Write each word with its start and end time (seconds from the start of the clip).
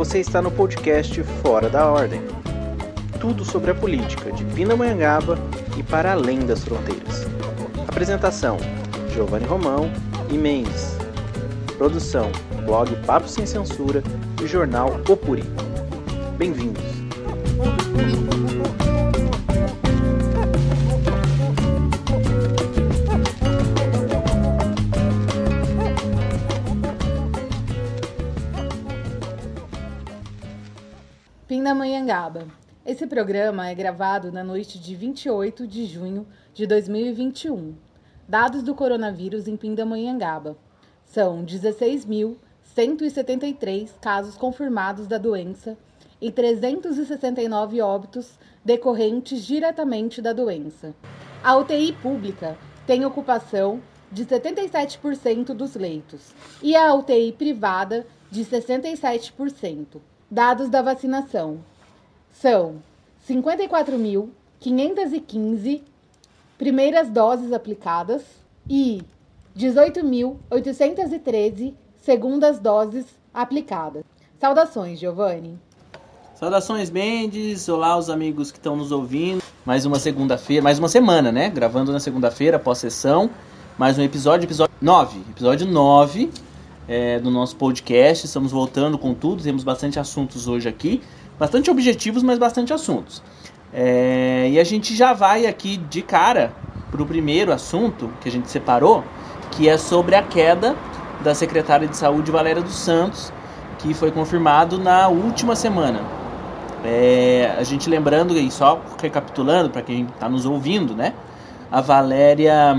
Você 0.00 0.18
está 0.18 0.40
no 0.40 0.50
podcast 0.50 1.22
Fora 1.42 1.68
da 1.68 1.86
Ordem. 1.86 2.22
Tudo 3.20 3.44
sobre 3.44 3.70
a 3.70 3.74
política 3.74 4.32
de 4.32 4.46
Pindamonhangaba 4.46 5.38
e 5.78 5.82
para 5.82 6.12
além 6.12 6.38
das 6.38 6.64
fronteiras. 6.64 7.26
Apresentação: 7.86 8.56
Giovanni 9.12 9.44
Romão 9.44 9.92
e 10.30 10.38
Mendes. 10.38 10.96
Produção: 11.76 12.32
blog 12.64 12.96
Papo 13.04 13.28
Sem 13.28 13.44
Censura 13.44 14.02
e 14.42 14.46
jornal 14.46 14.98
Opuri. 15.06 15.44
Bem-vindos. 16.38 16.99
Pindamonhangaba. 32.20 32.46
Esse 32.84 33.06
programa 33.06 33.70
é 33.70 33.74
gravado 33.74 34.30
na 34.30 34.44
noite 34.44 34.78
de 34.78 34.94
28 34.94 35.66
de 35.66 35.86
junho 35.86 36.26
de 36.52 36.66
2021. 36.66 37.74
Dados 38.28 38.62
do 38.62 38.74
coronavírus 38.74 39.48
em 39.48 39.56
Pindamonhangaba. 39.56 40.58
São 41.04 41.42
16.173 41.44 43.88
casos 44.00 44.36
confirmados 44.36 45.06
da 45.06 45.16
doença 45.16 45.78
e 46.20 46.30
369 46.30 47.80
óbitos 47.80 48.38
decorrentes 48.62 49.42
diretamente 49.44 50.20
da 50.20 50.34
doença. 50.34 50.94
A 51.42 51.56
UTI 51.56 51.94
pública 51.94 52.58
tem 52.86 53.06
ocupação 53.06 53.80
de 54.12 54.26
77% 54.26 55.54
dos 55.54 55.74
leitos 55.74 56.34
e 56.62 56.76
a 56.76 56.92
UTI 56.92 57.32
privada 57.32 58.06
de 58.30 58.44
67%. 58.44 60.02
Dados 60.30 60.68
da 60.68 60.82
vacinação 60.82 61.64
são 62.32 62.76
54.515 63.28 65.82
primeiras 66.58 67.08
doses 67.08 67.52
aplicadas 67.52 68.22
e 68.68 69.02
18.813 69.56 71.74
segundas 71.98 72.58
doses 72.58 73.06
aplicadas. 73.32 74.02
Saudações, 74.38 74.98
Giovanni. 74.98 75.56
Saudações, 76.34 76.90
Mendes. 76.90 77.68
Olá, 77.68 77.96
os 77.98 78.08
amigos 78.08 78.50
que 78.50 78.56
estão 78.58 78.74
nos 78.74 78.90
ouvindo. 78.90 79.42
Mais 79.64 79.84
uma 79.84 79.98
segunda-feira, 79.98 80.62
mais 80.62 80.78
uma 80.78 80.88
semana, 80.88 81.30
né? 81.30 81.50
Gravando 81.50 81.92
na 81.92 82.00
segunda-feira, 82.00 82.58
pós-sessão. 82.58 83.28
Mais 83.76 83.98
um 83.98 84.02
episódio, 84.02 84.46
episódio 84.46 84.74
9. 84.80 85.20
Episódio 85.30 85.66
9 85.66 86.30
é, 86.88 87.20
do 87.20 87.30
nosso 87.30 87.56
podcast. 87.56 88.24
Estamos 88.26 88.50
voltando 88.50 88.96
com 88.98 89.12
tudo, 89.14 89.42
temos 89.42 89.62
bastante 89.62 90.00
assuntos 90.00 90.48
hoje 90.48 90.68
aqui. 90.68 91.02
Bastante 91.40 91.70
objetivos, 91.70 92.22
mas 92.22 92.38
bastante 92.38 92.70
assuntos. 92.70 93.22
É, 93.72 94.50
e 94.50 94.60
a 94.60 94.64
gente 94.64 94.94
já 94.94 95.14
vai 95.14 95.46
aqui 95.46 95.78
de 95.78 96.02
cara 96.02 96.52
para 96.90 97.02
o 97.02 97.06
primeiro 97.06 97.50
assunto 97.50 98.10
que 98.20 98.28
a 98.28 98.32
gente 98.32 98.50
separou, 98.50 99.02
que 99.52 99.66
é 99.66 99.78
sobre 99.78 100.14
a 100.14 100.22
queda 100.22 100.76
da 101.24 101.34
secretária 101.34 101.88
de 101.88 101.96
saúde 101.96 102.30
Valéria 102.30 102.60
dos 102.60 102.74
Santos, 102.74 103.32
que 103.78 103.94
foi 103.94 104.10
confirmado 104.10 104.76
na 104.76 105.08
última 105.08 105.56
semana. 105.56 106.02
É, 106.84 107.54
a 107.58 107.62
gente 107.62 107.88
lembrando 107.88 108.36
e 108.36 108.50
só 108.50 108.78
recapitulando 109.00 109.70
para 109.70 109.80
quem 109.80 110.02
está 110.02 110.28
nos 110.28 110.44
ouvindo, 110.44 110.94
né? 110.94 111.14
A 111.72 111.80
Valéria 111.80 112.76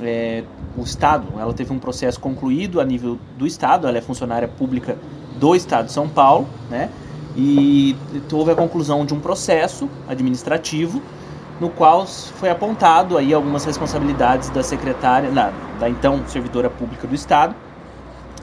é, 0.00 0.44
o 0.76 0.82
Estado, 0.82 1.26
ela 1.36 1.52
teve 1.52 1.72
um 1.72 1.80
processo 1.80 2.20
concluído 2.20 2.80
a 2.80 2.84
nível 2.84 3.18
do 3.36 3.44
Estado, 3.44 3.88
ela 3.88 3.98
é 3.98 4.00
funcionária 4.00 4.46
pública 4.46 4.96
do 5.36 5.56
Estado 5.56 5.86
de 5.86 5.92
São 5.92 6.08
Paulo, 6.08 6.46
né? 6.70 6.90
E 7.36 7.96
houve 8.32 8.52
a 8.52 8.54
conclusão 8.54 9.04
de 9.04 9.12
um 9.12 9.20
processo 9.20 9.88
administrativo 10.08 11.02
no 11.60 11.68
qual 11.68 12.06
foi 12.06 12.50
apontado 12.50 13.16
aí 13.16 13.32
algumas 13.32 13.64
responsabilidades 13.64 14.50
da 14.50 14.62
secretária, 14.62 15.30
da, 15.30 15.52
da 15.78 15.88
então 15.88 16.22
servidora 16.26 16.68
pública 16.68 17.06
do 17.06 17.14
Estado, 17.14 17.54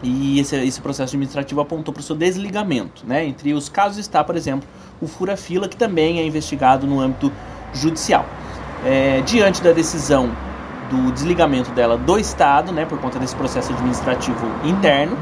e 0.04 0.40
esse, 0.40 0.56
esse 0.56 0.82
processo 0.82 1.12
administrativo 1.12 1.62
apontou 1.62 1.94
para 1.94 2.02
o 2.02 2.04
seu 2.04 2.16
desligamento. 2.16 3.04
Né? 3.06 3.26
Entre 3.26 3.54
os 3.54 3.70
casos 3.70 3.98
está, 3.98 4.24
por 4.24 4.36
exemplo, 4.36 4.68
o 5.02 5.08
fura-fila, 5.08 5.68
que 5.68 5.78
também 5.78 6.20
é 6.20 6.26
investigado 6.26 6.88
no 6.88 7.00
âmbito 7.00 7.32
judicial. 7.74 8.26
É, 8.86 9.22
diante 9.22 9.62
da 9.62 9.72
decisão 9.72 10.32
do 10.90 11.12
desligamento 11.12 11.72
dela 11.72 11.98
do 11.98 12.18
Estado, 12.18 12.72
né, 12.72 12.86
por 12.86 13.00
conta 13.00 13.20
desse 13.20 13.36
processo 13.36 13.72
administrativo 13.72 14.46
interno, 14.66 15.16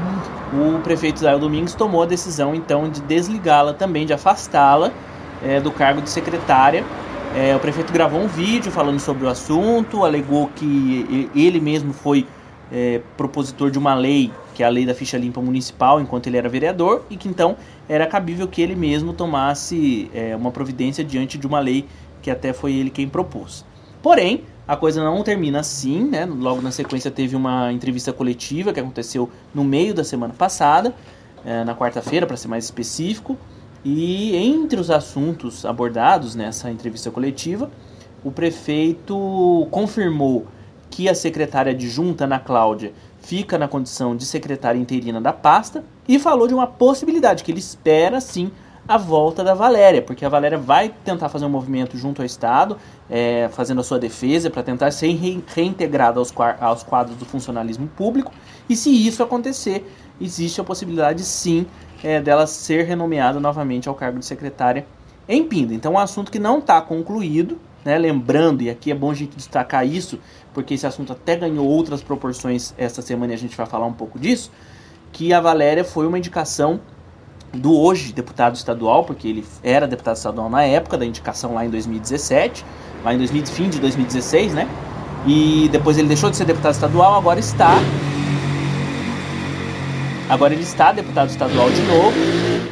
o 0.52 0.80
prefeito 0.80 1.16
Israel 1.16 1.38
Domingos 1.38 1.74
tomou 1.74 2.02
a 2.02 2.06
decisão 2.06 2.54
então 2.54 2.88
de 2.88 3.00
desligá-la 3.02 3.72
também, 3.72 4.04
de 4.04 4.12
afastá-la 4.12 4.90
é, 5.42 5.60
do 5.60 5.70
cargo 5.70 6.02
de 6.02 6.10
secretária. 6.10 6.84
É, 7.34 7.54
o 7.54 7.60
prefeito 7.60 7.92
gravou 7.92 8.20
um 8.20 8.26
vídeo 8.26 8.72
falando 8.72 8.98
sobre 8.98 9.24
o 9.24 9.28
assunto, 9.28 10.04
alegou 10.04 10.50
que 10.56 11.30
ele 11.34 11.60
mesmo 11.60 11.92
foi 11.92 12.26
é, 12.72 13.00
propositor 13.16 13.70
de 13.70 13.78
uma 13.78 13.94
lei, 13.94 14.32
que 14.54 14.64
é 14.64 14.66
a 14.66 14.68
lei 14.68 14.84
da 14.84 14.94
ficha 14.94 15.16
limpa 15.16 15.40
municipal, 15.40 16.00
enquanto 16.00 16.26
ele 16.26 16.36
era 16.36 16.48
vereador, 16.48 17.04
e 17.08 17.16
que 17.16 17.28
então 17.28 17.56
era 17.88 18.06
cabível 18.06 18.48
que 18.48 18.60
ele 18.60 18.74
mesmo 18.74 19.12
tomasse 19.12 20.10
uma 20.38 20.50
providência 20.50 21.04
diante 21.04 21.38
de 21.38 21.46
uma 21.46 21.60
lei 21.60 21.86
que 22.20 22.30
até 22.30 22.52
foi 22.52 22.72
ele 22.74 22.90
quem 22.90 23.08
propôs. 23.08 23.64
Porém, 24.02 24.44
a 24.70 24.76
coisa 24.76 25.02
não 25.02 25.20
termina 25.24 25.58
assim, 25.58 26.04
né? 26.04 26.24
Logo 26.24 26.62
na 26.62 26.70
sequência 26.70 27.10
teve 27.10 27.34
uma 27.34 27.72
entrevista 27.72 28.12
coletiva 28.12 28.72
que 28.72 28.78
aconteceu 28.78 29.28
no 29.52 29.64
meio 29.64 29.92
da 29.92 30.04
semana 30.04 30.32
passada, 30.32 30.94
é, 31.44 31.64
na 31.64 31.74
quarta-feira, 31.74 32.24
para 32.24 32.36
ser 32.36 32.46
mais 32.46 32.66
específico. 32.66 33.36
E 33.84 34.36
entre 34.36 34.78
os 34.78 34.88
assuntos 34.88 35.66
abordados 35.66 36.36
nessa 36.36 36.70
entrevista 36.70 37.10
coletiva, 37.10 37.68
o 38.22 38.30
prefeito 38.30 39.66
confirmou 39.72 40.46
que 40.88 41.08
a 41.08 41.16
secretária 41.16 41.72
adjunta, 41.72 42.22
Ana 42.22 42.38
Cláudia, 42.38 42.92
fica 43.18 43.58
na 43.58 43.66
condição 43.66 44.14
de 44.14 44.24
secretária 44.24 44.78
interina 44.78 45.20
da 45.20 45.32
pasta 45.32 45.84
e 46.06 46.16
falou 46.16 46.46
de 46.46 46.54
uma 46.54 46.68
possibilidade 46.68 47.42
que 47.42 47.50
ele 47.50 47.58
espera 47.58 48.20
sim 48.20 48.52
a 48.90 48.96
volta 48.96 49.44
da 49.44 49.54
Valéria, 49.54 50.02
porque 50.02 50.24
a 50.24 50.28
Valéria 50.28 50.58
vai 50.58 50.88
tentar 50.88 51.28
fazer 51.28 51.44
um 51.44 51.48
movimento 51.48 51.96
junto 51.96 52.22
ao 52.22 52.26
Estado, 52.26 52.76
é, 53.08 53.48
fazendo 53.52 53.80
a 53.80 53.84
sua 53.84 54.00
defesa 54.00 54.50
para 54.50 54.64
tentar 54.64 54.90
ser 54.90 55.12
re 55.12 55.40
reintegrada 55.46 56.18
aos, 56.18 56.34
aos 56.58 56.82
quadros 56.82 57.16
do 57.16 57.24
funcionalismo 57.24 57.86
público. 57.86 58.32
E 58.68 58.74
se 58.74 58.90
isso 58.90 59.22
acontecer, 59.22 59.88
existe 60.20 60.60
a 60.60 60.64
possibilidade 60.64 61.22
sim 61.22 61.68
é, 62.02 62.20
dela 62.20 62.48
ser 62.48 62.84
renomeada 62.84 63.38
novamente 63.38 63.88
ao 63.88 63.94
cargo 63.94 64.18
de 64.18 64.26
secretária 64.26 64.84
em 65.28 65.44
Pinda. 65.44 65.72
Então, 65.72 65.92
é 65.92 65.94
um 65.94 65.98
assunto 65.98 66.32
que 66.32 66.40
não 66.40 66.58
está 66.58 66.80
concluído, 66.80 67.60
né? 67.84 67.96
lembrando, 67.96 68.60
e 68.60 68.70
aqui 68.70 68.90
é 68.90 68.94
bom 68.94 69.12
a 69.12 69.14
gente 69.14 69.36
destacar 69.36 69.86
isso, 69.86 70.18
porque 70.52 70.74
esse 70.74 70.84
assunto 70.84 71.12
até 71.12 71.36
ganhou 71.36 71.64
outras 71.64 72.02
proporções 72.02 72.74
esta 72.76 73.00
semana 73.02 73.34
e 73.34 73.36
a 73.36 73.38
gente 73.38 73.56
vai 73.56 73.66
falar 73.66 73.86
um 73.86 73.92
pouco 73.92 74.18
disso, 74.18 74.50
que 75.12 75.32
a 75.32 75.40
Valéria 75.40 75.84
foi 75.84 76.08
uma 76.08 76.18
indicação 76.18 76.80
do 77.52 77.76
hoje 77.76 78.12
deputado 78.12 78.54
estadual, 78.54 79.04
porque 79.04 79.28
ele 79.28 79.44
era 79.62 79.86
deputado 79.86 80.16
estadual 80.16 80.48
na 80.48 80.62
época 80.62 80.96
da 80.96 81.04
indicação 81.04 81.54
lá 81.54 81.64
em 81.64 81.70
2017, 81.70 82.64
lá 83.04 83.12
em 83.14 83.18
2000, 83.18 83.46
fim 83.46 83.68
de 83.68 83.80
2016, 83.80 84.54
né? 84.54 84.68
E 85.26 85.68
depois 85.70 85.98
ele 85.98 86.08
deixou 86.08 86.30
de 86.30 86.36
ser 86.36 86.44
deputado 86.44 86.74
estadual, 86.74 87.14
agora 87.14 87.40
está. 87.40 87.74
Agora 90.28 90.54
ele 90.54 90.62
está 90.62 90.92
deputado 90.92 91.28
estadual 91.28 91.68
de 91.70 91.82
novo, 91.82 92.16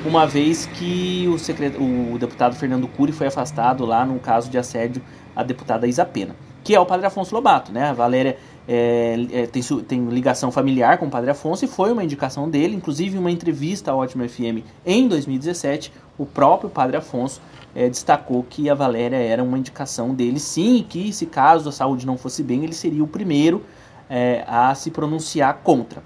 uma 0.07 0.27
vez 0.27 0.67
que 0.67 1.29
o, 1.29 1.37
secret... 1.39 1.75
o 1.77 2.17
deputado 2.17 2.55
Fernando 2.55 2.87
Cury 2.87 3.11
foi 3.11 3.27
afastado 3.27 3.85
lá 3.85 4.07
no 4.07 4.21
caso 4.21 4.49
de 4.49 4.57
assédio 4.57 5.03
à 5.35 5.43
deputada 5.43 5.85
Isa 5.89 6.05
Pena, 6.05 6.37
que 6.63 6.73
é 6.73 6.79
o 6.79 6.87
padre 6.87 7.07
Afonso 7.07 7.35
Lobato, 7.35 7.73
né? 7.73 7.91
A 7.91 7.93
Valéria 7.93 8.39
é, 8.71 9.27
é, 9.33 9.47
tem, 9.47 9.63
tem, 9.63 10.09
ligação 10.09 10.53
familiar 10.53 10.99
com 10.99 11.07
o 11.07 11.11
Padre 11.11 11.31
Afonso 11.31 11.65
e 11.65 11.69
foi 11.69 11.91
uma 11.91 12.05
indicação 12.05 12.51
dele, 12.51 12.77
inclusive 12.77 13.17
uma 13.17 13.31
entrevista 13.31 13.91
ao 13.91 13.99
Ótimo 14.01 14.29
FM 14.29 14.63
em 14.85 15.09
2017, 15.09 15.91
o 16.19 16.27
próprio 16.27 16.69
Padre 16.69 16.99
Afonso 16.99 17.41
é, 17.75 17.89
destacou 17.89 18.43
que 18.43 18.69
a 18.69 18.75
Valéria 18.75 19.17
era 19.17 19.43
uma 19.43 19.57
indicação 19.57 20.15
dele, 20.15 20.39
sim, 20.39 20.85
que 20.87 21.11
se 21.15 21.25
caso 21.25 21.71
a 21.71 21.73
saúde 21.73 22.07
não 22.07 22.19
fosse 22.19 22.43
bem, 22.43 22.63
ele 22.63 22.75
seria 22.75 23.03
o 23.03 23.07
primeiro 23.07 23.65
é, 24.11 24.45
a 24.47 24.75
se 24.75 24.91
pronunciar 24.91 25.61
contra. 25.65 26.03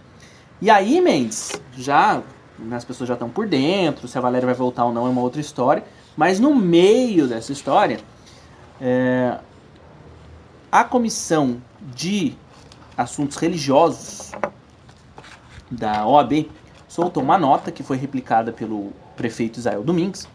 E 0.61 0.71
aí, 0.71 1.01
Mendes, 1.01 1.61
já 1.77 2.23
as 2.71 2.85
pessoas 2.85 3.09
já 3.09 3.15
estão 3.15 3.29
por 3.29 3.49
dentro, 3.49 4.07
se 4.07 4.17
a 4.17 4.21
Valéria 4.21 4.47
vai 4.47 4.55
voltar 4.55 4.85
ou 4.85 4.93
não 4.93 5.05
é 5.09 5.11
uma 5.11 5.21
outra 5.21 5.41
história, 5.41 5.83
mas 6.17 6.39
no 6.39 6.55
meio 6.55 7.27
dessa 7.27 7.51
história, 7.51 7.99
é, 8.81 9.37
a 10.71 10.85
comissão 10.85 11.61
de 11.95 12.37
assuntos 12.97 13.37
religiosos 13.37 14.33
da 15.71 16.07
OAB 16.07 16.51
soltou 16.89 17.23
uma 17.23 17.39
nota 17.39 17.71
que 17.71 17.83
foi 17.83 17.97
replicada 17.97 18.53
pelo 18.53 18.93
prefeito 19.17 19.59
Israel 19.59 19.83
Domingues, 19.83 20.29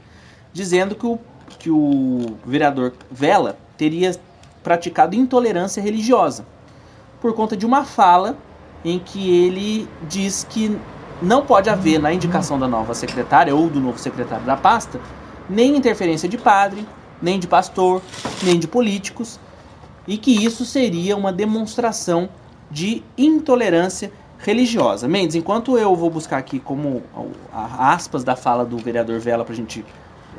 dizendo 0.52 0.96
que 0.96 1.06
o, 1.06 1.20
que 1.60 1.70
o 1.70 2.38
vereador 2.46 2.94
Vela 3.12 3.58
teria 3.78 4.18
praticado 4.64 5.16
intolerância 5.16 5.82
religiosa 5.82 6.46
por 7.22 7.34
conta 7.34 7.56
de 7.56 7.66
uma 7.66 7.86
fala 7.86 8.36
em 8.84 9.00
que 9.00 9.46
ele 9.46 9.88
diz 10.08 10.46
que 10.50 10.78
não 11.22 11.46
pode 11.46 11.70
haver 11.70 12.00
na 12.00 12.14
indicação 12.14 12.60
da 12.60 12.68
nova 12.68 12.94
secretária 12.94 13.56
ou 13.56 13.70
do 13.70 13.80
novo 13.80 13.98
secretário 13.98 14.46
da 14.46 14.56
pasta 14.56 15.00
nem 15.50 15.76
interferência 15.76 16.28
de 16.28 16.38
padre, 16.38 16.86
nem 17.22 17.40
de 17.40 17.48
pastor, 17.48 18.02
nem 18.44 18.60
de 18.60 18.68
políticos, 18.68 19.40
e 20.08 20.18
que 20.18 20.32
isso 20.32 20.66
seria 20.66 21.16
uma 21.16 21.32
demonstração 21.32 22.30
de 22.70 23.04
intolerância 23.18 24.12
religiosa. 24.40 25.08
Mendes, 25.08 25.36
enquanto 25.36 25.78
eu 25.78 25.96
vou 25.96 26.10
buscar 26.10 26.38
aqui 26.38 26.60
como 26.60 27.02
aspas 27.78 28.24
da 28.24 28.36
fala 28.36 28.66
do 28.66 28.78
vereador 28.78 29.20
Vela 29.20 29.44
para 29.44 29.54
a 29.54 29.58
gente 29.58 29.84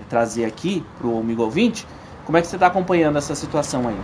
trazer 0.09 0.45
aqui 0.45 0.85
para 0.99 1.09
o 1.09 1.19
amigo 1.19 1.43
ouvinte, 1.43 1.87
como 2.25 2.39
é 2.39 2.41
que 2.41 2.47
você 2.47 2.57
está 2.57 2.69
acompanhando 2.69 3.19
essa 3.19 3.35
situação 3.35 3.89
aí? 3.89 3.97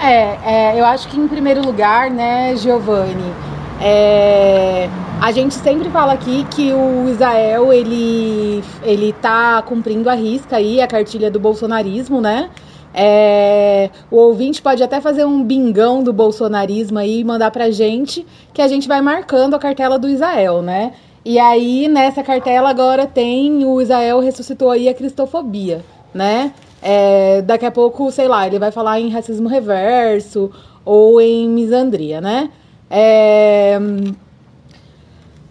É, 0.00 0.38
é, 0.44 0.80
eu 0.80 0.84
acho 0.84 1.08
que 1.08 1.18
em 1.18 1.28
primeiro 1.28 1.64
lugar, 1.64 2.10
né, 2.10 2.56
Giovanni, 2.56 3.32
é, 3.80 4.88
a 5.20 5.30
gente 5.30 5.54
sempre 5.54 5.88
fala 5.90 6.12
aqui 6.12 6.44
que 6.50 6.72
o 6.72 7.08
Israel 7.08 7.72
ele 7.72 8.62
ele 8.82 9.12
tá 9.12 9.62
cumprindo 9.62 10.10
a 10.10 10.14
risca 10.14 10.56
aí 10.56 10.80
a 10.80 10.86
cartilha 10.86 11.30
do 11.30 11.38
bolsonarismo, 11.38 12.20
né? 12.20 12.50
É, 12.96 13.90
o 14.08 14.16
ouvinte 14.16 14.62
pode 14.62 14.80
até 14.80 15.00
fazer 15.00 15.24
um 15.24 15.42
bingão 15.42 16.00
do 16.00 16.12
bolsonarismo 16.12 16.98
aí 16.98 17.20
e 17.20 17.24
mandar 17.24 17.50
pra 17.50 17.68
gente, 17.70 18.24
que 18.52 18.62
a 18.62 18.68
gente 18.68 18.86
vai 18.86 19.00
marcando 19.00 19.54
a 19.54 19.58
cartela 19.58 19.98
do 19.98 20.08
Israel, 20.08 20.62
né? 20.62 20.92
E 21.24 21.38
aí, 21.38 21.88
nessa 21.88 22.22
cartela 22.22 22.70
agora 22.70 23.06
tem 23.06 23.64
o 23.64 23.80
Israel 23.80 24.20
ressuscitou 24.20 24.70
aí 24.70 24.88
a 24.88 24.94
cristofobia, 24.94 25.84
né? 26.12 26.52
É, 26.80 27.42
daqui 27.42 27.66
a 27.66 27.70
pouco, 27.70 28.12
sei 28.12 28.28
lá, 28.28 28.46
ele 28.46 28.58
vai 28.58 28.70
falar 28.70 29.00
em 29.00 29.08
racismo 29.08 29.48
reverso 29.48 30.50
ou 30.84 31.20
em 31.20 31.48
misandria, 31.48 32.20
né? 32.20 32.50
É, 32.88 33.76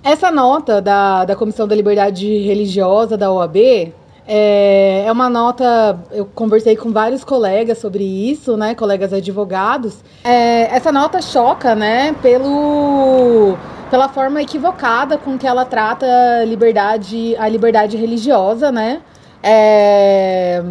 essa 0.04 0.32
nota 0.32 0.82
da, 0.82 1.26
da 1.26 1.36
Comissão 1.36 1.68
da 1.68 1.76
Liberdade 1.76 2.28
Religiosa 2.40 3.18
da 3.18 3.32
OAB 3.32 3.94
é, 4.28 5.04
é 5.06 5.12
uma 5.12 5.30
nota. 5.30 6.00
Eu 6.12 6.26
conversei 6.26 6.76
com 6.76 6.92
vários 6.92 7.24
colegas 7.24 7.78
sobre 7.78 8.04
isso, 8.04 8.56
né? 8.56 8.74
Colegas 8.76 9.14
advogados. 9.14 10.04
É, 10.24 10.76
essa 10.76 10.92
nota 10.92 11.22
choca, 11.22 11.76
né? 11.76 12.14
Pelo 12.22 13.58
pela 13.90 14.10
forma 14.10 14.42
equivocada 14.42 15.20
com 15.20 15.38
que 15.38 15.46
ela 15.46 15.66
trata 15.66 16.08
liberdade, 16.48 17.36
a 17.38 17.48
liberdade 17.48 17.96
religiosa, 17.96 18.72
né? 18.72 19.02
É, 19.44 20.64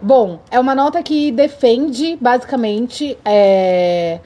bom, 0.00 0.38
é 0.48 0.60
uma 0.60 0.76
nota 0.76 1.02
que 1.02 1.32
defende 1.32 2.16
basicamente 2.20 3.18
é, 3.24 4.20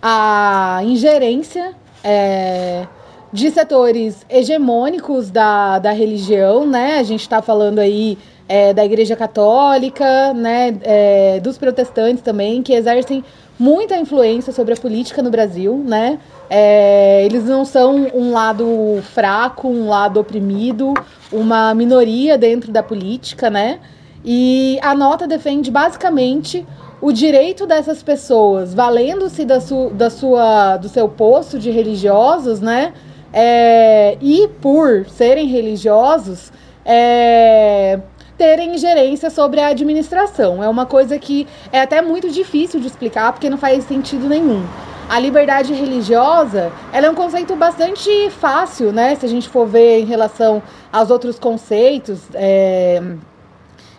a 0.00 0.80
ingerência 0.84 1.74
é, 2.04 2.86
de 3.32 3.50
setores 3.50 4.24
hegemônicos 4.28 5.30
da, 5.30 5.78
da 5.78 5.92
religião, 5.92 6.66
né? 6.66 6.98
A 6.98 7.02
gente 7.02 7.20
está 7.20 7.42
falando 7.42 7.78
aí 7.78 8.16
é, 8.48 8.72
da 8.72 8.84
Igreja 8.84 9.14
Católica, 9.14 10.32
né? 10.32 10.76
É, 10.82 11.40
dos 11.40 11.58
protestantes 11.58 12.22
também, 12.22 12.62
que 12.62 12.72
exercem 12.72 13.22
muita 13.58 13.96
influência 13.96 14.52
sobre 14.52 14.72
a 14.72 14.76
política 14.76 15.22
no 15.22 15.30
Brasil, 15.30 15.82
né? 15.84 16.18
É, 16.48 17.24
eles 17.26 17.44
não 17.44 17.64
são 17.64 18.08
um 18.14 18.32
lado 18.32 19.00
fraco, 19.12 19.68
um 19.68 19.88
lado 19.88 20.18
oprimido, 20.20 20.94
uma 21.30 21.74
minoria 21.74 22.38
dentro 22.38 22.72
da 22.72 22.82
política, 22.82 23.50
né? 23.50 23.80
E 24.24 24.78
a 24.82 24.94
nota 24.94 25.26
defende 25.26 25.70
basicamente 25.70 26.66
o 27.00 27.12
direito 27.12 27.66
dessas 27.66 28.02
pessoas, 28.02 28.74
valendo-se 28.74 29.44
da, 29.44 29.60
su, 29.60 29.90
da 29.90 30.10
sua, 30.10 30.76
do 30.76 30.88
seu 30.88 31.08
posto 31.08 31.58
de 31.58 31.70
religiosos, 31.70 32.60
né? 32.60 32.92
É, 33.32 34.16
e 34.20 34.48
por 34.60 35.06
serem 35.08 35.46
religiosos, 35.46 36.52
é, 36.84 38.00
terem 38.38 38.74
ingerência 38.74 39.28
sobre 39.28 39.60
a 39.60 39.68
administração. 39.68 40.62
É 40.62 40.68
uma 40.68 40.86
coisa 40.86 41.18
que 41.18 41.46
é 41.72 41.80
até 41.80 42.00
muito 42.00 42.30
difícil 42.30 42.80
de 42.80 42.86
explicar 42.86 43.32
porque 43.32 43.50
não 43.50 43.58
faz 43.58 43.84
sentido 43.84 44.28
nenhum. 44.28 44.64
A 45.08 45.18
liberdade 45.18 45.72
religiosa, 45.72 46.70
ela 46.92 47.06
é 47.06 47.10
um 47.10 47.14
conceito 47.14 47.56
bastante 47.56 48.30
fácil, 48.30 48.92
né? 48.92 49.14
Se 49.14 49.24
a 49.24 49.28
gente 49.28 49.48
for 49.48 49.66
ver 49.66 50.00
em 50.00 50.04
relação 50.04 50.62
aos 50.92 51.10
outros 51.10 51.38
conceitos, 51.38 52.20
é, 52.34 53.02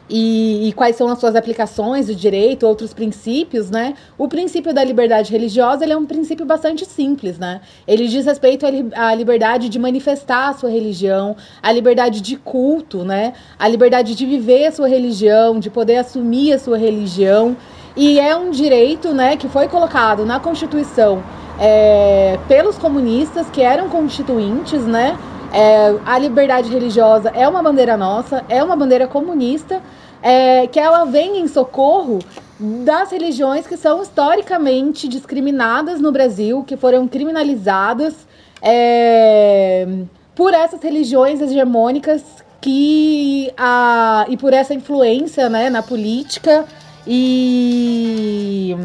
e, 0.09 0.67
e, 0.67 0.73
quais 0.73 0.95
são 0.95 1.07
as 1.07 1.19
suas 1.19 1.35
aplicações 1.35 2.07
do 2.07 2.15
direito, 2.15 2.65
outros 2.65 2.93
princípios, 2.93 3.69
né? 3.69 3.93
O 4.17 4.27
princípio 4.27 4.73
da 4.73 4.83
liberdade 4.83 5.31
religiosa 5.31 5.83
ele 5.83 5.93
é 5.93 5.97
um 5.97 6.05
princípio 6.05 6.45
bastante 6.45 6.85
simples, 6.85 7.37
né? 7.37 7.61
Ele 7.87 8.07
diz 8.07 8.25
respeito 8.25 8.65
à 8.95 9.13
liberdade 9.13 9.69
de 9.69 9.77
manifestar 9.77 10.49
a 10.49 10.53
sua 10.53 10.69
religião, 10.69 11.35
à 11.61 11.71
liberdade 11.71 12.21
de 12.21 12.35
culto, 12.37 13.03
né? 13.03 13.33
A 13.59 13.67
liberdade 13.67 14.15
de 14.15 14.25
viver 14.25 14.65
a 14.65 14.71
sua 14.71 14.87
religião, 14.87 15.59
de 15.59 15.69
poder 15.69 15.97
assumir 15.97 16.53
a 16.53 16.59
sua 16.59 16.77
religião. 16.77 17.55
E 17.95 18.19
é 18.19 18.35
um 18.35 18.49
direito, 18.49 19.13
né, 19.13 19.35
que 19.35 19.49
foi 19.49 19.67
colocado 19.67 20.25
na 20.25 20.39
Constituição 20.39 21.21
é, 21.59 22.39
pelos 22.47 22.77
comunistas, 22.77 23.49
que 23.49 23.61
eram 23.61 23.89
constituintes, 23.89 24.85
né? 24.85 25.17
É, 25.51 25.95
a 26.05 26.17
liberdade 26.19 26.69
religiosa 26.69 27.29
é 27.29 27.47
uma 27.47 27.63
bandeira 27.63 27.97
nossa, 27.97 28.43
é 28.47 28.63
uma 28.63 28.75
bandeira 28.75 29.07
comunista, 29.07 29.81
é, 30.21 30.67
que 30.67 30.79
ela 30.79 31.05
vem 31.05 31.39
em 31.39 31.47
socorro 31.47 32.19
das 32.59 33.11
religiões 33.11 33.65
que 33.65 33.77
são 33.77 34.01
historicamente 34.01 35.07
discriminadas 35.07 35.99
no 35.99 36.11
Brasil, 36.11 36.63
que 36.63 36.75
foram 36.75 37.07
criminalizadas 37.07 38.27
é, 38.61 39.87
por 40.35 40.53
essas 40.53 40.81
religiões 40.81 41.41
hegemônicas 41.41 42.23
que 42.61 43.51
a, 43.57 44.25
e 44.27 44.35
por 44.35 44.53
essa 44.53 44.73
influência 44.73 45.49
né, 45.49 45.69
na 45.69 45.81
política 45.81 46.65
e, 47.07 48.75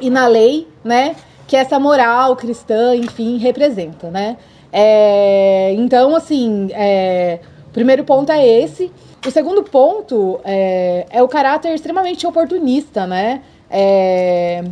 e 0.00 0.10
na 0.10 0.26
lei, 0.26 0.68
né, 0.84 1.16
que 1.46 1.56
essa 1.56 1.78
moral 1.78 2.36
cristã, 2.36 2.94
enfim, 2.94 3.38
representa, 3.38 4.10
né? 4.10 4.36
É, 4.72 5.72
então, 5.74 6.14
assim, 6.14 6.68
é, 6.72 7.40
o 7.68 7.72
primeiro 7.72 8.04
ponto 8.04 8.30
é 8.30 8.46
esse. 8.46 8.92
O 9.26 9.30
segundo 9.30 9.62
ponto 9.62 10.40
é, 10.44 11.06
é 11.10 11.22
o 11.22 11.28
caráter 11.28 11.74
extremamente 11.74 12.26
oportunista, 12.26 13.06
né? 13.06 13.42
É, 13.70 14.64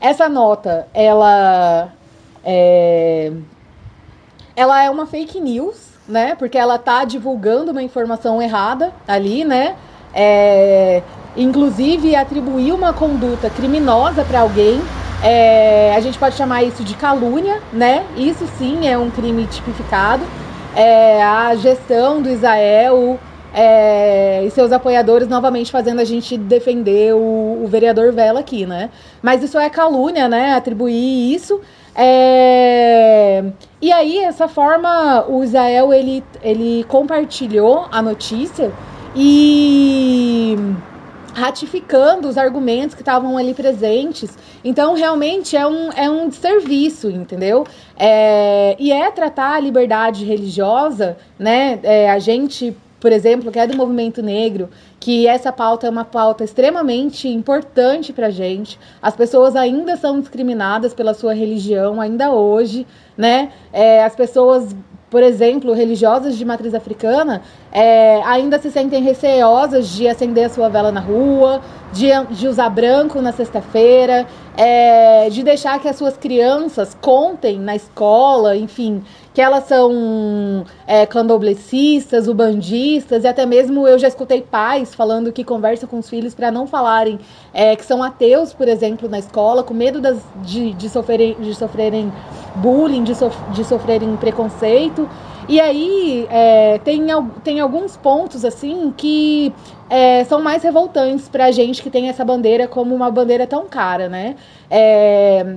essa 0.00 0.28
nota, 0.28 0.86
ela 0.92 1.92
é, 2.44 3.32
ela 4.54 4.82
é 4.82 4.90
uma 4.90 5.06
fake 5.06 5.40
news, 5.40 5.76
né? 6.08 6.34
Porque 6.34 6.58
ela 6.58 6.78
tá 6.78 7.04
divulgando 7.04 7.72
uma 7.72 7.82
informação 7.82 8.40
errada 8.40 8.92
ali, 9.06 9.44
né? 9.44 9.76
É, 10.14 11.02
inclusive 11.36 12.16
atribuir 12.16 12.72
uma 12.72 12.92
conduta 12.92 13.50
criminosa 13.50 14.24
para 14.24 14.40
alguém 14.40 14.80
é, 15.22 15.94
a 15.96 16.00
gente 16.00 16.18
pode 16.18 16.36
chamar 16.36 16.62
isso 16.62 16.84
de 16.84 16.94
calúnia, 16.94 17.60
né? 17.72 18.04
Isso 18.16 18.46
sim 18.58 18.86
é 18.86 18.96
um 18.96 19.10
crime 19.10 19.46
tipificado. 19.46 20.24
É, 20.74 21.22
a 21.22 21.54
gestão 21.56 22.20
do 22.20 22.28
Israel 22.28 23.18
é, 23.54 24.44
e 24.44 24.50
seus 24.50 24.70
apoiadores 24.70 25.26
novamente 25.26 25.72
fazendo 25.72 26.00
a 26.00 26.04
gente 26.04 26.36
defender 26.36 27.14
o, 27.14 27.62
o, 27.64 27.66
vereador 27.66 28.12
Vela 28.12 28.40
aqui, 28.40 28.66
né? 28.66 28.90
Mas 29.22 29.42
isso 29.42 29.58
é 29.58 29.70
calúnia, 29.70 30.28
né? 30.28 30.52
Atribuir 30.52 31.34
isso. 31.34 31.58
É... 31.94 33.42
E 33.80 33.90
aí, 33.90 34.18
essa 34.18 34.46
forma, 34.46 35.24
o 35.26 35.42
Israel 35.42 35.94
ele, 35.94 36.22
ele 36.42 36.84
compartilhou 36.84 37.86
a 37.90 38.02
notícia 38.02 38.70
e 39.14 40.54
ratificando 41.36 42.28
os 42.28 42.38
argumentos 42.38 42.94
que 42.94 43.02
estavam 43.02 43.36
ali 43.36 43.52
presentes. 43.52 44.30
Então, 44.64 44.94
realmente 44.94 45.54
é 45.54 45.66
um, 45.66 45.92
é 45.92 46.08
um 46.08 46.32
serviço, 46.32 47.10
entendeu? 47.10 47.66
É, 47.94 48.74
e 48.78 48.90
é 48.90 49.10
tratar 49.10 49.56
a 49.56 49.60
liberdade 49.60 50.24
religiosa, 50.24 51.18
né? 51.38 51.78
É, 51.82 52.10
a 52.10 52.18
gente, 52.18 52.74
por 52.98 53.12
exemplo, 53.12 53.52
que 53.52 53.58
é 53.58 53.66
do 53.66 53.76
movimento 53.76 54.22
negro, 54.22 54.70
que 54.98 55.26
essa 55.26 55.52
pauta 55.52 55.86
é 55.86 55.90
uma 55.90 56.06
pauta 56.06 56.42
extremamente 56.42 57.28
importante 57.28 58.14
para 58.14 58.30
gente. 58.30 58.78
As 59.02 59.14
pessoas 59.14 59.54
ainda 59.54 59.94
são 59.98 60.18
discriminadas 60.18 60.94
pela 60.94 61.12
sua 61.12 61.34
religião, 61.34 62.00
ainda 62.00 62.32
hoje, 62.32 62.86
né? 63.14 63.52
É, 63.74 64.02
as 64.02 64.16
pessoas 64.16 64.74
por 65.16 65.22
exemplo, 65.22 65.72
religiosas 65.72 66.36
de 66.36 66.44
matriz 66.44 66.74
africana, 66.74 67.40
é, 67.72 68.20
ainda 68.22 68.58
se 68.58 68.70
sentem 68.70 69.02
receosas 69.02 69.88
de 69.88 70.06
acender 70.06 70.44
a 70.44 70.50
sua 70.50 70.68
vela 70.68 70.92
na 70.92 71.00
rua, 71.00 71.62
de, 71.90 72.08
de 72.32 72.46
usar 72.46 72.68
branco 72.68 73.22
na 73.22 73.32
sexta-feira, 73.32 74.26
é, 74.58 75.30
de 75.30 75.42
deixar 75.42 75.80
que 75.80 75.88
as 75.88 75.96
suas 75.96 76.18
crianças 76.18 76.94
contem 77.00 77.58
na 77.58 77.74
escola, 77.74 78.54
enfim, 78.58 79.02
que 79.36 79.42
elas 79.42 79.64
são 79.64 80.64
é, 80.86 81.04
clandoblecistas, 81.04 82.26
ubandistas, 82.26 83.22
e 83.22 83.26
até 83.26 83.44
mesmo 83.44 83.86
eu 83.86 83.98
já 83.98 84.08
escutei 84.08 84.40
pais 84.40 84.94
falando 84.94 85.30
que 85.30 85.44
conversam 85.44 85.86
com 85.86 85.98
os 85.98 86.08
filhos 86.08 86.34
para 86.34 86.50
não 86.50 86.66
falarem 86.66 87.18
é, 87.52 87.76
que 87.76 87.84
são 87.84 88.02
ateus, 88.02 88.54
por 88.54 88.66
exemplo, 88.66 89.10
na 89.10 89.18
escola, 89.18 89.62
com 89.62 89.74
medo 89.74 90.00
das, 90.00 90.16
de, 90.36 90.72
de, 90.72 90.88
sofrerem, 90.88 91.36
de 91.38 91.54
sofrerem 91.54 92.10
bullying, 92.54 93.04
de, 93.04 93.14
sof, 93.14 93.36
de 93.52 93.62
sofrerem 93.62 94.16
preconceito. 94.16 95.06
E 95.46 95.60
aí 95.60 96.26
é, 96.30 96.78
tem, 96.78 97.02
tem 97.44 97.60
alguns 97.60 97.94
pontos 97.94 98.42
assim 98.42 98.90
que 98.96 99.52
é, 99.90 100.24
são 100.24 100.40
mais 100.40 100.62
revoltantes 100.62 101.28
para 101.28 101.44
a 101.44 101.50
gente 101.50 101.82
que 101.82 101.90
tem 101.90 102.08
essa 102.08 102.24
bandeira 102.24 102.66
como 102.66 102.94
uma 102.94 103.10
bandeira 103.10 103.46
tão 103.46 103.66
cara, 103.66 104.08
né? 104.08 104.34
É, 104.70 105.56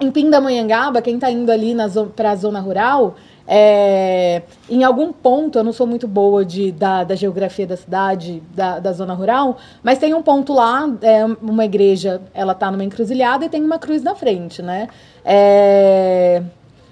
em 0.00 0.10
Pindamonhangaba, 0.10 1.00
quem 1.00 1.14
está 1.14 1.30
indo 1.30 1.50
ali 1.50 1.74
para 2.16 2.32
a 2.32 2.36
zona 2.36 2.60
rural, 2.60 3.14
é, 3.46 4.42
em 4.68 4.82
algum 4.84 5.12
ponto, 5.12 5.58
eu 5.58 5.64
não 5.64 5.72
sou 5.72 5.86
muito 5.86 6.08
boa 6.08 6.44
de, 6.44 6.72
da, 6.72 7.04
da 7.04 7.14
geografia 7.14 7.66
da 7.66 7.76
cidade, 7.76 8.42
da, 8.54 8.78
da, 8.78 8.92
zona 8.92 9.12
rural, 9.12 9.58
mas 9.82 9.98
tem 9.98 10.14
um 10.14 10.22
ponto 10.22 10.52
lá, 10.52 10.90
é, 11.02 11.24
uma 11.24 11.64
igreja, 11.64 12.22
ela 12.32 12.52
está 12.52 12.70
numa 12.70 12.84
encruzilhada 12.84 13.44
e 13.44 13.48
tem 13.48 13.62
uma 13.62 13.78
cruz 13.78 14.02
na 14.02 14.14
frente, 14.14 14.62
né? 14.62 14.88
É, 15.24 16.42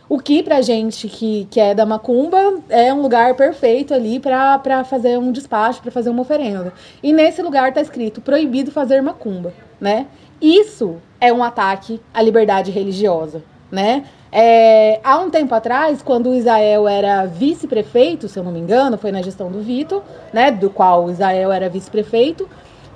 o 0.09 0.19
que 0.19 0.43
pra 0.43 0.61
gente 0.61 1.09
que, 1.09 1.49
que 1.51 1.59
é 1.59 1.75
da 1.75 1.87
macumba 1.87 2.61
é 2.69 2.93
um 2.93 3.01
lugar 3.01 3.35
perfeito 3.35 3.95
ali 3.95 4.21
para 4.21 4.85
fazer 4.85 5.19
um 5.19 5.33
despacho, 5.33 5.81
para 5.81 5.91
fazer 5.91 6.11
uma 6.11 6.21
oferenda. 6.21 6.71
E 7.03 7.15
nesse 7.15 7.41
lugar 7.41 7.73
tá 7.73 7.81
escrito 7.81 8.21
proibido 8.21 8.71
fazer 8.71 9.01
macumba, 9.01 9.55
né? 9.81 10.07
Isso 10.43 10.97
é 11.21 11.33
um 11.33 11.45
ataque 11.45 12.01
à 12.13 12.21
liberdade 12.21 12.73
religiosa, 12.73 13.45
né? 13.71 14.05
É, 14.33 14.99
há 15.05 15.19
um 15.19 15.31
tempo 15.31 15.55
atrás, 15.55 16.03
quando 16.03 16.31
o 16.31 16.35
Israel 16.35 16.89
era 16.89 17.27
vice-prefeito, 17.27 18.29
se 18.29 18.39
eu 18.39 18.43
não 18.43 18.51
me 18.51 18.59
engano, 18.59 18.99
foi 18.99 19.13
na 19.13 19.23
gestão 19.23 19.53
do 19.53 19.61
Vito, 19.61 20.03
né, 20.33 20.51
do 20.51 20.69
qual 20.69 21.05
o 21.05 21.11
Israel 21.11 21.53
era 21.53 21.69
vice-prefeito, 21.69 22.49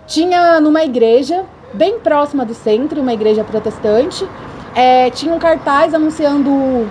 tinha 0.07 0.61
numa 0.61 0.83
igreja 0.83 1.45
bem 1.73 2.01
próxima 2.01 2.45
do 2.45 2.55
centro, 2.55 3.01
uma 3.01 3.13
igreja 3.13 3.45
protestante, 3.45 4.27
é, 4.75 5.11
tinha 5.11 5.33
um 5.33 5.39
cartaz 5.39 5.95
anunciando 5.95 6.91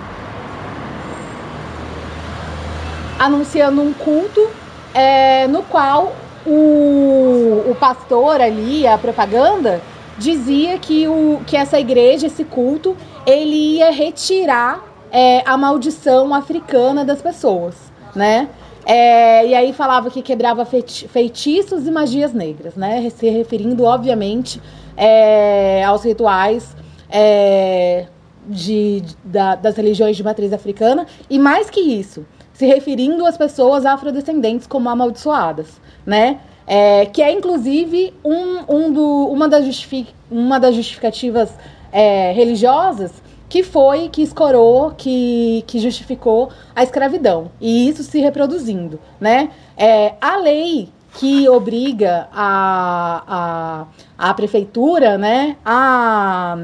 anunciando 3.18 3.82
um 3.82 3.92
culto 3.92 4.48
é, 4.94 5.46
no 5.48 5.62
qual 5.64 6.12
o, 6.46 7.64
o 7.68 7.76
pastor 7.78 8.40
ali, 8.40 8.86
a 8.86 8.96
propaganda, 8.96 9.82
dizia 10.18 10.78
que, 10.78 11.06
o, 11.06 11.40
que 11.46 11.56
essa 11.56 11.78
igreja, 11.78 12.26
esse 12.26 12.44
culto, 12.44 12.96
ele 13.26 13.76
ia 13.76 13.90
retirar 13.90 14.82
é, 15.10 15.42
a 15.46 15.56
maldição 15.56 16.34
africana 16.34 17.04
das 17.04 17.20
pessoas, 17.20 17.74
né? 18.14 18.48
É, 18.84 19.46
e 19.46 19.54
aí 19.54 19.72
falava 19.72 20.10
que 20.10 20.22
quebrava 20.22 20.64
feitiços 20.64 21.88
e 21.88 21.90
magias 21.90 22.32
negras, 22.32 22.76
né? 22.76 23.10
Se 23.10 23.28
referindo, 23.28 23.82
obviamente, 23.82 24.62
é, 24.96 25.82
aos 25.84 26.04
rituais 26.04 26.76
é, 27.10 28.06
de, 28.48 29.02
da, 29.24 29.56
das 29.56 29.76
religiões 29.76 30.16
de 30.16 30.22
matriz 30.22 30.52
africana. 30.52 31.04
E 31.28 31.36
mais 31.36 31.68
que 31.68 31.80
isso, 31.80 32.24
se 32.52 32.64
referindo 32.64 33.26
às 33.26 33.36
pessoas 33.36 33.84
afrodescendentes 33.84 34.66
como 34.68 34.88
amaldiçoadas, 34.88 35.80
né? 36.04 36.38
É, 36.66 37.06
que 37.06 37.22
é 37.22 37.30
inclusive 37.30 38.12
um, 38.24 38.64
um 38.68 38.92
do, 38.92 39.28
uma, 39.28 39.48
das 39.48 39.88
uma 40.30 40.58
das 40.58 40.74
justificativas 40.74 41.54
é, 41.92 42.32
religiosas 42.32 43.12
que 43.48 43.62
foi, 43.62 44.08
que 44.08 44.22
escorou, 44.22 44.90
que, 44.90 45.62
que 45.66 45.78
justificou 45.78 46.50
a 46.74 46.82
escravidão. 46.82 47.50
E 47.60 47.88
isso 47.88 48.02
se 48.02 48.18
reproduzindo. 48.20 48.98
Né? 49.20 49.50
É, 49.76 50.14
a 50.20 50.36
lei 50.36 50.88
que 51.14 51.48
obriga 51.48 52.28
a, 52.32 53.86
a, 54.18 54.28
a 54.30 54.34
prefeitura 54.34 55.16
né, 55.16 55.56
a 55.64 56.58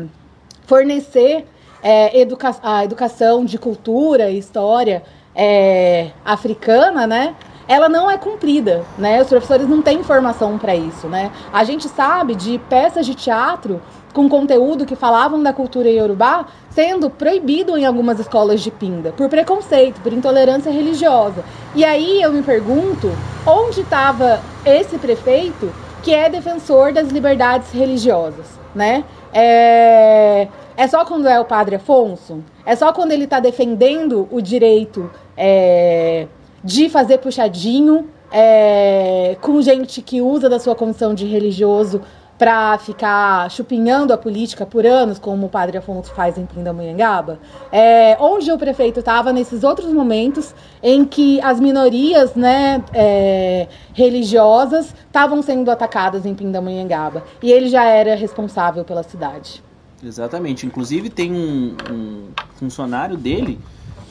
fornecer 0.66 1.46
é, 1.82 2.20
educa 2.20 2.54
a 2.62 2.84
educação 2.84 3.44
de 3.44 3.58
cultura 3.58 4.30
e 4.30 4.38
história 4.38 5.02
é, 5.34 6.10
africana, 6.24 7.06
né? 7.06 7.34
Ela 7.68 7.88
não 7.88 8.10
é 8.10 8.18
cumprida, 8.18 8.84
né? 8.98 9.20
Os 9.20 9.28
professores 9.28 9.68
não 9.68 9.82
têm 9.82 10.02
formação 10.02 10.58
para 10.58 10.74
isso, 10.74 11.06
né? 11.06 11.30
A 11.52 11.64
gente 11.64 11.88
sabe 11.88 12.34
de 12.34 12.58
peças 12.68 13.06
de 13.06 13.14
teatro 13.14 13.80
com 14.12 14.28
conteúdo 14.28 14.84
que 14.84 14.94
falavam 14.94 15.42
da 15.42 15.52
cultura 15.52 15.88
iorubá 15.88 16.46
sendo 16.70 17.08
proibido 17.08 17.76
em 17.76 17.84
algumas 17.84 18.18
escolas 18.18 18.60
de 18.60 18.70
Pinda, 18.70 19.12
por 19.12 19.28
preconceito, 19.28 20.00
por 20.00 20.12
intolerância 20.12 20.70
religiosa. 20.70 21.44
E 21.74 21.84
aí 21.84 22.20
eu 22.20 22.32
me 22.32 22.42
pergunto, 22.42 23.10
onde 23.46 23.80
estava 23.80 24.40
esse 24.64 24.98
prefeito 24.98 25.72
que 26.02 26.12
é 26.12 26.28
defensor 26.28 26.92
das 26.92 27.08
liberdades 27.08 27.70
religiosas, 27.72 28.46
né? 28.74 29.04
É... 29.32 30.48
É 30.74 30.88
só 30.88 31.04
quando 31.04 31.28
é 31.28 31.38
o 31.38 31.44
padre 31.44 31.76
Afonso? 31.76 32.42
É 32.64 32.74
só 32.74 32.92
quando 32.92 33.12
ele 33.12 33.24
está 33.24 33.38
defendendo 33.40 34.26
o 34.30 34.40
direito 34.40 35.10
é, 35.36 36.26
de 36.64 36.88
fazer 36.88 37.18
puxadinho 37.18 38.08
é, 38.30 39.36
com 39.40 39.60
gente 39.60 40.00
que 40.00 40.20
usa 40.20 40.48
da 40.48 40.58
sua 40.58 40.74
condição 40.74 41.14
de 41.14 41.26
religioso 41.26 42.00
para 42.38 42.76
ficar 42.78 43.48
chupinhando 43.52 44.12
a 44.12 44.18
política 44.18 44.66
por 44.66 44.84
anos, 44.84 45.16
como 45.16 45.46
o 45.46 45.48
padre 45.48 45.78
Afonso 45.78 46.12
faz 46.12 46.36
em 46.36 46.44
Pindamonhangaba, 46.44 47.38
é, 47.70 48.16
onde 48.18 48.50
o 48.50 48.58
prefeito 48.58 48.98
estava 48.98 49.32
nesses 49.32 49.62
outros 49.62 49.92
momentos 49.92 50.52
em 50.82 51.04
que 51.04 51.40
as 51.40 51.60
minorias 51.60 52.34
né, 52.34 52.82
é, 52.92 53.68
religiosas 53.94 54.92
estavam 55.06 55.40
sendo 55.40 55.70
atacadas 55.70 56.26
em 56.26 56.34
Pindamonhangaba. 56.34 57.22
E 57.40 57.52
ele 57.52 57.68
já 57.68 57.84
era 57.84 58.16
responsável 58.16 58.84
pela 58.84 59.04
cidade. 59.04 59.62
Exatamente. 60.02 60.66
Inclusive 60.66 61.10
tem 61.10 61.32
um, 61.32 61.76
um 61.88 62.28
funcionário 62.56 63.16
dele, 63.16 63.60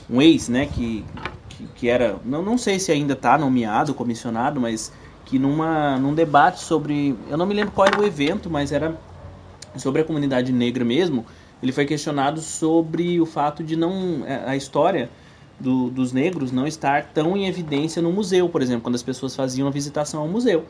um 0.09 0.21
ex, 0.21 0.47
né, 0.47 0.67
que 0.67 1.03
que, 1.61 1.67
que 1.75 1.89
era, 1.89 2.17
não, 2.25 2.41
não 2.41 2.57
sei 2.57 2.79
se 2.79 2.91
ainda 2.91 3.13
está 3.13 3.37
nomeado, 3.37 3.93
comissionado, 3.93 4.59
mas 4.59 4.91
que 5.25 5.37
numa, 5.37 5.97
num 5.97 6.13
debate 6.13 6.61
sobre, 6.61 7.15
eu 7.29 7.37
não 7.37 7.45
me 7.45 7.53
lembro 7.53 7.71
qual 7.71 7.87
era 7.87 7.99
o 7.99 8.05
evento, 8.05 8.49
mas 8.49 8.71
era 8.71 8.99
sobre 9.77 10.01
a 10.01 10.03
comunidade 10.03 10.51
negra 10.51 10.83
mesmo, 10.83 11.25
ele 11.61 11.71
foi 11.71 11.85
questionado 11.85 12.41
sobre 12.41 13.21
o 13.21 13.25
fato 13.25 13.63
de 13.63 13.75
não, 13.75 14.25
é, 14.25 14.49
a 14.49 14.55
história 14.55 15.09
do, 15.59 15.89
dos 15.89 16.11
negros 16.11 16.51
não 16.51 16.65
estar 16.65 17.05
tão 17.13 17.37
em 17.37 17.47
evidência 17.47 18.01
no 18.01 18.11
museu, 18.11 18.49
por 18.49 18.61
exemplo, 18.61 18.81
quando 18.81 18.95
as 18.95 19.03
pessoas 19.03 19.35
faziam 19.35 19.67
a 19.67 19.71
visitação 19.71 20.21
ao 20.21 20.27
museu. 20.27 20.65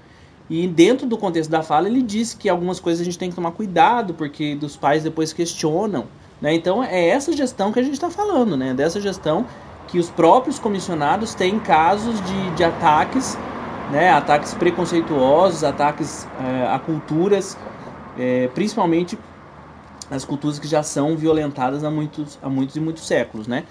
E 0.50 0.68
dentro 0.68 1.08
do 1.08 1.18
contexto 1.18 1.50
da 1.50 1.64
fala, 1.64 1.88
ele 1.88 2.02
disse 2.02 2.36
que 2.36 2.50
algumas 2.50 2.80
coisas 2.80 3.02
a 3.02 3.06
gente 3.06 3.18
tem 3.18 3.30
que 3.30 3.36
tomar 3.36 3.52
cuidado, 3.52 4.14
porque 4.14 4.54
dos 4.54 4.76
pais 4.76 5.02
depois 5.02 5.32
questionam. 5.32 6.08
Né? 6.42 6.54
Então 6.54 6.84
é 6.84 7.08
essa 7.08 7.32
gestão 7.32 7.72
que 7.72 7.80
a 7.80 7.84
gente 7.84 7.94
está 7.94 8.10
falando, 8.10 8.58
né? 8.58 8.74
dessa 8.74 9.00
gestão 9.00 9.46
que 9.92 10.00
os 10.00 10.10
próprios 10.10 10.58
comissionados 10.58 11.36
têm 11.36 11.60
casos 11.60 12.22
de, 12.22 12.52
de 12.52 12.64
ataques, 12.64 13.38
né, 13.92 14.10
ataques 14.10 14.54
preconceituosos, 14.54 15.66
ataques 15.66 16.26
é, 16.40 16.68
a 16.74 16.80
culturas, 16.80 17.58
é, 18.18 18.48
principalmente 18.56 19.20
as 20.10 20.24
culturas 20.24 20.58
que 20.58 20.68
já 20.68 20.82
são 20.82 21.18
violentadas 21.18 21.84
há 21.84 21.92
muitos, 21.92 22.40
há 22.42 22.48
muitos 22.48 22.78
e 22.78 22.80
muitos 22.80 23.06
séculos, 23.06 23.48
né? 23.48 23.66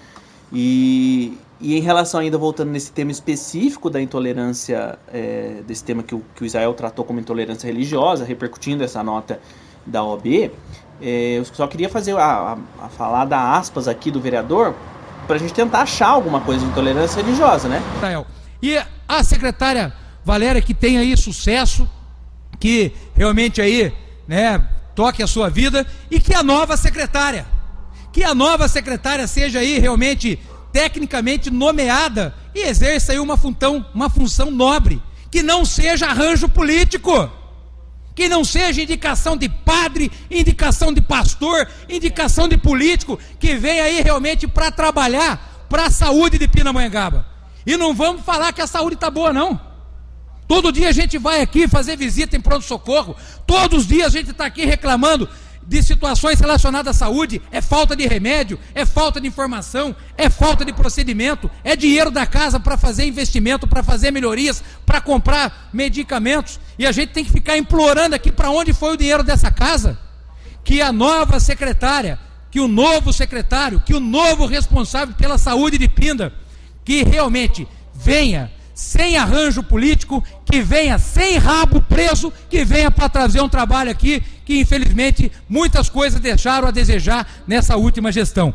E, 0.53 1.37
e 1.59 1.75
em 1.75 1.81
relação 1.81 2.19
ainda 2.19 2.37
voltando 2.37 2.69
nesse 2.69 2.91
tema 2.91 3.11
específico 3.11 3.89
da 3.89 3.99
intolerância, 3.99 4.99
é, 5.11 5.63
desse 5.65 5.83
tema 5.83 6.03
que 6.03 6.13
o, 6.13 6.23
que 6.35 6.43
o 6.43 6.45
Israel 6.45 6.73
tratou 6.75 7.03
como 7.03 7.19
intolerância 7.19 7.65
religiosa, 7.65 8.25
repercutindo 8.25 8.83
essa 8.83 9.01
nota 9.01 9.39
da 9.85 10.03
OB, 10.03 10.51
eu 11.01 11.43
só 11.45 11.65
queria 11.65 11.89
fazer 11.89 12.15
a, 12.15 12.53
a, 12.79 12.85
a 12.85 12.89
falar 12.89 13.25
da 13.25 13.55
aspas 13.55 13.87
aqui 13.87 14.11
do 14.11 14.21
vereador, 14.21 14.75
pra 15.27 15.37
gente 15.37 15.53
tentar 15.53 15.81
achar 15.81 16.07
alguma 16.07 16.41
coisa 16.41 16.65
de 16.65 16.71
intolerância 16.71 17.21
religiosa, 17.21 17.67
né? 17.67 17.81
E 18.61 18.79
a 19.07 19.23
secretária 19.23 19.93
Valéria 20.23 20.61
que 20.61 20.73
tem 20.73 20.97
aí 20.97 21.15
sucesso, 21.17 21.89
que 22.59 22.91
realmente 23.15 23.59
aí, 23.59 23.91
né, 24.27 24.63
toque 24.95 25.23
a 25.23 25.27
sua 25.27 25.49
vida 25.49 25.85
e 26.11 26.19
que 26.19 26.33
a 26.33 26.43
nova 26.43 26.77
secretária, 26.77 27.45
que 28.11 28.23
a 28.23 28.35
nova 28.35 28.67
secretária 28.67 29.25
seja 29.25 29.59
aí 29.59 29.79
realmente 29.79 30.39
tecnicamente 30.71 31.49
nomeada 31.49 32.35
e 32.53 32.61
exerça 32.61 33.11
aí 33.11 33.19
uma 33.19 33.35
função, 33.35 33.85
uma 33.93 34.09
função 34.09 34.51
nobre, 34.51 35.01
que 35.31 35.41
não 35.41 35.65
seja 35.65 36.07
arranjo 36.07 36.47
político 36.47 37.29
que 38.21 38.29
não 38.29 38.43
seja 38.43 38.83
indicação 38.83 39.35
de 39.35 39.49
padre, 39.49 40.11
indicação 40.29 40.93
de 40.93 41.01
pastor, 41.01 41.67
indicação 41.89 42.47
de 42.47 42.55
político, 42.55 43.17
que 43.39 43.55
vem 43.55 43.81
aí 43.81 43.99
realmente 43.99 44.47
para 44.47 44.69
trabalhar 44.69 45.65
para 45.67 45.85
a 45.85 45.89
saúde 45.89 46.37
de 46.37 46.47
Pindamonhangaba. 46.47 47.25
E 47.65 47.75
não 47.75 47.95
vamos 47.95 48.23
falar 48.23 48.53
que 48.53 48.61
a 48.61 48.67
saúde 48.67 48.93
está 48.93 49.09
boa, 49.09 49.33
não. 49.33 49.59
Todo 50.47 50.71
dia 50.71 50.89
a 50.89 50.91
gente 50.91 51.17
vai 51.17 51.41
aqui 51.41 51.67
fazer 51.67 51.97
visita 51.97 52.37
em 52.37 52.41
pronto-socorro. 52.41 53.15
Todos 53.47 53.79
os 53.79 53.87
dias 53.87 54.13
a 54.13 54.19
gente 54.19 54.29
está 54.29 54.45
aqui 54.45 54.65
reclamando 54.65 55.27
de 55.67 55.81
situações 55.83 56.39
relacionadas 56.39 56.95
à 56.95 56.99
saúde, 56.99 57.41
é 57.51 57.61
falta 57.61 57.95
de 57.95 58.05
remédio, 58.07 58.59
é 58.73 58.85
falta 58.85 59.21
de 59.21 59.27
informação, 59.27 59.95
é 60.17 60.29
falta 60.29 60.65
de 60.65 60.73
procedimento, 60.73 61.49
é 61.63 61.75
dinheiro 61.75 62.11
da 62.11 62.25
casa 62.25 62.59
para 62.59 62.77
fazer 62.77 63.05
investimento, 63.05 63.67
para 63.67 63.83
fazer 63.83 64.11
melhorias, 64.11 64.63
para 64.85 64.99
comprar 64.99 65.69
medicamentos, 65.71 66.59
e 66.77 66.85
a 66.85 66.91
gente 66.91 67.13
tem 67.13 67.23
que 67.23 67.31
ficar 67.31 67.57
implorando 67.57 68.15
aqui 68.15 68.31
para 68.31 68.49
onde 68.49 68.73
foi 68.73 68.93
o 68.93 68.97
dinheiro 68.97 69.23
dessa 69.23 69.51
casa. 69.51 69.97
Que 70.63 70.81
a 70.81 70.91
nova 70.91 71.39
secretária, 71.39 72.19
que 72.49 72.59
o 72.59 72.67
novo 72.67 73.13
secretário, 73.13 73.81
que 73.85 73.93
o 73.93 73.99
novo 73.99 74.45
responsável 74.45 75.15
pela 75.15 75.37
saúde 75.37 75.77
de 75.77 75.87
Pinda, 75.87 76.33
que 76.83 77.03
realmente 77.03 77.67
venha 77.93 78.51
sem 78.73 79.15
arranjo 79.15 79.61
político, 79.61 80.23
que 80.43 80.61
venha 80.61 80.97
sem 80.97 81.37
rabo 81.37 81.81
preso, 81.81 82.33
que 82.49 82.65
venha 82.65 82.89
para 82.89 83.07
trazer 83.07 83.39
um 83.39 83.49
trabalho 83.49 83.91
aqui 83.91 84.23
que 84.51 84.59
infelizmente 84.59 85.31
muitas 85.47 85.87
coisas 85.87 86.19
deixaram 86.19 86.67
a 86.67 86.71
desejar 86.71 87.25
nessa 87.47 87.77
última 87.77 88.11
gestão. 88.11 88.53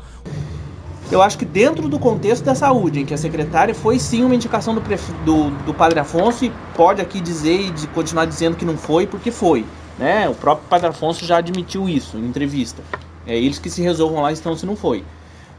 Eu 1.10 1.22
acho 1.22 1.38
que 1.38 1.44
dentro 1.46 1.88
do 1.88 1.98
contexto 1.98 2.44
da 2.44 2.54
saúde, 2.54 3.00
em 3.00 3.06
que 3.06 3.14
a 3.14 3.16
secretária 3.16 3.74
foi 3.74 3.98
sim 3.98 4.22
uma 4.22 4.34
indicação 4.34 4.74
do, 4.74 4.82
do, 5.24 5.50
do 5.64 5.72
Padre 5.72 6.00
Afonso 6.00 6.44
e 6.44 6.52
pode 6.74 7.00
aqui 7.00 7.18
dizer 7.18 7.60
e 7.60 7.70
de 7.70 7.86
continuar 7.86 8.26
dizendo 8.26 8.56
que 8.56 8.64
não 8.64 8.76
foi, 8.76 9.06
porque 9.06 9.30
foi. 9.30 9.64
Né? 9.98 10.28
O 10.28 10.34
próprio 10.34 10.68
Padre 10.68 10.88
Afonso 10.88 11.24
já 11.24 11.38
admitiu 11.38 11.88
isso 11.88 12.18
em 12.18 12.26
entrevista. 12.26 12.82
É 13.26 13.34
eles 13.34 13.58
que 13.58 13.70
se 13.70 13.80
resolvam 13.80 14.20
lá 14.20 14.30
então 14.30 14.54
se 14.54 14.66
não 14.66 14.76
foi 14.76 15.02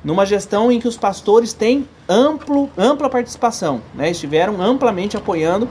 numa 0.04 0.26
gestão 0.26 0.72
em 0.72 0.80
que 0.80 0.88
os 0.88 0.96
pastores 0.96 1.54
têm 1.54 1.88
amplo, 2.08 2.70
ampla 2.78 3.10
participação, 3.10 3.82
né? 3.94 4.12
estiveram 4.12 4.62
amplamente 4.62 5.18
apoiando 5.18 5.68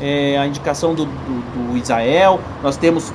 é, 0.00 0.36
a 0.36 0.46
indicação 0.46 0.94
do, 0.94 1.06
do, 1.06 1.70
do, 1.70 1.76
Israel. 1.78 2.40
Nós 2.62 2.76
temos 2.76 3.12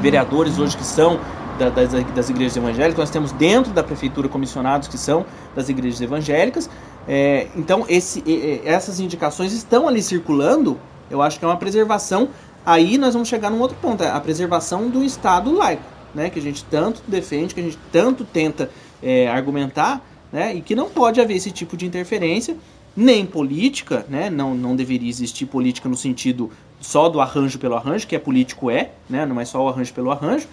vereadores 0.00 0.58
hoje 0.58 0.76
que 0.76 0.84
são 0.84 1.20
da, 1.58 1.68
das, 1.68 1.92
das, 1.92 2.30
igrejas 2.30 2.56
evangélicas, 2.56 2.98
nós 2.98 3.10
temos 3.10 3.32
dentro 3.32 3.72
da 3.72 3.82
prefeitura 3.82 4.28
comissionados 4.28 4.88
que 4.88 4.96
são 4.96 5.26
das 5.54 5.68
igrejas 5.68 6.00
evangélicas. 6.00 6.70
É, 7.06 7.48
então, 7.54 7.84
esse, 7.88 8.22
essas 8.64 8.98
indicações 8.98 9.52
estão 9.52 9.86
ali 9.86 10.02
circulando. 10.02 10.78
Eu 11.10 11.20
acho 11.20 11.38
que 11.38 11.44
é 11.44 11.48
uma 11.48 11.56
preservação. 11.56 12.30
Aí 12.64 12.96
nós 12.96 13.14
vamos 13.14 13.28
chegar 13.28 13.50
num 13.50 13.60
outro 13.60 13.76
ponto: 13.80 14.02
é 14.02 14.10
a 14.10 14.20
preservação 14.20 14.88
do 14.88 15.04
Estado 15.04 15.52
laico, 15.52 15.82
né? 16.14 16.30
que 16.30 16.38
a 16.38 16.42
gente 16.42 16.64
tanto 16.64 17.02
defende, 17.06 17.54
que 17.54 17.60
a 17.60 17.64
gente 17.64 17.78
tanto 17.92 18.24
tenta 18.24 18.70
é, 19.02 19.28
argumentar, 19.28 20.04
né, 20.32 20.54
e 20.54 20.60
que 20.60 20.74
não 20.74 20.88
pode 20.88 21.20
haver 21.20 21.36
esse 21.36 21.50
tipo 21.50 21.76
de 21.76 21.86
interferência, 21.86 22.56
nem 22.96 23.24
política, 23.24 24.04
né, 24.08 24.28
não, 24.30 24.54
não 24.54 24.76
deveria 24.76 25.08
existir 25.08 25.46
política 25.46 25.88
no 25.88 25.96
sentido 25.96 26.50
só 26.80 27.08
do 27.08 27.20
arranjo 27.20 27.58
pelo 27.58 27.76
arranjo, 27.76 28.06
que 28.06 28.16
é 28.16 28.18
político 28.18 28.70
é, 28.70 28.90
né, 29.08 29.26
não 29.26 29.38
é 29.38 29.44
só 29.44 29.62
o 29.62 29.68
arranjo 29.68 29.92
pelo 29.92 30.10
arranjo, 30.10 30.48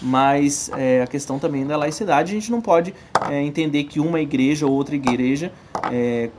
mas 0.00 0.70
é, 0.76 1.02
a 1.02 1.06
questão 1.06 1.38
também 1.38 1.66
da 1.66 1.76
laicidade, 1.76 2.30
a 2.30 2.34
gente 2.34 2.50
não 2.50 2.60
pode 2.60 2.94
é, 3.28 3.42
entender 3.42 3.84
que 3.84 3.98
uma 3.98 4.20
igreja 4.20 4.66
ou 4.66 4.72
outra 4.72 4.94
igreja 4.94 5.52
é, 5.90 6.30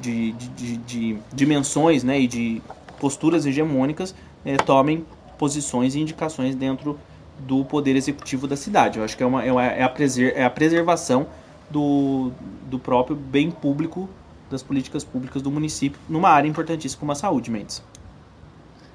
de, 0.00 0.32
de, 0.32 0.48
de, 0.48 0.76
de, 0.78 1.18
dimensões 1.32 2.02
né, 2.02 2.18
e 2.18 2.26
de 2.26 2.62
posturas 2.98 3.44
hegemônicas 3.44 4.14
é, 4.44 4.56
tomem 4.56 5.04
posições 5.36 5.94
e 5.94 6.00
indicações 6.00 6.54
dentro 6.54 6.98
do 7.38 7.64
poder 7.64 7.94
executivo 7.94 8.48
da 8.48 8.56
cidade. 8.56 8.98
Eu 8.98 9.04
acho 9.04 9.16
que 9.16 9.22
é, 9.22 9.26
uma, 9.26 9.44
é, 9.44 9.82
a, 9.82 9.88
preser, 9.88 10.32
é 10.34 10.44
a 10.44 10.50
preservação 10.50 11.26
do, 11.70 12.32
do 12.68 12.78
próprio 12.78 13.14
bem 13.14 13.50
público, 13.50 14.08
das 14.50 14.62
políticas 14.62 15.04
públicas 15.04 15.42
do 15.42 15.50
município, 15.50 16.00
numa 16.08 16.30
área 16.30 16.48
importantíssima 16.48 17.00
como 17.00 17.12
a 17.12 17.14
saúde, 17.14 17.50
Mendes. 17.50 17.82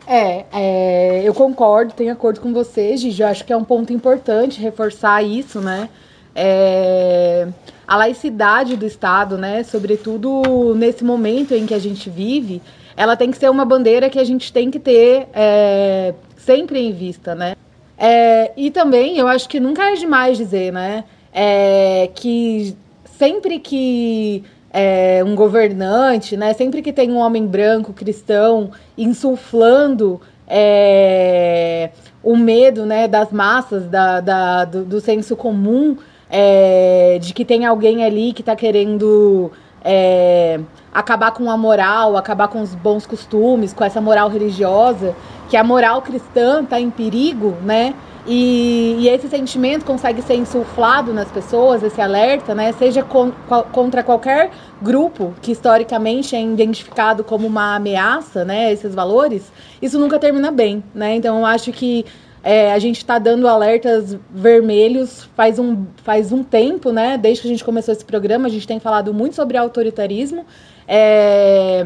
É, 0.06 0.46
é, 0.52 1.22
eu 1.24 1.34
concordo, 1.34 1.94
tenho 1.94 2.12
acordo 2.12 2.42
com 2.42 2.54
você, 2.54 2.96
Gigi. 2.98 3.22
Eu 3.22 3.28
acho 3.28 3.46
que 3.46 3.54
é 3.54 3.58
um 3.58 3.64
ponto 3.64 3.94
importante 3.94 4.60
reforçar 4.60 5.24
isso, 5.24 5.62
né? 5.62 5.90
É, 6.36 7.48
a 7.88 7.96
laicidade 7.96 8.76
do 8.76 8.86
Estado, 8.86 9.38
né? 9.38 9.64
Sobretudo 9.64 10.74
nesse 10.76 11.04
momento 11.04 11.54
em 11.54 11.66
que 11.66 11.74
a 11.74 11.80
gente 11.80 12.10
vive, 12.10 12.62
ela 12.98 13.16
tem 13.16 13.32
que 13.32 13.38
ser 13.38 13.50
uma 13.50 13.66
bandeira 13.66 14.10
que 14.10 14.20
a 14.20 14.24
gente 14.24 14.52
tem 14.52 14.70
que 14.70 14.80
ter 14.80 15.28
é, 15.34 16.14
sempre 16.38 16.80
em 16.80 16.92
vista, 16.92 17.34
né? 17.34 17.56
É, 17.98 18.52
e 18.58 18.72
também, 18.72 19.18
eu 19.18 19.28
acho 19.28 19.48
que 19.48 19.60
nunca 19.60 19.92
é 19.92 19.94
demais 19.94 20.38
dizer, 20.38 20.74
né? 20.74 21.06
É, 21.32 22.10
que 22.14 22.76
sempre 23.18 23.60
que 23.60 24.44
é, 24.74 25.24
um 25.24 25.36
governante, 25.36 26.36
né? 26.36 26.52
Sempre 26.54 26.82
que 26.82 26.92
tem 26.92 27.12
um 27.12 27.18
homem 27.18 27.46
branco 27.46 27.94
cristão 27.94 28.72
insuflando 28.98 30.20
é, 30.48 31.92
o 32.24 32.36
medo, 32.36 32.84
né? 32.84 33.08
Das 33.08 33.32
massas, 33.32 33.86
da, 33.86 34.20
da 34.20 34.66
do, 34.66 34.84
do, 34.84 35.00
senso 35.00 35.36
comum, 35.36 35.96
é, 36.28 37.20
de 37.22 37.34
que 37.36 37.46
tem 37.46 37.66
alguém 37.66 38.04
ali 38.04 38.34
que 38.34 38.42
está 38.42 38.56
querendo 38.56 39.52
é, 39.86 40.60
acabar 40.92 41.32
com 41.32 41.52
a 41.52 41.56
moral, 41.56 42.18
acabar 42.18 42.48
com 42.48 42.60
os 42.60 42.74
bons 42.74 43.06
costumes, 43.06 43.74
com 43.74 43.84
essa 43.84 44.02
moral 44.02 44.28
religiosa, 44.28 45.16
que 45.50 45.56
a 45.56 45.64
moral 45.64 46.02
cristã 46.02 46.64
está 46.64 46.80
em 46.80 46.90
perigo, 46.90 47.56
né? 47.64 47.94
E, 48.26 48.96
e, 49.00 49.10
esse 49.10 49.28
sentimento 49.28 49.84
consegue 49.84 50.22
ser 50.22 50.36
insuflado 50.36 51.14
nas 51.14 51.30
pessoas, 51.30 51.84
esse 51.84 52.00
alerta, 52.00 52.56
né? 52.56 52.72
Seja 52.72 53.04
con, 53.04 53.34
contra 53.72 54.02
qualquer 54.02 54.50
grupo 54.82 55.34
que 55.42 55.52
historicamente 55.52 56.34
é 56.34 56.42
identificado 56.42 57.24
como 57.24 57.46
uma 57.46 57.76
ameaça, 57.76 58.46
né? 58.46 58.72
Esses 58.72 58.96
valores, 58.96 59.52
isso 59.82 60.00
nunca 60.00 60.18
termina 60.18 60.52
bem, 60.52 60.82
né? 60.96 61.16
Então 61.16 61.40
eu 61.40 61.46
acho 61.46 61.74
que 61.74 62.06
é, 62.42 62.74
a 62.74 62.80
gente 62.80 62.98
está 62.98 63.20
dando 63.20 63.48
alertas 63.48 64.18
vermelhos 64.30 65.30
faz 65.36 65.60
um, 65.60 65.86
faz 66.04 66.32
um 66.32 66.44
tempo, 66.44 66.92
né? 66.92 67.18
Desde 67.18 67.42
que 67.42 67.48
a 67.48 67.52
gente 67.52 67.64
começou 67.64 67.94
esse 67.94 68.06
programa, 68.06 68.48
a 68.48 68.50
gente 68.50 68.68
tem 68.68 68.80
falado 68.80 69.14
muito 69.14 69.36
sobre 69.36 69.58
autoritarismo. 69.58 70.46
É, 70.88 71.84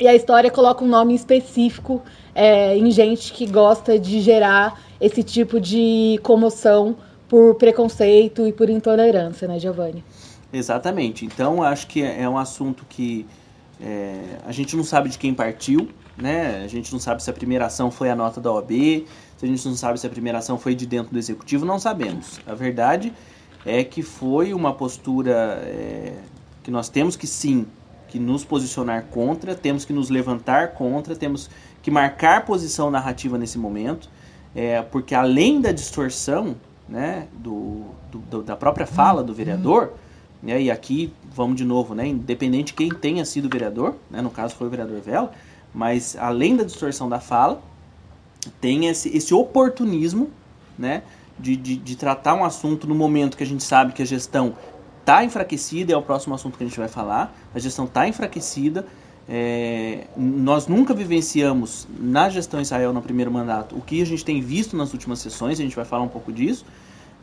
e 0.00 0.08
a 0.08 0.14
história 0.14 0.50
coloca 0.50 0.82
um 0.82 0.88
nome 0.88 1.14
específico 1.14 2.02
é, 2.34 2.76
em 2.76 2.90
gente 2.90 3.32
que 3.32 3.46
gosta 3.46 3.98
de 3.98 4.20
gerar 4.20 4.80
esse 5.00 5.22
tipo 5.22 5.60
de 5.60 6.18
comoção 6.22 6.96
por 7.28 7.54
preconceito 7.56 8.46
e 8.46 8.52
por 8.52 8.68
intolerância, 8.68 9.46
né, 9.46 9.58
Giovanni? 9.58 10.04
Exatamente. 10.52 11.24
Então, 11.24 11.62
acho 11.62 11.86
que 11.86 12.02
é 12.02 12.28
um 12.28 12.38
assunto 12.38 12.84
que 12.88 13.26
é, 13.80 14.38
a 14.46 14.52
gente 14.52 14.76
não 14.76 14.84
sabe 14.84 15.08
de 15.08 15.18
quem 15.18 15.34
partiu, 15.34 15.88
né? 16.16 16.62
A 16.64 16.68
gente 16.68 16.92
não 16.92 17.00
sabe 17.00 17.22
se 17.22 17.28
a 17.28 17.32
primeira 17.32 17.66
ação 17.66 17.90
foi 17.90 18.08
a 18.08 18.14
nota 18.14 18.40
da 18.40 18.52
OAB, 18.52 18.70
se 19.36 19.44
a 19.44 19.46
gente 19.46 19.66
não 19.66 19.74
sabe 19.74 19.98
se 19.98 20.06
a 20.06 20.10
primeira 20.10 20.38
ação 20.38 20.56
foi 20.56 20.74
de 20.74 20.86
dentro 20.86 21.12
do 21.12 21.18
executivo, 21.18 21.64
não 21.64 21.78
sabemos. 21.78 22.40
A 22.46 22.54
verdade 22.54 23.12
é 23.66 23.82
que 23.82 24.02
foi 24.02 24.54
uma 24.54 24.72
postura 24.72 25.60
é, 25.64 26.12
que 26.62 26.70
nós 26.70 26.88
temos 26.88 27.16
que 27.16 27.26
sim 27.26 27.66
que 28.08 28.18
nos 28.20 28.44
posicionar 28.44 29.06
contra, 29.06 29.56
temos 29.56 29.84
que 29.84 29.92
nos 29.92 30.08
levantar 30.08 30.74
contra, 30.74 31.16
temos 31.16 31.50
que 31.84 31.90
marcar 31.90 32.46
posição 32.46 32.90
narrativa 32.90 33.36
nesse 33.36 33.58
momento, 33.58 34.08
é, 34.56 34.80
porque 34.80 35.14
além 35.14 35.60
da 35.60 35.70
distorção 35.70 36.56
né, 36.88 37.28
do, 37.34 37.82
do, 38.10 38.42
da 38.42 38.56
própria 38.56 38.86
fala 38.86 39.22
do 39.22 39.34
vereador, 39.34 39.92
né, 40.42 40.62
e 40.62 40.70
aqui 40.70 41.12
vamos 41.34 41.56
de 41.56 41.64
novo, 41.64 41.94
né, 41.94 42.06
independente 42.06 42.68
de 42.68 42.72
quem 42.72 42.88
tenha 42.88 43.22
sido 43.26 43.50
vereador, 43.50 43.96
né, 44.10 44.22
no 44.22 44.30
caso 44.30 44.54
foi 44.54 44.66
o 44.66 44.70
vereador 44.70 44.98
Vela, 45.02 45.30
mas 45.74 46.16
além 46.18 46.56
da 46.56 46.64
distorção 46.64 47.06
da 47.06 47.20
fala, 47.20 47.62
tem 48.62 48.86
esse, 48.86 49.14
esse 49.14 49.34
oportunismo 49.34 50.30
né, 50.78 51.02
de, 51.38 51.54
de, 51.54 51.76
de, 51.76 51.96
tratar 51.96 52.32
um 52.32 52.46
assunto 52.46 52.86
no 52.86 52.94
momento 52.94 53.36
que 53.36 53.42
a 53.42 53.46
gente 53.46 53.62
sabe 53.62 53.92
que 53.92 54.00
a 54.00 54.06
gestão 54.06 54.54
está 55.00 55.22
enfraquecida, 55.22 55.92
é 55.92 55.96
o 55.96 56.02
próximo 56.02 56.34
assunto 56.34 56.56
que 56.56 56.64
a 56.64 56.66
gente 56.66 56.78
vai 56.78 56.88
falar, 56.88 57.36
a 57.54 57.58
gestão 57.58 57.84
está 57.84 58.08
enfraquecida, 58.08 58.86
é, 59.28 60.06
nós 60.16 60.66
nunca 60.66 60.92
vivenciamos 60.92 61.88
na 61.98 62.28
gestão 62.28 62.60
Israel 62.60 62.92
no 62.92 63.00
primeiro 63.00 63.30
mandato 63.30 63.74
o 63.74 63.80
que 63.80 64.02
a 64.02 64.06
gente 64.06 64.24
tem 64.24 64.40
visto 64.40 64.76
nas 64.76 64.92
últimas 64.92 65.18
sessões, 65.18 65.58
a 65.58 65.62
gente 65.62 65.74
vai 65.74 65.84
falar 65.84 66.02
um 66.02 66.08
pouco 66.08 66.32
disso. 66.32 66.64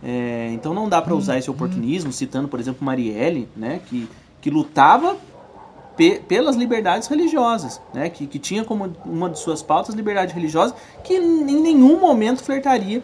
É, 0.04 0.50
então 0.52 0.74
não 0.74 0.90
dá 0.90 1.00
para 1.00 1.14
usar 1.14 1.38
esse 1.38 1.52
oportunismo, 1.52 2.12
citando, 2.12 2.48
por 2.48 2.60
exemplo, 2.60 2.84
Marielle, 2.84 3.48
né, 3.56 3.82
que, 3.86 4.10
que 4.42 4.50
lutava 4.50 5.16
pe 5.96 6.20
pelas 6.28 6.56
liberdades 6.56 7.08
religiosas, 7.08 7.80
né, 7.94 8.10
que, 8.10 8.26
que 8.26 8.40
tinha 8.40 8.66
como 8.66 8.92
uma 9.06 9.30
de 9.30 9.38
suas 9.38 9.62
pautas 9.62 9.94
liberdade 9.94 10.34
religiosa, 10.34 10.74
que 11.04 11.14
em 11.14 11.62
nenhum 11.62 12.00
momento 12.00 12.44
flertaria 12.44 13.04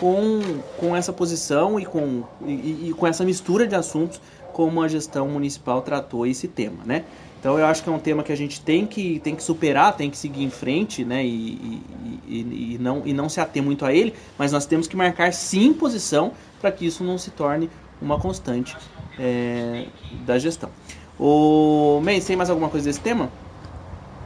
com, 0.00 0.40
com 0.78 0.96
essa 0.96 1.12
posição 1.12 1.78
e 1.78 1.84
com, 1.84 2.22
e, 2.46 2.88
e 2.88 2.94
com 2.96 3.06
essa 3.06 3.26
mistura 3.26 3.66
de 3.66 3.74
assuntos 3.74 4.18
como 4.54 4.82
a 4.82 4.88
gestão 4.88 5.28
municipal 5.28 5.82
tratou 5.82 6.26
esse 6.26 6.48
tema. 6.48 6.78
Né? 6.86 7.04
Então 7.38 7.58
eu 7.58 7.66
acho 7.66 7.82
que 7.82 7.88
é 7.88 7.92
um 7.92 7.98
tema 7.98 8.22
que 8.22 8.32
a 8.32 8.36
gente 8.36 8.60
tem 8.60 8.84
que, 8.84 9.20
tem 9.20 9.36
que 9.36 9.42
superar, 9.42 9.96
tem 9.96 10.10
que 10.10 10.16
seguir 10.16 10.42
em 10.42 10.50
frente, 10.50 11.04
né? 11.04 11.24
E, 11.24 11.82
e, 12.26 12.74
e, 12.74 12.78
não, 12.80 13.02
e 13.04 13.12
não 13.12 13.28
se 13.28 13.40
ater 13.40 13.62
muito 13.62 13.84
a 13.84 13.92
ele, 13.92 14.12
mas 14.36 14.50
nós 14.50 14.66
temos 14.66 14.88
que 14.88 14.96
marcar 14.96 15.32
sim 15.32 15.72
posição 15.72 16.32
para 16.60 16.72
que 16.72 16.84
isso 16.84 17.04
não 17.04 17.16
se 17.16 17.30
torne 17.30 17.70
uma 18.02 18.18
constante 18.18 18.76
é, 19.18 19.86
da 20.26 20.38
gestão. 20.38 20.70
O 21.18 22.00
Mendes, 22.02 22.26
tem 22.26 22.36
mais 22.36 22.50
alguma 22.50 22.68
coisa 22.68 22.86
desse 22.86 23.00
tema? 23.00 23.30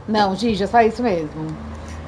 Não, 0.07 0.35
Gigi, 0.35 0.63
é 0.63 0.67
só 0.67 0.81
isso 0.81 1.01
mesmo. 1.01 1.47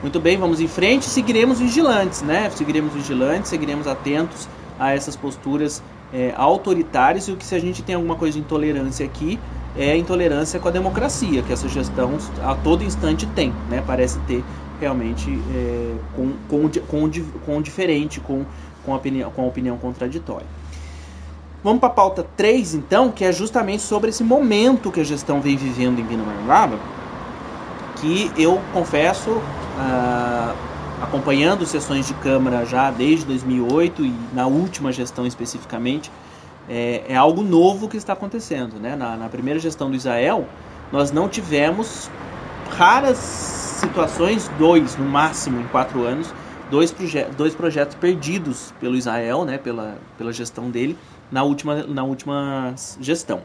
Muito 0.02 0.20
bem, 0.20 0.38
vamos 0.38 0.60
em 0.60 0.68
frente. 0.68 1.06
Seguiremos 1.06 1.60
vigilantes, 1.60 2.22
né? 2.22 2.50
Seguiremos 2.50 2.94
vigilantes, 2.94 3.50
seguiremos 3.50 3.88
atentos 3.88 4.48
a 4.80 4.91
essas 4.94 5.15
posturas 5.15 5.82
é, 6.13 6.34
autoritárias 6.36 7.28
e 7.28 7.32
o 7.32 7.38
que 7.38 7.46
se 7.46 7.56
a 7.56 7.60
gente 7.60 7.82
tem 7.82 7.96
alguma 7.96 8.15
coisa 8.15 8.34
de 8.34 8.39
intolerância 8.44 9.06
aqui 9.06 9.39
é 9.77 9.95
intolerância 9.97 10.59
com 10.59 10.67
a 10.67 10.71
democracia, 10.71 11.41
que 11.41 11.51
essa 11.51 11.67
gestão 11.67 12.17
a 12.43 12.55
todo 12.55 12.83
instante 12.83 13.25
tem, 13.27 13.53
né? 13.69 13.83
Parece 13.85 14.19
ter 14.19 14.43
realmente 14.79 15.39
é, 15.53 15.95
com, 16.15 16.33
com, 16.49 16.69
com, 16.88 17.11
com 17.45 17.61
diferente, 17.61 18.19
com, 18.19 18.45
com, 18.85 18.93
a 18.93 18.97
opinião, 18.97 19.31
com 19.31 19.43
a 19.43 19.45
opinião 19.45 19.77
contraditória. 19.77 20.47
Vamos 21.63 21.79
para 21.79 21.89
a 21.89 21.93
pauta 21.93 22.25
3, 22.38 22.75
então, 22.75 23.11
que 23.11 23.25
é 23.25 23.31
justamente 23.31 23.81
sobre 23.81 24.11
esse 24.11 24.23
momento 24.23 24.91
que 24.91 25.01
a 25.01 25.03
gestão 25.03 25.41
vem 25.41 25.57
vivendo 25.57 25.99
em 25.99 26.05
Pindamonhangaba, 26.05 26.77
que 27.95 28.31
eu 28.38 28.61
confesso, 28.71 29.31
uh, 29.31 30.55
acompanhando 31.01 31.65
sessões 31.65 32.05
de 32.05 32.13
Câmara 32.15 32.65
já 32.65 32.91
desde 32.91 33.25
2008 33.25 34.05
e 34.05 34.13
na 34.33 34.45
última 34.45 34.91
gestão 34.91 35.25
especificamente, 35.25 36.11
é, 36.69 37.04
é 37.10 37.15
algo 37.15 37.41
novo 37.43 37.88
que 37.88 37.97
está 37.97 38.13
acontecendo. 38.13 38.80
Né? 38.80 38.95
Na, 38.95 39.15
na, 39.15 39.30
primeira 39.30 39.60
gestão 39.60 39.89
do 39.89 39.95
Israel, 39.95 40.47
nós 40.91 41.12
não 41.12 41.28
tivemos 41.28 42.10
raras 42.71 43.17
situações, 43.17 44.49
dois 44.58 44.97
no 44.97 45.06
máximo 45.06 45.62
em 45.62 45.67
quatro 45.67 46.04
anos, 46.04 46.34
dois, 46.69 46.91
proje 46.91 47.25
dois 47.38 47.54
projetos 47.54 47.95
perdidos 47.95 48.73
pelo 48.80 48.95
Israel, 48.95 49.45
né, 49.45 49.58
pela, 49.58 49.97
pela 50.17 50.34
gestão 50.34 50.69
dele, 50.69 50.97
na 51.32 51.43
última, 51.43 51.84
na 51.84 52.04
última 52.04 52.73
gestão. 52.99 53.41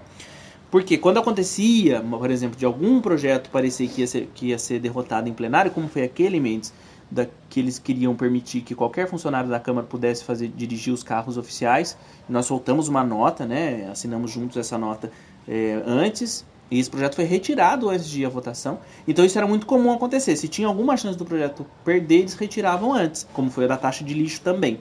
Porque 0.71 0.97
quando 0.97 1.19
acontecia, 1.19 2.01
por 2.01 2.31
exemplo, 2.31 2.57
de 2.57 2.65
algum 2.65 3.01
projeto 3.01 3.51
parecer 3.51 3.89
que 3.89 4.03
ia 4.03 4.07
ser, 4.07 4.31
que 4.35 4.47
ia 4.47 4.59
ser 4.59 4.79
derrotado 4.79 5.29
em 5.29 5.33
plenário, 5.33 5.71
como 5.73 5.89
foi 5.89 6.05
aquele, 6.05 6.39
Mendes, 6.39 6.73
da, 7.11 7.27
que 7.49 7.59
eles 7.59 7.79
queriam 7.79 8.15
permitir 8.15 8.61
que 8.61 8.75
qualquer 8.75 9.09
funcionário 9.09 9.51
da 9.51 9.59
Câmara 9.59 9.87
pudesse 9.87 10.23
fazer 10.25 10.49
dirigir 10.49 10.93
os 10.93 11.03
carros 11.03 11.37
oficiais. 11.37 11.97
Nós 12.29 12.47
soltamos 12.47 12.89
uma 12.89 13.03
nota, 13.03 13.45
né, 13.45 13.89
assinamos 13.91 14.31
juntos 14.31 14.57
essa 14.57 14.79
nota 14.79 15.11
é, 15.49 15.83
antes, 15.85 16.45
e 16.71 16.79
esse 16.79 16.89
projeto 16.89 17.17
foi 17.17 17.25
retirado 17.25 17.89
antes 17.91 18.09
de 18.09 18.25
à 18.25 18.29
votação. 18.29 18.79
Então 19.09 19.25
isso 19.25 19.37
era 19.37 19.47
muito 19.47 19.67
comum 19.67 19.91
acontecer. 19.91 20.37
Se 20.37 20.47
tinha 20.47 20.69
alguma 20.69 20.97
chance 20.97 21.19
do 21.19 21.25
projeto 21.25 21.67
perder, 21.85 22.21
eles 22.21 22.35
retiravam 22.35 22.93
antes, 22.93 23.27
como 23.33 23.51
foi 23.51 23.65
a 23.65 23.69
da 23.69 23.77
taxa 23.77 24.05
de 24.05 24.15
lixo 24.15 24.41
também. 24.41 24.79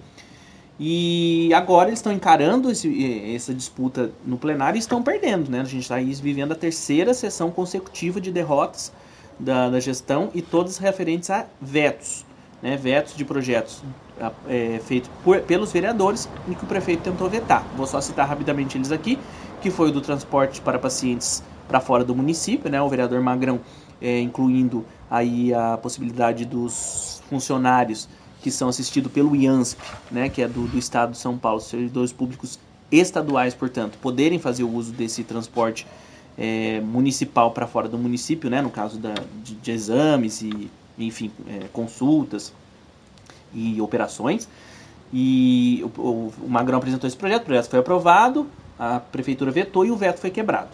E 0.79 1.51
agora 1.53 1.89
eles 1.89 1.99
estão 1.99 2.13
encarando 2.13 2.71
esse, 2.71 3.35
essa 3.35 3.53
disputa 3.53 4.11
no 4.25 4.37
plenário 4.37 4.77
e 4.77 4.79
estão 4.79 5.03
perdendo. 5.03 5.49
Né? 5.49 5.59
A 5.59 5.65
gente 5.65 5.81
está 5.81 5.97
vivendo 5.97 6.51
a 6.51 6.55
terceira 6.55 7.13
sessão 7.13 7.51
consecutiva 7.51 8.21
de 8.21 8.31
derrotas 8.31 8.93
da, 9.39 9.69
da 9.69 9.79
gestão 9.79 10.29
e 10.33 10.41
todas 10.41 10.77
referentes 10.77 11.29
a 11.29 11.45
vetos. 11.61 12.25
Né? 12.61 12.75
Vetos 12.75 13.15
de 13.15 13.23
projetos 13.23 13.81
é, 14.47 14.79
feitos 14.83 15.09
pelos 15.47 15.71
vereadores 15.71 16.27
e 16.47 16.55
que 16.55 16.63
o 16.63 16.67
prefeito 16.67 17.03
tentou 17.03 17.29
vetar. 17.29 17.65
Vou 17.75 17.87
só 17.87 18.01
citar 18.01 18.27
rapidamente 18.27 18.77
eles 18.77 18.91
aqui, 18.91 19.17
que 19.61 19.71
foi 19.71 19.89
o 19.89 19.91
do 19.91 20.01
transporte 20.01 20.59
para 20.61 20.77
pacientes 20.77 21.41
para 21.67 21.79
fora 21.79 22.03
do 22.03 22.15
município, 22.15 22.69
né? 22.69 22.81
o 22.81 22.89
vereador 22.89 23.21
Magrão 23.21 23.59
é, 24.01 24.19
incluindo 24.19 24.85
aí 25.09 25.53
a 25.53 25.77
possibilidade 25.77 26.45
dos 26.45 27.21
funcionários 27.29 28.07
que 28.41 28.49
são 28.49 28.69
assistidos 28.69 29.11
pelo 29.11 29.35
IANSP, 29.35 29.81
né, 30.09 30.29
que 30.29 30.41
é 30.41 30.47
do, 30.47 30.65
do 30.67 30.77
Estado 30.77 31.11
de 31.11 31.17
São 31.17 31.37
Paulo, 31.37 31.59
servidores 31.59 32.13
públicos 32.13 32.57
estaduais, 32.91 33.53
portanto, 33.53 33.97
poderem 34.01 34.39
fazer 34.39 34.63
o 34.63 34.73
uso 34.73 34.91
desse 34.93 35.23
transporte 35.23 35.85
é, 36.39 36.79
municipal 36.79 37.51
para 37.51 37.67
fora 37.67 37.89
do 37.89 37.97
município, 37.97 38.49
né, 38.49 38.61
no 38.61 38.69
caso 38.69 38.97
da, 38.97 39.13
de, 39.43 39.55
de 39.55 39.71
exames 39.71 40.41
e, 40.41 40.71
enfim, 40.97 41.29
é, 41.47 41.65
consultas 41.73 42.53
e 43.53 43.81
operações. 43.81 44.47
E 45.11 45.83
o, 45.97 46.01
o, 46.01 46.33
o 46.45 46.49
Magrão 46.49 46.77
apresentou 46.77 47.07
esse 47.07 47.17
projeto, 47.17 47.41
o 47.41 47.45
projeto 47.45 47.69
foi 47.69 47.79
aprovado, 47.79 48.47
a 48.77 49.01
prefeitura 49.01 49.51
vetou 49.51 49.85
e 49.85 49.91
o 49.91 49.97
veto 49.97 50.19
foi 50.19 50.29
quebrado. 50.29 50.69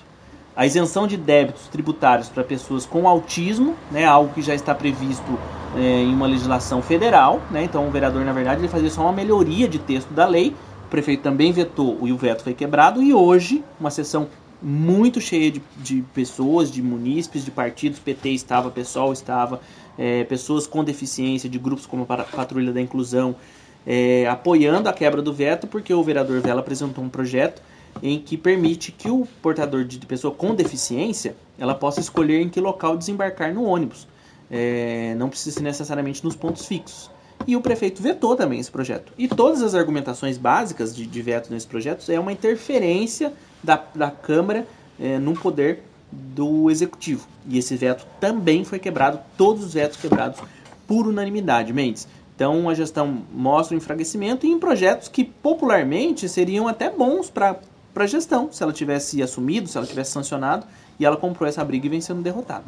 A 0.55 0.65
isenção 0.65 1.07
de 1.07 1.17
débitos 1.17 1.67
tributários 1.67 2.29
para 2.29 2.43
pessoas 2.43 2.85
com 2.85 3.09
autismo, 3.09 3.75
né, 3.91 4.05
algo 4.05 4.33
que 4.33 4.41
já 4.41 4.53
está 4.53 4.73
previsto 4.75 5.37
é, 5.75 5.79
em 5.79 6.13
uma 6.13 6.27
legislação 6.27 6.81
federal. 6.81 7.41
Né, 7.49 7.63
então 7.63 7.87
o 7.87 7.91
vereador, 7.91 8.23
na 8.23 8.31
verdade, 8.31 8.61
ele 8.61 8.67
fazia 8.67 8.89
só 8.89 9.01
uma 9.01 9.11
melhoria 9.11 9.67
de 9.67 9.79
texto 9.79 10.13
da 10.13 10.27
lei. 10.27 10.55
O 10.85 10.89
prefeito 10.89 11.23
também 11.23 11.51
vetou 11.51 11.99
e 12.03 12.13
o 12.13 12.17
veto 12.17 12.43
foi 12.43 12.53
quebrado. 12.53 13.01
E 13.01 13.13
hoje, 13.13 13.63
uma 13.79 13.89
sessão 13.89 14.27
muito 14.61 15.21
cheia 15.21 15.51
de, 15.51 15.61
de 15.77 16.03
pessoas, 16.13 16.71
de 16.71 16.81
munícipes, 16.81 17.43
de 17.43 17.51
partidos, 17.51 17.99
PT 17.99 18.29
estava, 18.29 18.69
PSOL 18.69 19.13
estava, 19.13 19.61
é, 19.97 20.23
pessoas 20.23 20.65
com 20.67 20.83
deficiência, 20.83 21.49
de 21.49 21.59
grupos 21.59 21.85
como 21.85 22.05
a 22.07 22.23
Patrulha 22.23 22.71
da 22.71 22.81
Inclusão, 22.81 23.35
é, 23.85 24.27
apoiando 24.27 24.89
a 24.89 24.93
quebra 24.93 25.21
do 25.21 25.33
veto, 25.33 25.67
porque 25.67 25.93
o 25.93 26.03
vereador 26.03 26.41
Vela 26.41 26.61
apresentou 26.61 27.03
um 27.03 27.09
projeto 27.09 27.61
em 28.01 28.19
que 28.19 28.37
permite 28.37 28.91
que 28.91 29.09
o 29.09 29.27
portador 29.41 29.83
de 29.85 29.99
pessoa 30.05 30.33
com 30.33 30.53
deficiência 30.53 31.35
ela 31.57 31.73
possa 31.73 31.99
escolher 31.99 32.41
em 32.41 32.49
que 32.49 32.59
local 32.59 32.97
desembarcar 32.97 33.53
no 33.53 33.63
ônibus. 33.63 34.07
É, 34.49 35.15
não 35.15 35.29
precisa 35.29 35.57
ser 35.57 35.63
necessariamente 35.63 36.23
nos 36.23 36.35
pontos 36.35 36.65
fixos. 36.65 37.09
E 37.47 37.55
o 37.55 37.61
prefeito 37.61 38.01
vetou 38.01 38.35
também 38.35 38.59
esse 38.59 38.71
projeto. 38.71 39.13
E 39.17 39.27
todas 39.27 39.61
as 39.61 39.75
argumentações 39.75 40.37
básicas 40.37 40.95
de, 40.95 41.05
de 41.05 41.21
veto 41.21 41.51
nesse 41.51 41.67
projeto 41.67 42.09
é 42.11 42.19
uma 42.19 42.31
interferência 42.31 43.33
da, 43.65 43.83
da 43.93 44.11
Câmara 44.11 44.65
é, 44.99 45.17
no 45.17 45.33
poder 45.33 45.83
do 46.11 46.69
Executivo. 46.69 47.27
E 47.47 47.57
esse 47.57 47.75
veto 47.75 48.05
também 48.19 48.63
foi 48.63 48.79
quebrado, 48.79 49.19
todos 49.37 49.63
os 49.63 49.73
vetos 49.73 49.97
quebrados 49.97 50.39
por 50.87 51.07
unanimidade, 51.07 51.73
Mendes. 51.73 52.07
Então 52.35 52.69
a 52.69 52.73
gestão 52.73 53.23
mostra 53.33 53.75
o 53.75 53.77
enfraquecimento 53.77 54.45
e 54.45 54.51
em 54.51 54.59
projetos 54.59 55.07
que 55.07 55.23
popularmente 55.23 56.27
seriam 56.27 56.67
até 56.67 56.89
bons 56.89 57.29
para 57.29 57.57
a 57.95 58.05
gestão, 58.05 58.49
se 58.51 58.61
ela 58.61 58.73
tivesse 58.73 59.21
assumido, 59.21 59.67
se 59.67 59.77
ela 59.77 59.87
tivesse 59.87 60.11
sancionado, 60.11 60.65
e 60.99 61.05
ela 61.05 61.17
comprou 61.17 61.47
essa 61.47 61.63
briga 61.63 61.85
e 61.85 61.89
vem 61.89 62.01
sendo 62.01 62.21
derrotada. 62.21 62.65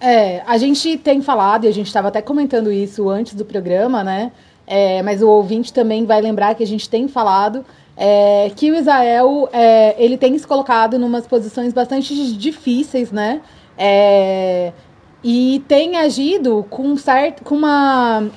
É, 0.00 0.42
a 0.46 0.58
gente 0.58 0.96
tem 0.98 1.22
falado, 1.22 1.64
e 1.64 1.68
a 1.68 1.72
gente 1.72 1.86
estava 1.86 2.08
até 2.08 2.20
comentando 2.22 2.70
isso 2.70 3.08
antes 3.08 3.34
do 3.34 3.44
programa, 3.44 4.04
né? 4.04 4.30
É, 4.66 5.02
mas 5.02 5.22
o 5.22 5.28
ouvinte 5.28 5.72
também 5.72 6.04
vai 6.04 6.20
lembrar 6.20 6.54
que 6.54 6.62
a 6.62 6.66
gente 6.66 6.88
tem 6.88 7.08
falado 7.08 7.64
é, 7.96 8.50
que 8.54 8.70
o 8.70 8.74
Israel 8.74 9.48
é, 9.52 9.94
ele 9.98 10.18
tem 10.18 10.36
se 10.38 10.46
colocado 10.46 10.96
em 10.96 11.02
umas 11.02 11.26
posições 11.26 11.72
bastante 11.72 12.14
difíceis, 12.36 13.10
né? 13.10 13.40
É, 13.78 14.72
e 15.24 15.62
tem 15.66 15.96
agido 15.96 16.64
com 16.68 16.96
certo, 16.96 17.42
com 17.42 17.54
uma 17.54 18.28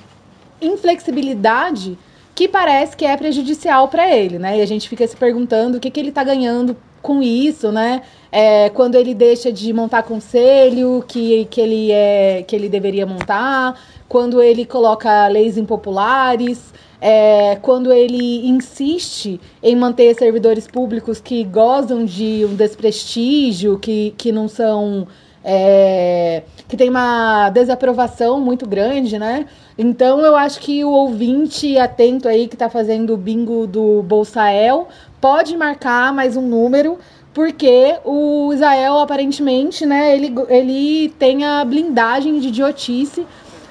inflexibilidade 0.62 1.98
que 2.34 2.48
parece 2.48 2.96
que 2.96 3.06
é 3.06 3.18
prejudicial 3.18 3.90
para 3.90 4.10
ele, 4.16 4.40
né? 4.40 4.58
E 4.60 4.62
a 4.62 4.66
gente 4.66 4.88
fica 4.88 5.06
se 5.06 5.16
perguntando 5.16 5.78
o 5.78 5.80
que, 5.80 5.92
que 5.92 6.00
ele 6.00 6.10
está 6.10 6.24
ganhando 6.24 6.76
com 7.02 7.22
isso, 7.22 7.72
né? 7.72 8.02
É, 8.32 8.70
quando 8.70 8.96
ele 8.96 9.14
deixa 9.14 9.52
de 9.52 9.74
montar 9.74 10.04
conselho 10.04 11.04
que, 11.08 11.46
que, 11.46 11.60
ele 11.60 11.92
é, 11.92 12.44
que 12.48 12.56
ele 12.56 12.70
deveria 12.70 13.06
montar, 13.06 13.78
quando 14.08 14.42
ele 14.42 14.66
coloca 14.66 15.28
leis 15.28 15.58
impopulares, 15.58 16.74
é, 17.02 17.58
quando 17.62 17.92
ele 17.92 18.48
insiste 18.48 19.40
em 19.64 19.76
manter 19.76 20.14
servidores 20.16 20.68
públicos 20.68 21.22
que 21.22 21.44
gozam 21.44 22.06
de 22.06 22.46
um 22.46 22.56
desprestígio, 22.56 23.80
que, 23.80 24.14
que 24.18 24.32
não 24.32 24.48
são 24.48 25.08
é, 25.44 26.44
que 26.68 26.76
tem 26.76 26.90
uma 26.90 27.50
desaprovação 27.50 28.40
muito 28.40 28.68
grande, 28.68 29.18
né? 29.18 29.46
Então 29.78 30.20
eu 30.20 30.36
acho 30.36 30.60
que 30.60 30.84
o 30.84 30.92
ouvinte 30.92 31.78
atento 31.78 32.28
aí 32.28 32.48
que 32.48 32.56
está 32.56 32.70
fazendo 32.70 33.14
o 33.14 33.18
bingo 33.18 33.66
do 33.66 34.04
Bolsael 34.04 34.88
pode 35.22 35.56
marcar 35.56 36.14
mais 36.14 36.36
um 36.36 36.42
número, 36.42 37.00
porque 37.34 37.96
o 38.04 38.52
Israel 38.54 39.00
aparentemente, 39.00 39.86
né, 39.86 40.14
ele, 40.14 40.34
ele 40.50 41.10
tem 41.18 41.46
a 41.46 41.64
blindagem 41.64 42.40
de 42.40 42.50
idiotice 42.50 43.26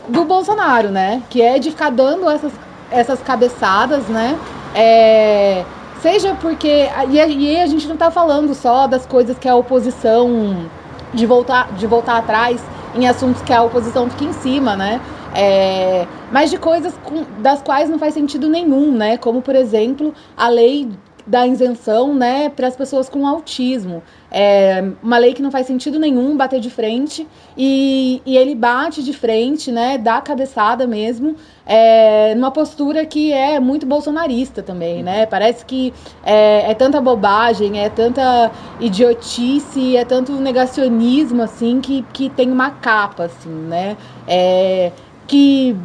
do 0.08 0.24
Bolsonaro, 0.24 0.88
né? 0.88 1.22
Que 1.28 1.42
é 1.42 1.58
de 1.58 1.70
ficar 1.70 1.90
dando 1.90 2.28
essas, 2.30 2.52
essas 2.90 3.20
cabeçadas, 3.20 4.06
né? 4.08 4.38
É, 4.74 5.64
seja 6.00 6.36
porque. 6.40 6.88
E 7.10 7.16
e 7.16 7.60
a 7.60 7.66
gente 7.66 7.86
não 7.86 7.94
está 7.94 8.10
falando 8.10 8.54
só 8.54 8.86
das 8.86 9.06
coisas 9.06 9.38
que 9.38 9.48
a 9.48 9.54
oposição 9.54 10.68
de 11.12 11.26
voltar, 11.26 11.72
de 11.72 11.86
voltar 11.86 12.18
atrás 12.18 12.62
em 12.94 13.06
assuntos 13.06 13.42
que 13.42 13.52
a 13.52 13.62
oposição 13.62 14.08
fica 14.10 14.24
em 14.24 14.32
cima, 14.32 14.76
né? 14.76 15.00
É, 15.34 16.06
mas 16.32 16.50
de 16.50 16.58
coisas 16.58 16.94
com, 17.04 17.24
das 17.38 17.62
quais 17.62 17.88
não 17.88 17.98
faz 17.98 18.14
sentido 18.14 18.48
nenhum, 18.48 18.92
né? 18.92 19.16
Como, 19.16 19.42
por 19.42 19.54
exemplo, 19.54 20.14
a 20.36 20.48
lei 20.48 20.88
da 21.28 21.46
isenção 21.46 22.14
né, 22.14 22.48
para 22.48 22.66
as 22.66 22.74
pessoas 22.74 23.08
com 23.08 23.26
autismo. 23.26 24.02
É 24.30 24.82
uma 25.02 25.18
lei 25.18 25.34
que 25.34 25.42
não 25.42 25.50
faz 25.50 25.66
sentido 25.66 25.98
nenhum 25.98 26.36
bater 26.36 26.58
de 26.60 26.70
frente 26.70 27.26
e, 27.56 28.22
e 28.26 28.36
ele 28.36 28.54
bate 28.54 29.02
de 29.02 29.12
frente, 29.12 29.70
né, 29.70 29.98
dá 29.98 30.20
cabeçada 30.20 30.86
mesmo, 30.86 31.36
é, 31.66 32.34
numa 32.34 32.50
postura 32.50 33.04
que 33.04 33.32
é 33.32 33.60
muito 33.60 33.86
bolsonarista 33.86 34.62
também, 34.62 35.02
né? 35.02 35.26
Parece 35.26 35.64
que 35.64 35.92
é, 36.24 36.70
é 36.70 36.74
tanta 36.74 37.00
bobagem, 37.00 37.80
é 37.80 37.90
tanta 37.90 38.50
idiotice, 38.80 39.96
é 39.96 40.04
tanto 40.04 40.32
negacionismo 40.32 41.42
assim 41.42 41.80
que, 41.80 42.04
que 42.12 42.30
tem 42.30 42.50
uma 42.50 42.70
capa, 42.70 43.24
assim, 43.24 43.50
né? 43.50 43.96
É, 44.26 44.92
que 45.26 45.76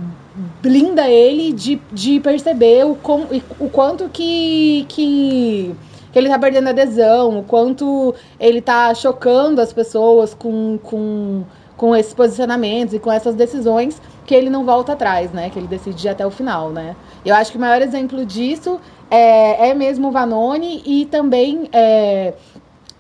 blinda 0.62 1.08
ele 1.08 1.54
de, 1.54 1.82
de 1.92 2.20
perceber 2.20 2.86
o, 2.86 2.96
com, 2.96 3.26
o 3.60 3.70
quanto 3.70 4.10
que, 4.10 4.86
que, 4.90 5.76
que 6.12 6.20
ele 6.20 6.30
tá 6.30 6.40
perdendo 6.40 6.70
adesão, 6.70 7.40
o 7.40 7.44
quanto 7.44 8.16
ele 8.40 8.62
tá 8.62 8.94
chocando 8.96 9.62
as 9.62 9.72
pessoas 9.72 10.34
com, 10.34 10.80
com, 10.82 11.44
com 11.78 11.96
esses 11.96 12.14
posicionamentos 12.14 12.94
e 12.94 13.00
com 13.00 13.12
essas 13.12 13.36
decisões 13.36 14.02
que 14.26 14.34
ele 14.34 14.50
não 14.50 14.66
volta 14.66 14.94
atrás, 14.94 15.32
né? 15.32 15.50
Que 15.50 15.60
ele 15.60 15.68
decide 15.68 16.08
até 16.10 16.26
o 16.26 16.32
final, 16.32 16.70
né? 16.70 16.96
Eu 17.26 17.36
acho 17.36 17.52
que 17.52 17.58
o 17.58 17.62
maior 17.62 17.82
exemplo 17.82 18.26
disso 18.26 18.80
é, 19.12 19.70
é 19.70 19.74
mesmo 19.74 20.08
o 20.08 20.12
Vanoni 20.12 20.82
e 20.86 21.06
também 21.06 21.70
é, 21.72 22.34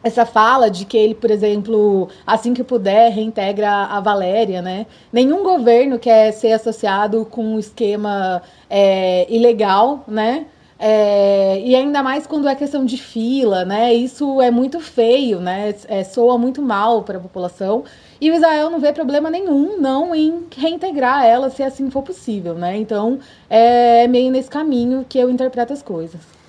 essa 0.04 0.26
fala 0.26 0.70
de 0.70 0.86
que 0.86 0.98
ele, 0.98 1.16
por 1.16 1.32
exemplo, 1.32 2.10
assim 2.28 2.54
que 2.54 2.63
puder, 2.63 3.12
reintegra 3.12 3.70
a 3.86 4.00
Valéria, 4.02 4.62
né? 4.62 4.86
Nenhum 5.12 5.44
governo 5.44 5.98
quer 5.98 6.32
ser 6.34 6.52
associado 6.52 7.26
com 7.26 7.56
um 7.56 7.60
esquema 7.60 8.42
é, 8.70 9.26
ilegal, 9.34 10.04
né? 10.08 10.46
É, 10.78 11.62
e 11.63 11.74
ainda 11.76 12.04
mais 12.04 12.28
quando 12.28 12.46
é 12.46 12.56
questão 12.56 12.84
de 12.84 12.98
fila, 12.98 13.63
né? 13.63 13.94
Isso 13.94 14.42
é 14.42 14.52
muito 14.52 14.82
feio, 14.82 15.39
né? 15.39 15.74
É, 15.88 16.04
soa 16.04 16.38
muito 16.38 16.62
mal 16.62 17.04
para 17.04 17.18
a 17.18 17.22
população. 17.22 17.86
E 18.20 18.30
o 18.30 18.34
Israel 18.36 18.70
não 18.70 18.80
vê 18.80 18.92
problema 18.92 19.30
nenhum, 19.30 19.80
não, 19.80 20.13
em 20.13 20.46
reintegrar 20.56 21.26
ela, 21.26 21.50
se 21.50 21.63
assim 21.63 21.89
for 21.89 22.04
possível, 22.04 22.56
né? 22.56 22.76
Então, 22.78 23.20
é 23.50 24.08
meio 24.08 24.32
nesse 24.32 24.50
caminho 24.50 25.06
que 25.08 25.18
eu 25.18 25.30
interpreto 25.30 25.72
as 25.72 25.82
coisas. 25.82 26.42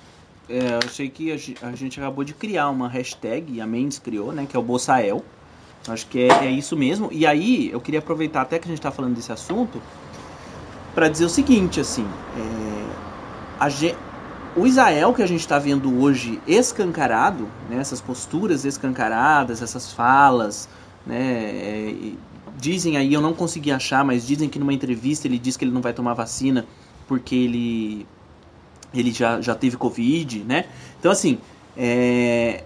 É, 0.49 0.75
eu 0.75 0.79
achei 0.85 1.09
que 1.09 1.31
a 1.31 1.75
gente 1.75 1.99
acabou 1.99 2.23
de 2.23 2.33
criar 2.33 2.69
uma 2.69 2.87
hashtag, 2.87 3.59
a 3.59 3.67
Mendes 3.67 3.99
criou, 3.99 4.31
né? 4.31 4.45
Que 4.45 4.55
é 4.55 4.59
o 4.59 4.63
Bolsael. 4.63 5.23
Acho 5.87 6.07
que 6.07 6.19
é, 6.19 6.45
é 6.45 6.51
isso 6.51 6.75
mesmo. 6.75 7.09
E 7.11 7.25
aí, 7.25 7.69
eu 7.71 7.79
queria 7.79 7.99
aproveitar 7.99 8.41
até 8.41 8.57
que 8.59 8.65
a 8.65 8.69
gente 8.69 8.79
está 8.79 8.91
falando 8.91 9.15
desse 9.15 9.31
assunto 9.31 9.81
para 10.93 11.09
dizer 11.09 11.25
o 11.25 11.29
seguinte, 11.29 11.79
assim, 11.79 12.07
é, 13.59 13.69
gente, 13.69 13.97
o 14.55 14.65
Israel 14.65 15.13
que 15.13 15.21
a 15.21 15.27
gente 15.27 15.41
está 15.41 15.59
vendo 15.59 16.01
hoje 16.01 16.39
escancarado, 16.47 17.49
né, 17.69 17.77
essas 17.77 17.99
posturas 17.99 18.63
escancaradas, 18.63 19.61
essas 19.61 19.91
falas, 19.91 20.69
né, 21.05 21.19
é, 21.19 22.11
dizem 22.57 22.95
aí, 22.95 23.13
eu 23.13 23.19
não 23.19 23.33
consegui 23.33 23.71
achar, 23.71 24.05
mas 24.05 24.25
dizem 24.25 24.47
que 24.47 24.57
numa 24.57 24.73
entrevista 24.73 25.27
ele 25.27 25.37
diz 25.37 25.57
que 25.57 25.65
ele 25.65 25.71
não 25.71 25.81
vai 25.81 25.91
tomar 25.91 26.13
vacina 26.13 26.65
porque 27.07 27.35
ele 27.35 28.07
ele 28.99 29.11
já, 29.11 29.41
já 29.41 29.55
teve 29.55 29.77
Covid, 29.77 30.43
né? 30.43 30.65
Então, 30.99 31.11
assim, 31.11 31.37
é... 31.77 32.63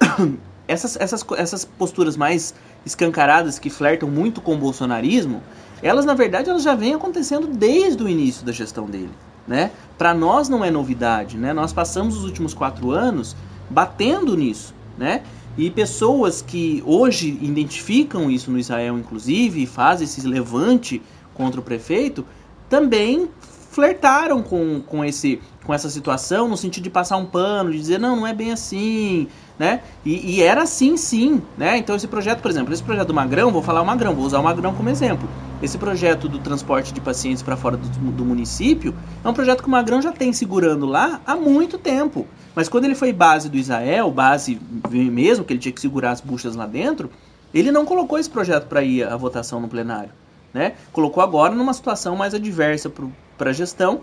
essas, 0.66 0.96
essas, 0.96 1.24
essas 1.36 1.64
posturas 1.64 2.16
mais 2.16 2.54
escancaradas 2.84 3.58
que 3.58 3.70
flertam 3.70 4.08
muito 4.08 4.40
com 4.40 4.54
o 4.54 4.58
bolsonarismo, 4.58 5.42
elas, 5.82 6.04
na 6.04 6.14
verdade, 6.14 6.48
elas 6.48 6.62
já 6.62 6.74
vêm 6.74 6.94
acontecendo 6.94 7.46
desde 7.46 8.02
o 8.02 8.08
início 8.08 8.44
da 8.44 8.52
gestão 8.52 8.86
dele, 8.86 9.10
né? 9.46 9.70
Para 9.98 10.14
nós 10.14 10.48
não 10.48 10.64
é 10.64 10.70
novidade, 10.70 11.36
né? 11.36 11.52
Nós 11.52 11.72
passamos 11.72 12.16
os 12.16 12.24
últimos 12.24 12.54
quatro 12.54 12.90
anos 12.90 13.36
batendo 13.68 14.36
nisso, 14.36 14.74
né? 14.96 15.22
E 15.56 15.70
pessoas 15.70 16.40
que 16.40 16.82
hoje 16.86 17.38
identificam 17.42 18.30
isso 18.30 18.50
no 18.50 18.58
Israel, 18.58 18.96
inclusive, 18.98 19.62
e 19.62 19.66
fazem 19.66 20.04
esse 20.04 20.26
levante 20.26 21.02
contra 21.34 21.60
o 21.60 21.62
prefeito, 21.62 22.24
também 22.68 23.28
flertaram 23.72 24.42
com, 24.42 24.82
com, 24.82 25.02
esse, 25.02 25.40
com 25.64 25.72
essa 25.72 25.88
situação 25.88 26.46
no 26.46 26.58
sentido 26.58 26.84
de 26.84 26.90
passar 26.90 27.16
um 27.16 27.24
pano, 27.24 27.72
de 27.72 27.78
dizer, 27.78 27.98
não, 27.98 28.16
não 28.16 28.26
é 28.26 28.34
bem 28.34 28.52
assim, 28.52 29.26
né? 29.58 29.80
E, 30.04 30.36
e, 30.36 30.42
era 30.42 30.62
assim 30.62 30.96
sim, 30.96 31.40
né? 31.56 31.78
Então 31.78 31.96
esse 31.96 32.06
projeto, 32.06 32.42
por 32.42 32.50
exemplo, 32.50 32.72
esse 32.72 32.82
projeto 32.82 33.08
do 33.08 33.14
Magrão, 33.14 33.50
vou 33.50 33.62
falar 33.62 33.80
o 33.80 33.86
Magrão, 33.86 34.14
vou 34.14 34.26
usar 34.26 34.40
o 34.40 34.44
Magrão 34.44 34.74
como 34.74 34.90
exemplo. 34.90 35.26
Esse 35.62 35.78
projeto 35.78 36.28
do 36.28 36.38
transporte 36.38 36.92
de 36.92 37.00
pacientes 37.00 37.42
para 37.42 37.56
fora 37.56 37.78
do, 37.78 37.88
do, 37.88 38.24
município 38.24 38.94
é 39.24 39.28
um 39.28 39.32
projeto 39.32 39.62
que 39.62 39.68
o 39.68 39.70
Magrão 39.70 40.02
já 40.02 40.12
tem 40.12 40.34
segurando 40.34 40.84
lá 40.84 41.22
há 41.26 41.34
muito 41.34 41.78
tempo. 41.78 42.26
Mas 42.54 42.68
quando 42.68 42.84
ele 42.84 42.94
foi 42.94 43.10
base 43.10 43.48
do 43.48 43.56
Israel, 43.56 44.10
base 44.10 44.60
mesmo, 44.90 45.44
que 45.44 45.54
ele 45.54 45.60
tinha 45.60 45.72
que 45.72 45.80
segurar 45.80 46.10
as 46.10 46.20
buchas 46.20 46.54
lá 46.54 46.66
dentro, 46.66 47.10
ele 47.54 47.72
não 47.72 47.86
colocou 47.86 48.18
esse 48.18 48.28
projeto 48.28 48.66
para 48.66 48.82
ir 48.82 49.04
à 49.04 49.16
votação 49.16 49.60
no 49.60 49.68
plenário. 49.68 50.10
Né? 50.52 50.74
Colocou 50.92 51.22
agora 51.22 51.54
numa 51.54 51.72
situação 51.72 52.14
mais 52.14 52.34
adversa 52.34 52.90
para 53.36 53.50
a 53.50 53.52
gestão 53.52 54.02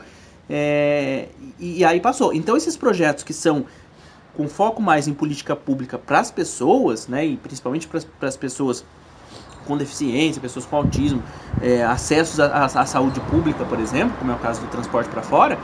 é, 0.49 1.27
e, 1.59 1.79
e, 1.79 1.85
aí 1.85 1.99
passou. 1.99 2.33
Então 2.33 2.57
esses 2.57 2.75
projetos 2.75 3.23
que 3.23 3.33
são 3.33 3.65
com 4.35 4.47
foco 4.47 4.81
mais 4.81 5.07
em 5.07 5.13
política 5.13 5.55
pública 5.55 5.97
para 5.97 6.19
as 6.19 6.31
pessoas, 6.31 7.07
né, 7.07 7.25
e 7.25 7.37
principalmente 7.37 7.87
para 7.87 8.27
as 8.27 8.37
pessoas 8.37 8.83
com 9.67 9.77
deficiência, 9.77 10.41
pessoas 10.41 10.65
com 10.65 10.77
autismo, 10.77 11.21
é, 11.61 11.83
acessos 11.83 12.39
à 12.39 12.85
saúde 12.85 13.19
pública, 13.21 13.65
por 13.65 13.79
exemplo, 13.79 14.15
como 14.17 14.31
é 14.31 14.35
o 14.35 14.39
caso 14.39 14.61
do 14.61 14.67
transporte 14.67 15.09
para 15.09 15.21
fora, 15.21 15.59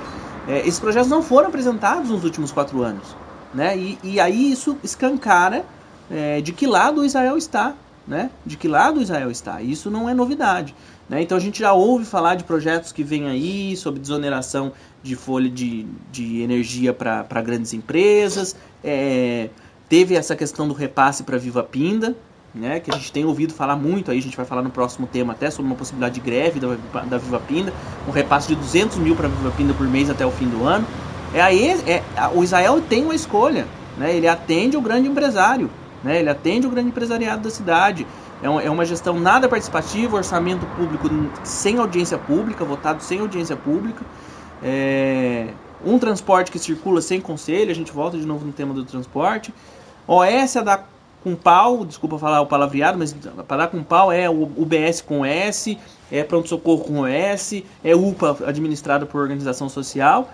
é, 0.48 0.60
esses 0.60 0.80
projetos 0.80 1.10
não 1.10 1.24
foram 1.24 1.48
apresentados 1.48 2.10
nos 2.10 2.24
últimos 2.24 2.52
quatro 2.52 2.84
anos. 2.84 3.16
Né? 3.54 3.76
E, 3.78 3.98
e 4.04 4.20
aí 4.20 4.52
isso 4.52 4.78
escancara 4.84 5.66
é, 6.12 6.42
de 6.42 6.52
que 6.52 6.68
lado 6.68 7.04
Israel 7.04 7.38
está 7.38 7.74
né? 8.08 8.30
De 8.46 8.56
que 8.56 8.68
lado 8.68 9.02
Israel 9.02 9.32
está? 9.32 9.62
Isso 9.62 9.90
não 9.90 10.08
é 10.08 10.14
novidade. 10.14 10.76
Né? 11.08 11.22
Então 11.22 11.38
a 11.38 11.42
gente 11.42 11.60
já 11.60 11.74
ouve 11.74 12.06
falar 12.06 12.36
de 12.36 12.44
projetos 12.44 12.92
que 12.92 13.04
vêm 13.04 13.28
aí 13.28 13.76
sobre 13.78 14.00
desoneração 14.00 14.72
de 15.04 15.16
folha 15.16 15.50
de, 15.50 15.86
de 16.12 16.42
energia 16.42 16.94
para 16.94 17.42
grandes 17.42 17.74
empresas. 17.74 18.56
É, 18.84 19.50
teve 19.88 20.16
essa 20.16 20.36
questão 20.36 20.68
do 20.68 20.74
repasse 20.74 21.24
para 21.24 21.38
Viva 21.38 21.64
Pinda, 21.64 22.16
né, 22.54 22.80
que 22.80 22.90
a 22.90 22.96
gente 22.96 23.12
tem 23.12 23.26
ouvido 23.26 23.54
falar 23.54 23.76
muito, 23.76 24.10
aí 24.10 24.18
a 24.18 24.22
gente 24.22 24.38
vai 24.38 24.46
falar 24.46 24.62
no 24.62 24.70
próximo 24.70 25.06
tema 25.06 25.34
até 25.34 25.52
sobre 25.52 25.70
uma 25.70 25.76
possibilidade 25.76 26.16
de 26.16 26.22
greve 26.22 26.60
da, 26.60 27.02
da 27.04 27.18
Viva 27.18 27.40
Pinda, 27.40 27.74
um 28.08 28.12
repasse 28.12 28.48
de 28.48 28.56
200 28.56 28.98
mil 28.98 29.16
para 29.16 29.28
Viva 29.28 29.52
Pinda 29.52 29.74
por 29.74 29.88
mês 29.88 30.10
até 30.10 30.26
o 30.26 30.32
fim 30.32 30.48
do 30.48 30.64
ano. 30.64 30.88
É 31.34 31.42
aí, 31.42 31.68
é, 31.86 32.02
o 32.34 32.44
Israel 32.44 32.82
tem 32.82 33.04
uma 33.04 33.14
escolha, 33.14 33.68
né, 33.98 34.16
ele 34.16 34.28
atende 34.28 34.78
o 34.78 34.82
grande 34.82 35.08
empresário, 35.08 35.70
né? 36.06 36.20
Ele 36.20 36.30
atende 36.30 36.68
o 36.68 36.70
grande 36.70 36.90
empresariado 36.90 37.42
da 37.42 37.50
cidade. 37.50 38.06
É, 38.42 38.66
é 38.66 38.70
uma 38.70 38.86
gestão 38.86 39.20
nada 39.20 39.48
participativa, 39.48 40.18
orçamento 40.18 40.66
público 40.76 41.10
sem 41.44 41.78
audiência 41.78 42.18
pública, 42.18 42.66
votado 42.66 43.02
sem 43.02 43.20
audiência 43.20 43.56
pública. 43.56 44.04
É, 44.64 45.48
um 45.86 46.00
transporte 46.00 46.52
que 46.52 46.60
circula 46.60 47.02
sem 47.02 47.22
conselho, 47.22 47.72
a 47.72 47.76
gente 47.76 47.92
volta 47.92 48.18
de 48.18 48.26
novo 48.26 48.46
no 48.46 48.52
tema 48.52 48.74
do 48.74 48.84
transporte. 48.84 49.54
OS 50.08 50.56
a 50.58 50.62
dar 50.62 50.90
com 51.24 51.36
pau, 51.36 51.84
desculpa 51.84 52.20
falar 52.20 52.42
o 52.42 52.46
palavreado, 52.46 53.00
mas 53.00 53.12
para 53.48 53.58
dar 53.58 53.68
com 53.68 53.84
pau 53.84 54.12
é 54.12 54.30
o 54.30 54.44
UBS 54.44 55.02
com 55.02 55.26
S, 55.26 55.78
é 56.12 56.24
pronto-socorro 56.24 56.84
com 56.84 57.02
OS, 57.02 57.64
é 57.84 57.96
UPA 57.96 58.38
administrado 58.46 59.08
por 59.08 59.22
organização 59.22 59.68
social 59.68 60.30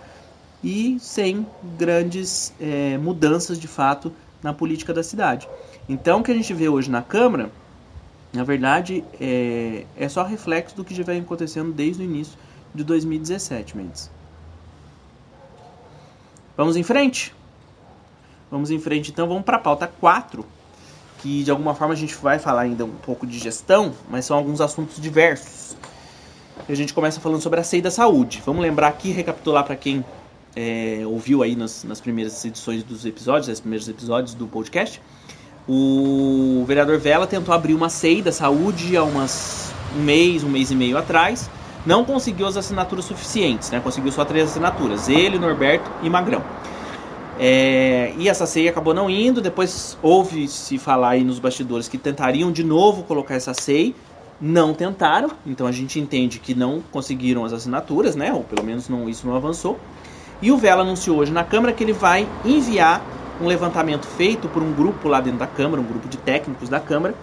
e 0.62 0.98
sem 1.00 1.48
grandes 1.78 2.54
é, 2.60 2.98
mudanças 2.98 3.58
de 3.58 3.68
fato 3.68 4.12
na 4.44 4.54
política 4.54 4.94
da 4.94 5.02
cidade. 5.02 5.48
Então, 5.88 6.20
o 6.20 6.24
que 6.24 6.32
a 6.32 6.36
gente 6.36 6.54
vê 6.54 6.68
hoje 6.68 6.92
na 6.92 7.02
Câmara, 7.02 7.52
na 8.34 8.44
verdade, 8.44 9.04
é, 9.20 9.86
é 9.98 10.10
só 10.10 10.24
reflexo 10.24 10.76
do 10.76 10.84
que 10.84 10.96
já 10.96 11.04
vem 11.04 11.22
acontecendo 11.22 11.72
desde 11.72 12.02
o 12.02 12.06
início 12.06 12.38
de 12.74 12.84
2017, 12.84 13.76
Mendes. 13.76 14.10
Vamos 16.56 16.76
em 16.76 16.84
frente? 16.84 17.34
Vamos 18.50 18.72
em 18.72 18.80
frente, 18.80 19.12
então 19.12 19.28
vamos 19.28 19.44
para 19.44 19.58
a 19.58 19.60
pauta 19.60 19.88
4, 19.88 20.46
que 21.20 21.44
de 21.44 21.52
alguma 21.52 21.74
forma 21.74 21.94
a 21.94 21.98
gente 21.98 22.16
vai 22.16 22.40
falar 22.40 22.62
ainda 22.62 22.86
um 22.86 22.92
pouco 22.92 23.26
de 23.26 23.38
gestão, 23.38 23.94
mas 24.10 24.26
são 24.26 24.38
alguns 24.38 24.62
assuntos 24.62 25.00
diversos. 25.02 25.76
E 26.68 26.72
a 26.72 26.76
gente 26.76 26.94
começa 26.94 27.20
falando 27.20 27.42
sobre 27.42 27.60
a 27.60 27.64
CEI 27.64 27.82
da 27.82 27.92
saúde. 27.92 28.42
Vamos 28.46 28.62
lembrar 28.62 28.90
aqui, 28.90 29.12
recapitular 29.12 29.64
para 29.64 29.76
quem 29.76 30.04
é, 30.56 31.02
ouviu 31.06 31.44
aí 31.44 31.56
nas, 31.56 31.84
nas, 31.84 32.02
primeiras 32.02 32.44
edições 32.44 32.84
dos 32.84 33.06
episódios, 33.06 33.48
nos 33.48 33.60
primeiros 33.60 33.88
episódios 33.88 34.34
do 34.34 34.48
podcast, 34.48 35.02
o 35.68 36.64
vereador 36.68 36.98
Vela 36.98 37.28
tentou 37.28 37.54
abrir 37.54 37.74
uma 37.74 37.90
SEI 37.90 38.22
da 38.22 38.32
saúde 38.32 38.98
há 38.98 39.04
umas, 39.04 39.74
um 39.96 40.02
mês, 40.02 40.44
um 40.44 40.50
mês 40.50 40.72
e 40.72 40.76
meio 40.76 40.98
atrás. 40.98 41.50
Não 41.86 42.06
conseguiu 42.06 42.46
as 42.46 42.58
assinaturas 42.58 43.06
suficientes, 43.06 43.72
né? 43.72 43.80
Conseguiu 43.80 44.12
só 44.12 44.24
três 44.24 44.50
assinaturas, 44.50 45.10
ele, 45.10 45.40
Norberto 45.40 45.90
e 46.04 46.10
Magrão. 46.10 46.44
É, 47.40 48.14
e 48.18 48.30
essa 48.30 48.46
SEI 48.46 48.68
acabou 48.68 48.94
não 48.94 49.10
indo, 49.10 49.42
depois 49.42 49.98
houve-se 50.02 50.78
falar 50.78 51.12
aí 51.12 51.24
nos 51.24 51.40
bastidores 51.40 51.88
que 51.88 51.98
tentariam 51.98 52.52
de 52.52 52.64
novo 52.64 53.04
colocar 53.04 53.34
essa 53.34 53.54
SEI, 53.54 53.96
não 54.40 54.74
tentaram, 54.74 55.32
então 55.46 55.66
a 55.66 55.72
gente 55.72 56.00
entende 56.00 56.40
que 56.40 56.54
não 56.54 56.82
conseguiram 56.92 57.44
as 57.46 57.54
assinaturas, 57.54 58.16
né? 58.16 58.34
Ou 58.34 58.44
pelo 58.44 58.64
menos 58.64 58.90
não, 58.90 59.10
isso 59.10 59.26
não 59.26 59.36
avançou. 59.36 59.80
E 60.42 60.52
o 60.52 60.58
Vela 60.58 60.82
anunciou 60.82 61.18
hoje 61.18 61.32
na 61.32 61.44
Câmara 61.44 61.74
que 61.74 61.84
ele 61.84 61.94
vai 61.94 62.28
enviar 62.44 63.04
um 63.40 63.48
levantamento 63.48 64.06
feito 64.06 64.48
por 64.50 64.62
um 64.62 64.74
grupo 64.74 65.08
lá 65.08 65.22
dentro 65.22 65.40
da 65.40 65.48
Câmara, 65.48 65.82
um 65.82 65.86
grupo 65.86 66.08
de 66.08 66.18
técnicos 66.18 66.70
da 66.70 66.80
Câmara, 66.80 67.16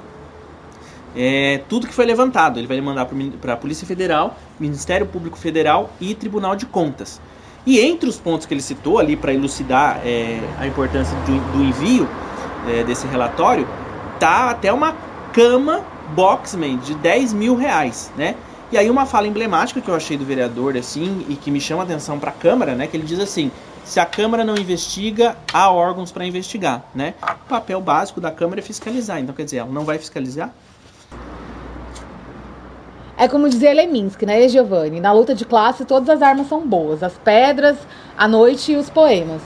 é, 1.16 1.62
tudo 1.68 1.87
que 1.87 1.94
foi 1.94 2.07
levantado. 2.07 2.59
Ele 2.59 2.66
vai 2.66 2.81
mandar 2.81 3.09
para 3.40 3.55
a 3.55 3.57
Polícia 3.57 3.87
Federal, 3.87 4.37
Ministério 4.59 5.07
Público 5.07 5.38
Federal 5.38 5.90
e 6.01 6.14
Tribunal 6.14 6.55
de 6.55 6.66
Contas. 6.66 7.21
E 7.66 7.81
entre 7.81 8.09
os 8.09 8.18
pontos 8.18 8.47
que 8.47 8.55
ele 8.55 8.62
citou 8.62 8.99
ali 8.99 9.16
para 9.16 9.33
elucidar 9.33 10.01
é, 10.05 10.40
a 10.59 10.66
importância 10.66 11.16
do, 11.27 11.53
do 11.53 11.64
envio 11.64 12.09
é, 12.68 12.83
desse 12.85 13.07
relatório, 13.07 13.68
tá 14.18 14.51
até 14.51 14.73
uma 14.73 14.94
cama 15.33 15.85
Boxman 16.14 16.79
de 16.79 16.94
10 16.94 17.33
mil 17.35 17.55
reais, 17.55 18.11
né? 18.16 18.35
E 18.71 18.77
aí 18.77 18.90
uma 18.90 19.07
fala 19.07 19.27
emblemática 19.27 19.81
que 19.81 19.88
eu 19.88 19.94
achei 19.94 20.16
do 20.16 20.25
vereador, 20.25 20.77
assim, 20.77 21.25
e 21.29 21.37
que 21.37 21.51
me 21.51 21.61
chama 21.61 21.83
atenção 21.83 22.18
para 22.18 22.31
a 22.31 22.33
Câmara, 22.33 22.75
né? 22.75 22.87
Que 22.87 22.97
ele 22.97 23.05
diz 23.05 23.18
assim, 23.18 23.51
se 23.88 23.98
a 23.98 24.05
Câmara 24.05 24.44
não 24.44 24.55
investiga, 24.55 25.35
há 25.51 25.72
órgãos 25.72 26.12
para 26.12 26.27
investigar, 26.27 26.85
né? 26.94 27.14
O 27.22 27.48
papel 27.48 27.81
básico 27.81 28.20
da 28.20 28.31
Câmara 28.31 28.61
é 28.61 28.62
fiscalizar, 28.62 29.18
então 29.18 29.35
quer 29.35 29.44
dizer, 29.44 29.57
ela 29.57 29.70
não 29.70 29.83
vai 29.83 29.96
fiscalizar? 29.96 30.53
É 33.16 33.27
como 33.27 33.48
dizia 33.48 33.72
Leminski, 33.72 34.27
né, 34.27 34.46
Giovanni? 34.46 35.01
Na 35.01 35.11
luta 35.11 35.35
de 35.35 35.46
classe, 35.46 35.87
todas 35.87 36.11
as 36.11 36.20
armas 36.20 36.48
são 36.48 36.68
boas: 36.68 37.03
as 37.03 37.14
pedras, 37.14 37.79
a 38.16 38.29
noite 38.29 38.72
e 38.72 38.77
os 38.77 38.90
poemas. 38.90 39.40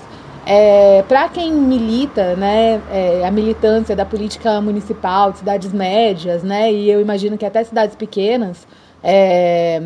É, 0.44 1.04
para 1.06 1.28
quem 1.28 1.52
milita, 1.52 2.34
né, 2.34 2.82
é, 2.90 3.24
a 3.24 3.30
militância 3.30 3.94
da 3.94 4.04
política 4.04 4.60
municipal, 4.60 5.30
de 5.30 5.38
cidades 5.38 5.72
médias, 5.72 6.42
né, 6.42 6.70
e 6.72 6.90
eu 6.90 7.00
imagino 7.00 7.38
que 7.38 7.46
até 7.46 7.62
cidades 7.62 7.94
pequenas, 7.94 8.66
é, 9.04 9.80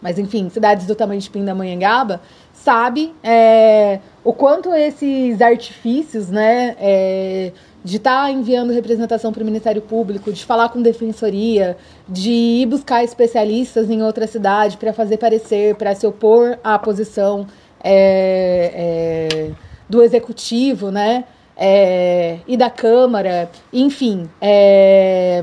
mas 0.00 0.18
enfim, 0.18 0.48
cidades 0.48 0.86
do 0.86 0.94
tamanho 0.94 1.20
de 1.20 1.28
Pindamonhangaba, 1.28 2.20
sabe 2.68 3.14
é, 3.24 3.98
o 4.22 4.30
quanto 4.30 4.74
esses 4.74 5.40
artifícios, 5.40 6.28
né, 6.28 6.76
é, 6.78 7.50
de 7.82 7.96
estar 7.96 8.24
tá 8.24 8.30
enviando 8.30 8.74
representação 8.74 9.32
para 9.32 9.42
o 9.42 9.46
Ministério 9.46 9.80
Público, 9.80 10.30
de 10.30 10.44
falar 10.44 10.68
com 10.68 10.82
defensoria, 10.82 11.78
de 12.06 12.30
ir 12.30 12.66
buscar 12.66 13.02
especialistas 13.02 13.88
em 13.88 14.02
outra 14.02 14.26
cidade 14.26 14.76
para 14.76 14.92
fazer 14.92 15.16
parecer, 15.16 15.76
para 15.76 15.94
se 15.94 16.06
opor 16.06 16.58
à 16.62 16.78
posição 16.78 17.46
é, 17.82 18.72
é, 18.74 19.50
do 19.88 20.02
executivo, 20.02 20.90
né? 20.90 21.24
É, 21.56 22.40
e 22.46 22.54
da 22.54 22.68
Câmara, 22.68 23.50
enfim, 23.72 24.28
é, 24.42 25.42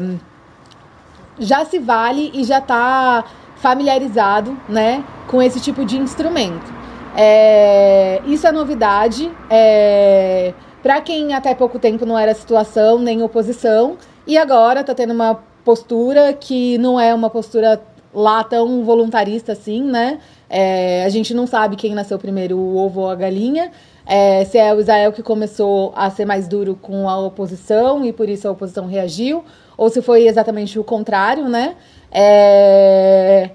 já 1.40 1.66
se 1.66 1.80
vale 1.80 2.30
e 2.36 2.44
já 2.44 2.60
está 2.60 3.26
familiarizado, 3.56 4.56
né, 4.70 5.04
com 5.28 5.42
esse 5.42 5.60
tipo 5.60 5.84
de 5.84 5.98
instrumento. 5.98 6.75
É, 7.16 8.22
isso 8.26 8.46
é 8.46 8.52
novidade. 8.52 9.32
É, 9.50 10.54
para 10.84 11.02
quem 11.02 11.34
até 11.34 11.56
pouco 11.56 11.80
tempo 11.80 12.06
não 12.06 12.18
era 12.18 12.34
situação 12.34 13.00
nem 13.00 13.24
oposição, 13.24 13.98
e 14.28 14.38
agora 14.38 14.82
está 14.82 14.94
tendo 14.94 15.14
uma 15.14 15.40
postura 15.64 16.34
que 16.34 16.78
não 16.78 17.00
é 17.00 17.14
uma 17.14 17.30
postura 17.30 17.82
lá 18.14 18.44
tão 18.44 18.84
voluntarista 18.84 19.52
assim, 19.52 19.84
né? 19.84 20.20
É, 20.50 21.04
a 21.04 21.10
gente 21.10 21.34
não 21.34 21.48
sabe 21.48 21.76
quem 21.76 21.94
nasceu 21.94 22.18
primeiro, 22.18 22.58
o 22.58 22.78
ovo 22.78 23.02
ou 23.02 23.10
a 23.10 23.16
galinha. 23.16 23.72
É, 24.06 24.46
se 24.46 24.58
é 24.58 24.74
o 24.74 24.80
Israel 24.80 25.12
que 25.12 25.24
começou 25.24 25.92
a 25.96 26.10
ser 26.12 26.26
mais 26.26 26.48
duro 26.48 26.78
com 26.80 27.10
a 27.10 27.18
oposição 27.18 28.06
e 28.06 28.14
por 28.14 28.30
isso 28.30 28.48
a 28.48 28.52
oposição 28.52 28.86
reagiu, 28.86 29.44
ou 29.76 29.90
se 29.90 30.02
foi 30.02 30.28
exatamente 30.28 30.78
o 30.78 30.84
contrário, 30.84 31.50
né? 31.50 31.76
É, 32.12 33.50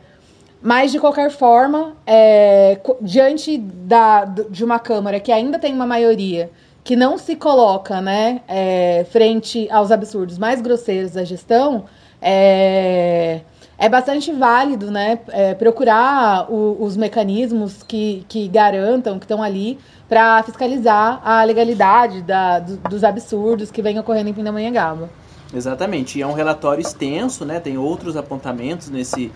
mas, 0.62 0.92
de 0.92 0.98
qualquer 0.98 1.30
forma, 1.30 1.96
é, 2.06 2.78
diante 3.00 3.56
da, 3.56 4.24
de 4.24 4.62
uma 4.64 4.78
Câmara 4.78 5.18
que 5.18 5.32
ainda 5.32 5.58
tem 5.58 5.72
uma 5.72 5.86
maioria 5.86 6.50
que 6.84 6.96
não 6.96 7.16
se 7.16 7.36
coloca 7.36 8.00
né, 8.00 8.42
é, 8.48 9.06
frente 9.10 9.70
aos 9.70 9.90
absurdos 9.90 10.38
mais 10.38 10.60
grosseiros 10.60 11.12
da 11.12 11.24
gestão, 11.24 11.84
é, 12.20 13.40
é 13.78 13.88
bastante 13.88 14.30
válido 14.32 14.90
né, 14.90 15.18
é, 15.28 15.54
procurar 15.54 16.50
o, 16.50 16.76
os 16.82 16.96
mecanismos 16.96 17.82
que, 17.82 18.24
que 18.28 18.46
garantam, 18.48 19.18
que 19.18 19.24
estão 19.24 19.42
ali, 19.42 19.78
para 20.08 20.42
fiscalizar 20.42 21.20
a 21.24 21.42
legalidade 21.44 22.20
da, 22.20 22.58
do, 22.58 22.76
dos 22.76 23.04
absurdos 23.04 23.70
que 23.70 23.80
vem 23.80 23.98
ocorrendo 23.98 24.28
em 24.28 24.34
Pindamonhangaba. 24.34 25.08
Exatamente, 25.52 26.18
e 26.18 26.22
é 26.22 26.26
um 26.26 26.32
relatório 26.32 26.80
extenso, 26.80 27.44
né, 27.44 27.58
tem 27.58 27.76
outros 27.78 28.16
apontamentos 28.16 28.88
nesse, 28.88 29.32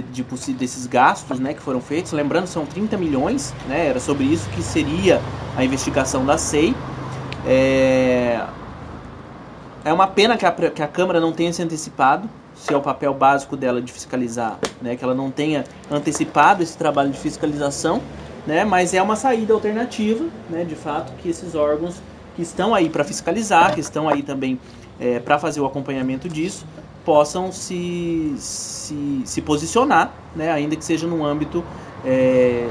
de, 0.00 0.02
de, 0.24 0.52
desses 0.54 0.86
gastos 0.86 1.38
né, 1.38 1.52
que 1.52 1.60
foram 1.60 1.80
feitos. 1.80 2.12
Lembrando, 2.12 2.46
são 2.46 2.64
30 2.64 2.96
milhões, 2.96 3.54
né, 3.68 3.88
era 3.88 4.00
sobre 4.00 4.24
isso 4.24 4.48
que 4.50 4.62
seria 4.62 5.20
a 5.56 5.64
investigação 5.64 6.24
da 6.24 6.38
SEI. 6.38 6.74
É, 7.46 8.40
é 9.84 9.92
uma 9.92 10.06
pena 10.06 10.36
que 10.38 10.46
a, 10.46 10.52
que 10.52 10.82
a 10.82 10.88
Câmara 10.88 11.20
não 11.20 11.32
tenha 11.32 11.52
se 11.52 11.62
antecipado, 11.62 12.28
se 12.54 12.72
é 12.72 12.76
o 12.76 12.80
papel 12.80 13.12
básico 13.12 13.56
dela 13.56 13.82
de 13.82 13.92
fiscalizar, 13.92 14.58
né, 14.80 14.96
que 14.96 15.04
ela 15.04 15.14
não 15.14 15.30
tenha 15.30 15.64
antecipado 15.90 16.62
esse 16.62 16.76
trabalho 16.78 17.10
de 17.10 17.18
fiscalização, 17.18 18.00
né, 18.46 18.64
mas 18.64 18.94
é 18.94 19.02
uma 19.02 19.16
saída 19.16 19.52
alternativa, 19.52 20.24
né, 20.48 20.64
de 20.64 20.74
fato, 20.74 21.12
que 21.18 21.28
esses 21.28 21.54
órgãos 21.54 21.96
que 22.34 22.42
estão 22.42 22.74
aí 22.74 22.88
para 22.88 23.04
fiscalizar, 23.04 23.74
que 23.74 23.80
estão 23.80 24.08
aí 24.08 24.22
também 24.22 24.58
é, 24.98 25.18
para 25.18 25.38
fazer 25.38 25.60
o 25.60 25.66
acompanhamento 25.66 26.28
disso, 26.28 26.64
possam 27.04 27.52
se, 27.52 28.34
se, 28.38 29.22
se 29.24 29.40
posicionar, 29.42 30.12
né, 30.34 30.50
ainda 30.50 30.76
que 30.76 30.84
seja 30.84 31.06
no 31.06 31.24
âmbito 31.24 31.64
é, 32.04 32.68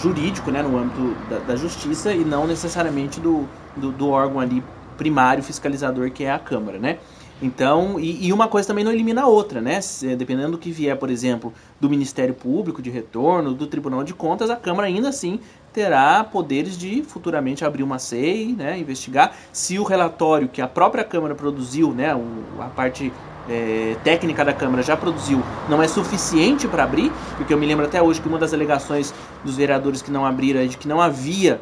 jurídico, 0.00 0.50
né, 0.50 0.62
no 0.62 0.76
âmbito 0.78 1.14
da, 1.28 1.38
da, 1.38 1.56
justiça 1.56 2.12
e 2.12 2.24
não 2.24 2.46
necessariamente 2.46 3.20
do, 3.20 3.46
do, 3.76 3.90
do, 3.90 4.10
órgão 4.10 4.40
ali 4.40 4.62
primário 4.96 5.42
fiscalizador 5.42 6.10
que 6.10 6.24
é 6.24 6.30
a 6.30 6.38
Câmara, 6.38 6.78
né? 6.78 6.98
Então, 7.40 8.00
e, 8.00 8.26
e, 8.26 8.32
uma 8.32 8.48
coisa 8.48 8.66
também 8.66 8.82
não 8.82 8.90
elimina 8.90 9.22
a 9.22 9.26
outra, 9.26 9.60
né? 9.60 9.78
Se, 9.82 10.16
dependendo 10.16 10.52
do 10.52 10.58
que 10.58 10.70
vier, 10.70 10.96
por 10.96 11.10
exemplo, 11.10 11.52
do 11.78 11.88
Ministério 11.88 12.32
Público 12.32 12.80
de 12.80 12.88
Retorno, 12.88 13.52
do 13.52 13.66
Tribunal 13.66 14.02
de 14.02 14.14
Contas, 14.14 14.48
a 14.48 14.56
Câmara 14.56 14.88
ainda 14.88 15.10
assim 15.10 15.38
terá 15.70 16.24
poderes 16.24 16.78
de 16.78 17.02
futuramente 17.02 17.62
abrir 17.62 17.82
uma 17.82 17.98
SEI, 17.98 18.54
né, 18.56 18.78
investigar 18.78 19.36
se 19.52 19.78
o 19.78 19.84
relatório 19.84 20.48
que 20.48 20.62
a 20.62 20.66
própria 20.66 21.04
Câmara 21.04 21.34
produziu, 21.34 21.92
né, 21.92 22.18
a 22.58 22.64
parte 22.68 23.12
é, 23.48 23.96
técnica 24.02 24.44
da 24.44 24.52
Câmara 24.52 24.82
já 24.82 24.96
produziu 24.96 25.42
não 25.68 25.82
é 25.82 25.88
suficiente 25.88 26.66
para 26.66 26.84
abrir, 26.84 27.12
porque 27.36 27.52
eu 27.52 27.58
me 27.58 27.66
lembro 27.66 27.84
até 27.84 28.02
hoje 28.02 28.20
que 28.20 28.28
uma 28.28 28.38
das 28.38 28.52
alegações 28.52 29.14
dos 29.44 29.56
vereadores 29.56 30.02
que 30.02 30.10
não 30.10 30.26
abriram 30.26 30.60
é 30.60 30.66
de 30.66 30.76
que 30.76 30.88
não 30.88 31.00
havia 31.00 31.60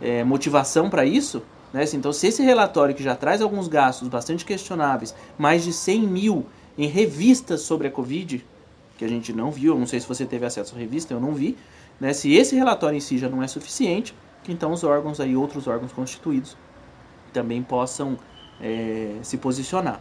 é, 0.00 0.24
motivação 0.24 0.88
para 0.88 1.04
isso. 1.04 1.42
Né? 1.72 1.84
Então, 1.94 2.12
se 2.12 2.26
esse 2.26 2.42
relatório 2.42 2.94
que 2.94 3.02
já 3.02 3.14
traz 3.14 3.42
alguns 3.42 3.68
gastos 3.68 4.08
bastante 4.08 4.44
questionáveis, 4.44 5.14
mais 5.38 5.64
de 5.64 5.72
100 5.72 6.00
mil 6.00 6.46
em 6.78 6.86
revistas 6.86 7.62
sobre 7.62 7.88
a 7.88 7.90
Covid, 7.90 8.44
que 8.96 9.04
a 9.04 9.08
gente 9.08 9.32
não 9.32 9.50
viu, 9.50 9.74
eu 9.74 9.78
não 9.78 9.86
sei 9.86 10.00
se 10.00 10.08
você 10.08 10.24
teve 10.24 10.46
acesso 10.46 10.74
à 10.74 10.78
revista, 10.78 11.12
eu 11.12 11.20
não 11.20 11.34
vi, 11.34 11.56
né? 12.00 12.12
se 12.12 12.34
esse 12.34 12.54
relatório 12.56 12.96
em 12.96 13.00
si 13.00 13.18
já 13.18 13.28
não 13.28 13.42
é 13.42 13.48
suficiente, 13.48 14.14
que 14.42 14.52
então 14.52 14.72
os 14.72 14.84
órgãos 14.84 15.20
aí, 15.20 15.36
outros 15.36 15.66
órgãos 15.66 15.92
constituídos, 15.92 16.56
também 17.32 17.62
possam 17.62 18.16
é, 18.60 19.16
se 19.22 19.36
posicionar. 19.36 20.00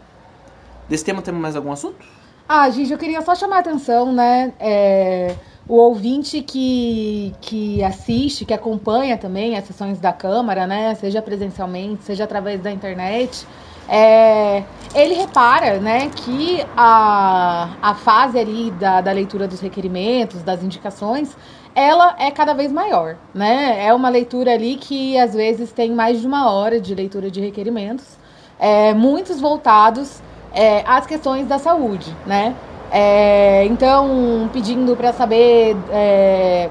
Desse 0.88 1.04
tema 1.04 1.22
temos 1.22 1.42
mais 1.42 1.56
algum 1.56 1.72
assunto? 1.72 2.06
Ah, 2.48 2.70
Gigi, 2.70 2.92
eu 2.92 2.98
queria 2.98 3.22
só 3.22 3.34
chamar 3.34 3.58
a 3.58 3.60
atenção, 3.60 4.14
né? 4.14 4.54
É, 4.60 5.36
o 5.68 5.76
ouvinte 5.78 6.42
que, 6.44 7.34
que 7.42 7.84
assiste, 7.84 8.46
que 8.46 8.54
acompanha 8.54 9.18
também 9.18 9.58
as 9.58 9.66
sessões 9.66 10.00
da 10.00 10.14
Câmara, 10.14 10.68
né? 10.68 10.94
Seja 10.96 11.22
presencialmente, 11.22 12.04
seja 12.04 12.24
através 12.24 12.62
da 12.62 12.72
internet. 12.72 13.48
É, 13.88 14.64
ele 14.94 15.14
repara 15.14 15.80
né, 15.80 16.10
que 16.10 16.66
a, 16.76 17.70
a 17.82 17.94
fase 17.94 18.40
ali 18.40 18.72
da, 18.72 19.02
da 19.02 19.12
leitura 19.12 19.48
dos 19.48 19.60
requerimentos, 19.60 20.42
das 20.42 20.64
indicações, 20.64 21.36
ela 21.76 22.16
é 22.18 22.32
cada 22.32 22.54
vez 22.54 22.72
maior. 22.72 23.16
Né? 23.34 23.86
É 23.86 23.94
uma 23.94 24.10
leitura 24.10 24.54
ali 24.54 24.76
que 24.76 25.18
às 25.18 25.34
vezes 25.34 25.72
tem 25.72 25.92
mais 25.92 26.20
de 26.20 26.28
uma 26.28 26.52
hora 26.52 26.80
de 26.80 26.96
leitura 26.96 27.30
de 27.30 27.40
requerimentos, 27.42 28.18
é, 28.58 28.94
muitos 28.94 29.40
voltados 29.40 30.22
é, 30.56 30.84
as 30.88 31.06
questões 31.06 31.48
da 31.48 31.60
saúde, 31.60 32.16
né? 32.26 32.56
É, 32.92 33.66
então, 33.66 34.50
pedindo 34.54 34.96
para 34.96 35.12
saber 35.12 35.76
é, 35.92 36.70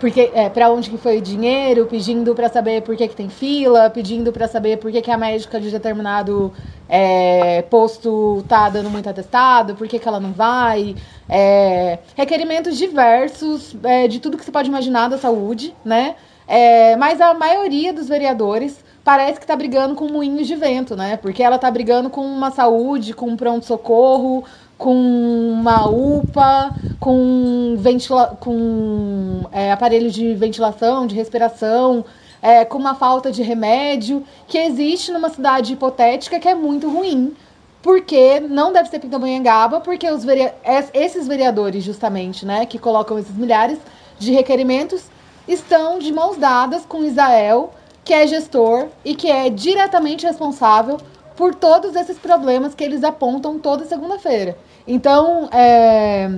porque 0.00 0.30
é, 0.32 0.48
para 0.48 0.70
onde 0.70 0.88
que 0.88 0.96
foi 0.96 1.18
o 1.18 1.20
dinheiro, 1.20 1.86
pedindo 1.86 2.34
para 2.34 2.48
saber 2.48 2.82
por 2.82 2.96
que, 2.96 3.08
que 3.08 3.16
tem 3.16 3.28
fila, 3.28 3.90
pedindo 3.90 4.32
para 4.32 4.46
saber 4.46 4.78
por 4.78 4.90
que, 4.90 5.02
que 5.02 5.10
a 5.10 5.18
médica 5.18 5.60
de 5.60 5.70
determinado 5.70 6.52
é, 6.88 7.62
posto 7.62 8.44
tá 8.48 8.68
dando 8.68 8.88
muito 8.90 9.08
atestado, 9.08 9.74
por 9.74 9.88
que, 9.88 9.98
que 9.98 10.08
ela 10.08 10.20
não 10.20 10.32
vai. 10.32 10.94
É, 11.28 11.98
requerimentos 12.16 12.78
diversos 12.78 13.76
é, 13.82 14.06
de 14.06 14.20
tudo 14.20 14.38
que 14.38 14.44
você 14.44 14.52
pode 14.52 14.68
imaginar 14.68 15.08
da 15.08 15.18
saúde, 15.18 15.74
né? 15.84 16.14
É, 16.46 16.96
mas 16.96 17.20
a 17.20 17.34
maioria 17.34 17.92
dos 17.92 18.08
vereadores 18.08 18.82
parece 19.08 19.38
que 19.38 19.44
está 19.44 19.56
brigando 19.56 19.94
com 19.94 20.06
moinhos 20.06 20.46
de 20.46 20.54
vento, 20.54 20.94
né? 20.94 21.16
Porque 21.16 21.42
ela 21.42 21.56
está 21.56 21.70
brigando 21.70 22.10
com 22.10 22.20
uma 22.20 22.50
saúde, 22.50 23.14
com 23.14 23.30
um 23.30 23.38
pronto-socorro, 23.38 24.44
com 24.76 24.94
uma 24.94 25.88
UPA, 25.88 26.74
com, 27.00 27.74
ventila 27.78 28.36
com 28.38 29.46
é, 29.50 29.72
aparelho 29.72 30.10
de 30.10 30.34
ventilação, 30.34 31.06
de 31.06 31.14
respiração, 31.14 32.04
é, 32.42 32.66
com 32.66 32.76
uma 32.76 32.94
falta 32.96 33.32
de 33.32 33.42
remédio, 33.42 34.22
que 34.46 34.58
existe 34.58 35.10
numa 35.10 35.30
cidade 35.30 35.72
hipotética 35.72 36.38
que 36.38 36.46
é 36.46 36.54
muito 36.54 36.90
ruim. 36.90 37.34
Porque 37.80 38.40
não 38.40 38.74
deve 38.74 38.90
ser 38.90 38.98
Pindamonhangaba, 38.98 39.80
porque 39.80 40.06
os 40.10 40.22
verea 40.22 40.54
esses 40.92 41.26
vereadores, 41.26 41.82
justamente, 41.82 42.44
né, 42.44 42.66
que 42.66 42.78
colocam 42.78 43.18
esses 43.18 43.34
milhares 43.34 43.78
de 44.18 44.32
requerimentos, 44.32 45.04
estão 45.48 45.98
de 45.98 46.12
mãos 46.12 46.36
dadas 46.36 46.84
com 46.84 47.02
Israel, 47.02 47.72
que 48.08 48.14
é 48.14 48.26
gestor 48.26 48.86
e 49.04 49.14
que 49.14 49.30
é 49.30 49.50
diretamente 49.50 50.24
responsável 50.24 50.96
por 51.36 51.54
todos 51.54 51.94
esses 51.94 52.16
problemas 52.16 52.74
que 52.74 52.82
eles 52.82 53.04
apontam 53.04 53.58
toda 53.58 53.84
segunda-feira. 53.84 54.56
Então, 54.86 55.46
é, 55.52 56.30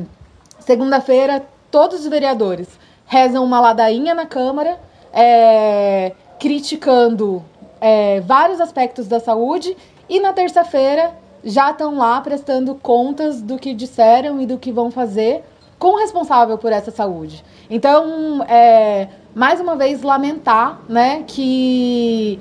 segunda-feira, 0.58 1.46
todos 1.70 2.00
os 2.00 2.08
vereadores 2.08 2.66
rezam 3.06 3.44
uma 3.44 3.60
ladainha 3.60 4.16
na 4.16 4.26
Câmara, 4.26 4.80
é, 5.12 6.10
criticando 6.40 7.40
é, 7.80 8.20
vários 8.22 8.60
aspectos 8.60 9.06
da 9.06 9.20
saúde, 9.20 9.76
e 10.08 10.18
na 10.18 10.32
terça-feira 10.32 11.16
já 11.44 11.70
estão 11.70 11.96
lá 11.96 12.20
prestando 12.20 12.74
contas 12.74 13.40
do 13.40 13.56
que 13.56 13.72
disseram 13.74 14.40
e 14.40 14.46
do 14.46 14.58
que 14.58 14.72
vão 14.72 14.90
fazer 14.90 15.44
com 15.78 15.94
o 15.94 15.98
responsável 15.98 16.58
por 16.58 16.72
essa 16.72 16.90
saúde. 16.90 17.44
Então, 17.70 18.42
é, 18.48 19.06
mais 19.34 19.60
uma 19.60 19.76
vez, 19.76 20.02
lamentar 20.02 20.80
né, 20.88 21.24
que 21.26 22.38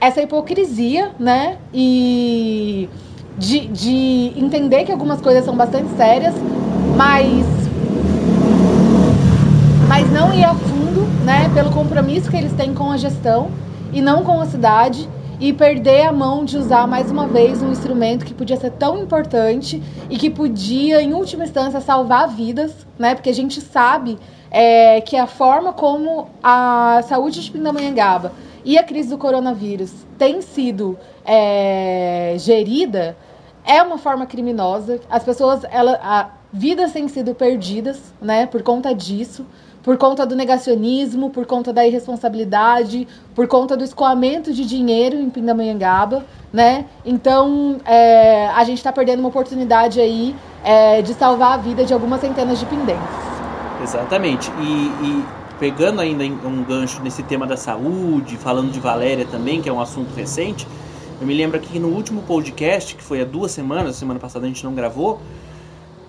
essa 0.00 0.20
hipocrisia, 0.20 1.12
né? 1.18 1.56
E 1.72 2.88
de, 3.38 3.66
de 3.68 4.32
entender 4.36 4.84
que 4.84 4.92
algumas 4.92 5.20
coisas 5.20 5.44
são 5.44 5.56
bastante 5.56 5.94
sérias, 5.96 6.34
mas, 6.96 7.46
mas 9.88 10.10
não 10.10 10.32
ir 10.32 10.44
a 10.44 10.54
fundo, 10.54 11.06
né? 11.24 11.50
Pelo 11.54 11.70
compromisso 11.70 12.30
que 12.30 12.36
eles 12.36 12.52
têm 12.52 12.74
com 12.74 12.90
a 12.90 12.96
gestão 12.96 13.50
e 13.92 14.00
não 14.00 14.22
com 14.22 14.40
a 14.40 14.46
cidade 14.46 15.08
e 15.38 15.52
perder 15.52 16.06
a 16.06 16.12
mão 16.12 16.44
de 16.44 16.56
usar 16.56 16.86
mais 16.86 17.10
uma 17.10 17.26
vez 17.26 17.62
um 17.62 17.70
instrumento 17.70 18.24
que 18.24 18.32
podia 18.32 18.56
ser 18.56 18.72
tão 18.72 18.98
importante 18.98 19.82
e 20.08 20.16
que 20.16 20.30
podia, 20.30 21.02
em 21.02 21.12
última 21.12 21.44
instância, 21.44 21.80
salvar 21.80 22.28
vidas, 22.28 22.72
né? 22.98 23.14
Porque 23.14 23.28
a 23.28 23.34
gente 23.34 23.60
sabe 23.60 24.18
é, 24.50 25.00
que 25.02 25.16
a 25.16 25.26
forma 25.26 25.72
como 25.72 26.28
a 26.42 27.02
saúde 27.06 27.42
de 27.42 27.50
Pindamonhangaba 27.50 28.32
e 28.64 28.78
a 28.78 28.82
crise 28.82 29.10
do 29.10 29.18
coronavírus 29.18 29.92
tem 30.16 30.40
sido 30.40 30.98
é, 31.24 32.34
gerida 32.38 33.16
é 33.64 33.82
uma 33.82 33.98
forma 33.98 34.26
criminosa. 34.26 35.00
As 35.10 35.22
pessoas, 35.22 35.62
ela, 35.70 35.98
a, 36.02 36.30
vidas 36.52 36.92
têm 36.92 37.08
sido 37.08 37.34
perdidas, 37.34 38.00
né, 38.20 38.46
por 38.46 38.62
conta 38.62 38.94
disso 38.94 39.44
por 39.86 39.96
conta 39.96 40.26
do 40.26 40.34
negacionismo, 40.34 41.30
por 41.30 41.46
conta 41.46 41.72
da 41.72 41.86
irresponsabilidade, 41.86 43.06
por 43.36 43.46
conta 43.46 43.76
do 43.76 43.84
escoamento 43.84 44.52
de 44.52 44.66
dinheiro 44.66 45.14
em 45.14 45.30
Pindamonhangaba, 45.30 46.26
né? 46.52 46.86
Então, 47.04 47.78
é, 47.84 48.48
a 48.48 48.64
gente 48.64 48.78
está 48.78 48.90
perdendo 48.90 49.20
uma 49.20 49.28
oportunidade 49.28 50.00
aí 50.00 50.34
é, 50.64 51.00
de 51.02 51.14
salvar 51.14 51.52
a 51.52 51.56
vida 51.58 51.84
de 51.84 51.94
algumas 51.94 52.20
centenas 52.20 52.58
de 52.58 52.66
pindenses. 52.66 53.00
Exatamente. 53.80 54.50
E, 54.60 54.64
e 54.64 55.24
pegando 55.60 56.00
ainda 56.00 56.24
um 56.24 56.64
gancho 56.64 57.00
nesse 57.00 57.22
tema 57.22 57.46
da 57.46 57.56
saúde, 57.56 58.36
falando 58.36 58.72
de 58.72 58.80
Valéria 58.80 59.24
também, 59.24 59.62
que 59.62 59.68
é 59.68 59.72
um 59.72 59.80
assunto 59.80 60.12
recente, 60.16 60.66
eu 61.20 61.26
me 61.28 61.32
lembro 61.32 61.58
aqui 61.58 61.68
que 61.68 61.78
no 61.78 61.90
último 61.90 62.22
podcast, 62.22 62.92
que 62.92 63.04
foi 63.04 63.22
há 63.22 63.24
duas 63.24 63.52
semanas, 63.52 63.94
semana 63.94 64.18
passada 64.18 64.46
a 64.46 64.48
gente 64.48 64.64
não 64.64 64.74
gravou, 64.74 65.20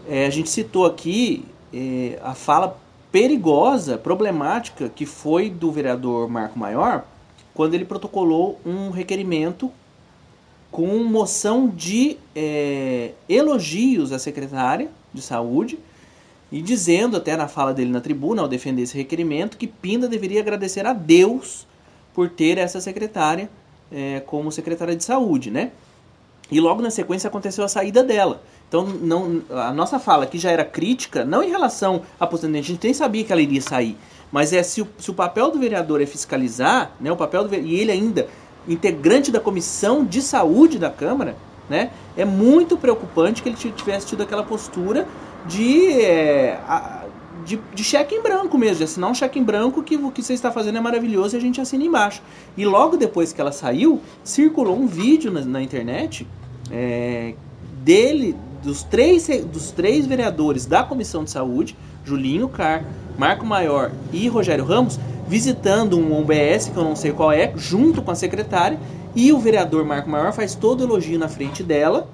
é, 0.09 0.25
a 0.25 0.31
gente 0.31 0.49
citou 0.49 0.83
aqui 0.83 1.45
é, 1.71 2.17
a 2.23 2.33
fala 2.33 2.86
perigosa, 3.17 3.97
problemática 3.97 4.89
que 4.89 5.03
foi 5.03 5.49
do 5.49 5.71
vereador 5.71 6.29
Marco 6.29 6.59
Maior 6.59 7.03
quando 7.51 7.73
ele 7.73 7.83
protocolou 7.83 8.61
um 8.63 8.91
requerimento 8.91 9.71
com 10.69 10.99
moção 10.99 11.67
de 11.67 12.17
é, 12.35 13.13
elogios 13.27 14.11
à 14.11 14.19
secretária 14.19 14.91
de 15.11 15.23
saúde 15.23 15.79
e 16.51 16.61
dizendo 16.61 17.17
até 17.17 17.35
na 17.35 17.47
fala 17.47 17.73
dele 17.73 17.89
na 17.89 18.01
tribuna 18.01 18.43
ao 18.43 18.47
defender 18.47 18.83
esse 18.83 18.95
requerimento 18.95 19.57
que 19.57 19.65
Pinda 19.65 20.07
deveria 20.07 20.39
agradecer 20.39 20.85
a 20.85 20.93
Deus 20.93 21.65
por 22.13 22.29
ter 22.29 22.59
essa 22.59 22.79
secretária 22.79 23.49
é, 23.91 24.19
como 24.27 24.51
secretária 24.51 24.95
de 24.95 25.03
saúde, 25.03 25.49
né? 25.49 25.71
E 26.51 26.59
logo 26.61 26.83
na 26.83 26.91
sequência 26.91 27.29
aconteceu 27.29 27.65
a 27.65 27.67
saída 27.67 28.03
dela. 28.03 28.43
Então, 28.67 28.85
não, 28.85 29.41
a 29.49 29.71
nossa 29.71 29.97
fala 29.97 30.25
aqui 30.25 30.37
já 30.37 30.51
era 30.51 30.65
crítica, 30.65 31.23
não 31.23 31.41
em 31.41 31.49
relação 31.49 32.01
à 32.19 32.27
postulante, 32.27 32.59
a 32.59 32.73
gente 32.73 32.83
nem 32.83 32.93
sabia 32.93 33.23
que 33.23 33.31
ela 33.31 33.41
iria 33.41 33.61
sair. 33.61 33.97
Mas 34.31 34.51
é 34.51 34.61
se 34.61 34.81
o, 34.81 34.87
se 34.97 35.09
o 35.09 35.13
papel 35.13 35.49
do 35.49 35.57
vereador 35.57 36.01
é 36.01 36.05
fiscalizar, 36.05 36.91
né, 36.99 37.09
o 37.09 37.15
papel 37.15 37.47
do, 37.47 37.55
e 37.55 37.75
ele 37.79 37.91
ainda 37.91 38.27
integrante 38.67 39.31
da 39.31 39.39
comissão 39.39 40.03
de 40.03 40.21
saúde 40.21 40.77
da 40.77 40.89
Câmara, 40.89 41.37
né, 41.69 41.91
é 42.17 42.25
muito 42.25 42.75
preocupante 42.75 43.41
que 43.41 43.47
ele 43.47 43.55
tivesse 43.55 44.07
tido 44.07 44.23
aquela 44.23 44.43
postura 44.43 45.07
de, 45.45 45.93
é, 46.01 46.59
de, 47.45 47.57
de, 47.73 47.83
cheque 47.85 48.15
em 48.15 48.21
branco 48.21 48.57
mesmo, 48.57 48.77
de 48.79 48.83
assinar 48.83 49.09
um 49.09 49.13
cheque 49.13 49.39
em 49.39 49.43
branco 49.43 49.81
que 49.81 49.95
o 49.95 50.11
que 50.11 50.21
você 50.21 50.33
está 50.33 50.51
fazendo 50.51 50.77
é 50.77 50.81
maravilhoso 50.81 51.35
e 51.35 51.37
a 51.37 51.41
gente 51.41 51.61
assina 51.61 51.85
embaixo. 51.85 52.21
E 52.57 52.65
logo 52.65 52.97
depois 52.97 53.31
que 53.31 53.39
ela 53.39 53.53
saiu, 53.53 54.01
circulou 54.25 54.77
um 54.77 54.87
vídeo 54.87 55.31
na, 55.31 55.39
na 55.41 55.61
internet 55.61 56.27
é, 56.69 57.33
dele, 57.81 58.35
dos 58.63 58.83
três, 58.83 59.27
dos 59.51 59.71
três 59.71 60.05
vereadores 60.05 60.65
da 60.65 60.83
Comissão 60.83 61.23
de 61.23 61.31
Saúde, 61.31 61.75
Julinho 62.03 62.47
Car, 62.49 62.83
Marco 63.17 63.45
Maior 63.45 63.91
e 64.11 64.27
Rogério 64.27 64.65
Ramos, 64.65 64.99
visitando 65.27 65.97
um 65.97 66.17
OBS, 66.19 66.69
que 66.69 66.77
eu 66.77 66.83
não 66.83 66.95
sei 66.95 67.11
qual 67.11 67.31
é, 67.31 67.51
junto 67.55 68.01
com 68.01 68.11
a 68.11 68.15
secretária, 68.15 68.79
e 69.15 69.31
o 69.31 69.39
vereador 69.39 69.83
Marco 69.83 70.09
Maior 70.09 70.31
faz 70.31 70.55
todo 70.55 70.83
elogio 70.83 71.19
na 71.19 71.27
frente 71.27 71.63
dela, 71.63 72.09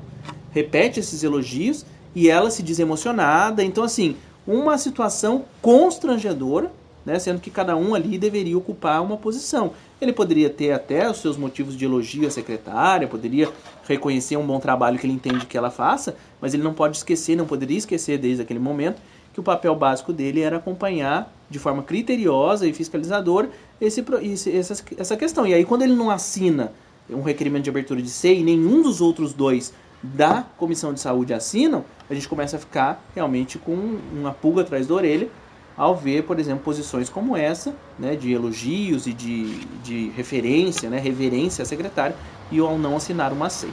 repete 0.51 0.99
esses 0.99 1.23
elogios, 1.23 1.85
e 2.15 2.29
ela 2.29 2.49
se 2.49 2.63
diz 2.63 2.79
emocionada. 2.79 3.63
Então, 3.63 3.83
assim, 3.83 4.15
uma 4.47 4.77
situação 4.77 5.45
constrangedora, 5.61 6.71
né, 7.05 7.19
sendo 7.19 7.39
que 7.39 7.49
cada 7.49 7.75
um 7.75 7.93
ali 7.93 8.17
deveria 8.17 8.57
ocupar 8.57 9.01
uma 9.01 9.17
posição. 9.17 9.71
Ele 10.03 10.13
poderia 10.13 10.49
ter 10.49 10.71
até 10.71 11.09
os 11.09 11.17
seus 11.17 11.37
motivos 11.37 11.77
de 11.77 11.85
elogio 11.85 12.27
à 12.27 12.29
secretária, 12.29 13.07
poderia 13.07 13.49
reconhecer 13.87 14.37
um 14.37 14.45
bom 14.45 14.59
trabalho 14.59 14.99
que 14.99 15.05
ele 15.05 15.13
entende 15.13 15.45
que 15.45 15.57
ela 15.57 15.71
faça, 15.71 16.15
mas 16.41 16.53
ele 16.53 16.61
não 16.61 16.73
pode 16.73 16.97
esquecer, 16.97 17.35
não 17.35 17.45
poderia 17.45 17.77
esquecer 17.77 18.17
desde 18.17 18.41
aquele 18.41 18.59
momento 18.59 19.01
que 19.33 19.39
o 19.39 19.43
papel 19.43 19.75
básico 19.75 20.13
dele 20.13 20.41
era 20.41 20.57
acompanhar 20.57 21.33
de 21.49 21.57
forma 21.57 21.81
criteriosa 21.81 22.67
e 22.67 22.73
fiscalizadora 22.73 23.49
esse, 23.81 24.05
esse, 24.21 24.83
essa, 24.97 25.17
questão. 25.17 25.47
E 25.47 25.53
aí, 25.53 25.65
quando 25.65 25.81
ele 25.81 25.95
não 25.95 26.11
assina 26.11 26.71
um 27.09 27.21
requerimento 27.21 27.63
de 27.63 27.69
abertura 27.69 28.01
de 28.01 28.09
SEI 28.09 28.39
e 28.39 28.43
nenhum 28.43 28.81
dos 28.81 29.01
outros 29.01 29.33
dois 29.33 29.73
da 30.03 30.45
Comissão 30.57 30.93
de 30.93 30.99
Saúde 30.99 31.33
assinam, 31.33 31.83
a 32.09 32.13
gente 32.13 32.27
começa 32.27 32.57
a 32.57 32.59
ficar 32.59 33.03
realmente 33.15 33.57
com 33.57 33.97
uma 34.13 34.31
pulga 34.31 34.61
atrás 34.61 34.85
da 34.85 34.93
orelha 34.93 35.29
ao 35.77 35.95
ver, 35.95 36.23
por 36.23 36.39
exemplo, 36.39 36.63
posições 36.63 37.09
como 37.09 37.35
essa, 37.35 37.73
né, 37.97 38.15
de 38.15 38.31
elogios 38.31 39.07
e 39.07 39.13
de, 39.13 39.65
de 39.83 40.09
referência, 40.15 40.89
né, 40.89 40.99
reverência 40.99 41.63
à 41.63 41.65
secretária, 41.65 42.15
e 42.51 42.59
ao 42.59 42.77
não 42.77 42.95
assinar 42.95 43.31
uma 43.31 43.49
SEI. 43.49 43.71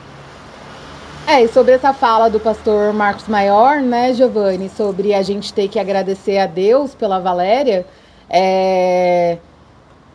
É, 1.26 1.44
e 1.44 1.48
sobre 1.48 1.72
essa 1.72 1.92
fala 1.92 2.28
do 2.28 2.40
pastor 2.40 2.92
Marcos 2.92 3.28
Maior, 3.28 3.80
né, 3.82 4.14
Giovanni, 4.14 4.70
sobre 4.70 5.14
a 5.14 5.22
gente 5.22 5.52
ter 5.52 5.68
que 5.68 5.78
agradecer 5.78 6.38
a 6.38 6.46
Deus 6.46 6.94
pela 6.94 7.20
Valéria, 7.20 7.86
é... 8.28 9.38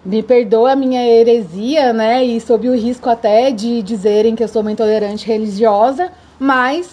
me 0.04 0.24
perdoa 0.24 0.72
a 0.72 0.76
minha 0.76 1.06
heresia, 1.08 1.94
né, 1.94 2.24
e 2.24 2.42
sob 2.42 2.68
o 2.68 2.76
risco 2.76 3.10
até 3.10 3.52
de 3.52 3.82
dizerem 3.84 4.36
que 4.36 4.44
eu 4.44 4.48
sou 4.48 4.62
uma 4.62 4.72
intolerante 4.72 5.26
religiosa, 5.28 6.12
mas 6.40 6.90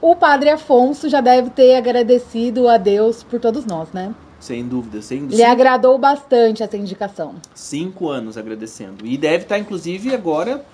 o 0.00 0.16
padre 0.16 0.50
Afonso 0.50 1.08
já 1.08 1.20
deve 1.20 1.50
ter 1.50 1.76
agradecido 1.76 2.68
a 2.68 2.76
Deus 2.76 3.22
por 3.22 3.38
todos 3.38 3.64
nós, 3.64 3.88
né? 3.92 4.12
Sem 4.42 4.66
dúvida, 4.66 5.00
sem 5.00 5.20
dúvida. 5.20 5.36
Ele 5.36 5.44
agradou 5.44 5.96
bastante 5.96 6.64
essa 6.64 6.76
indicação. 6.76 7.36
Cinco 7.54 8.08
anos 8.08 8.36
agradecendo. 8.36 9.06
E 9.06 9.16
deve 9.16 9.44
estar, 9.44 9.56
inclusive, 9.56 10.12
agora 10.12 10.66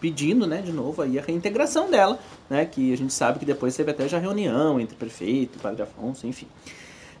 pedindo, 0.00 0.48
né, 0.48 0.60
de 0.60 0.72
novo 0.72 1.00
aí 1.00 1.16
a 1.16 1.22
reintegração 1.22 1.88
dela, 1.88 2.18
né, 2.50 2.64
que 2.64 2.92
a 2.92 2.96
gente 2.96 3.12
sabe 3.12 3.38
que 3.38 3.44
depois 3.44 3.74
teve 3.76 3.92
até 3.92 4.08
já 4.08 4.18
reunião 4.18 4.80
entre 4.80 4.96
prefeito 4.96 5.56
e 5.56 5.62
padre 5.62 5.82
Afonso, 5.82 6.26
enfim. 6.26 6.48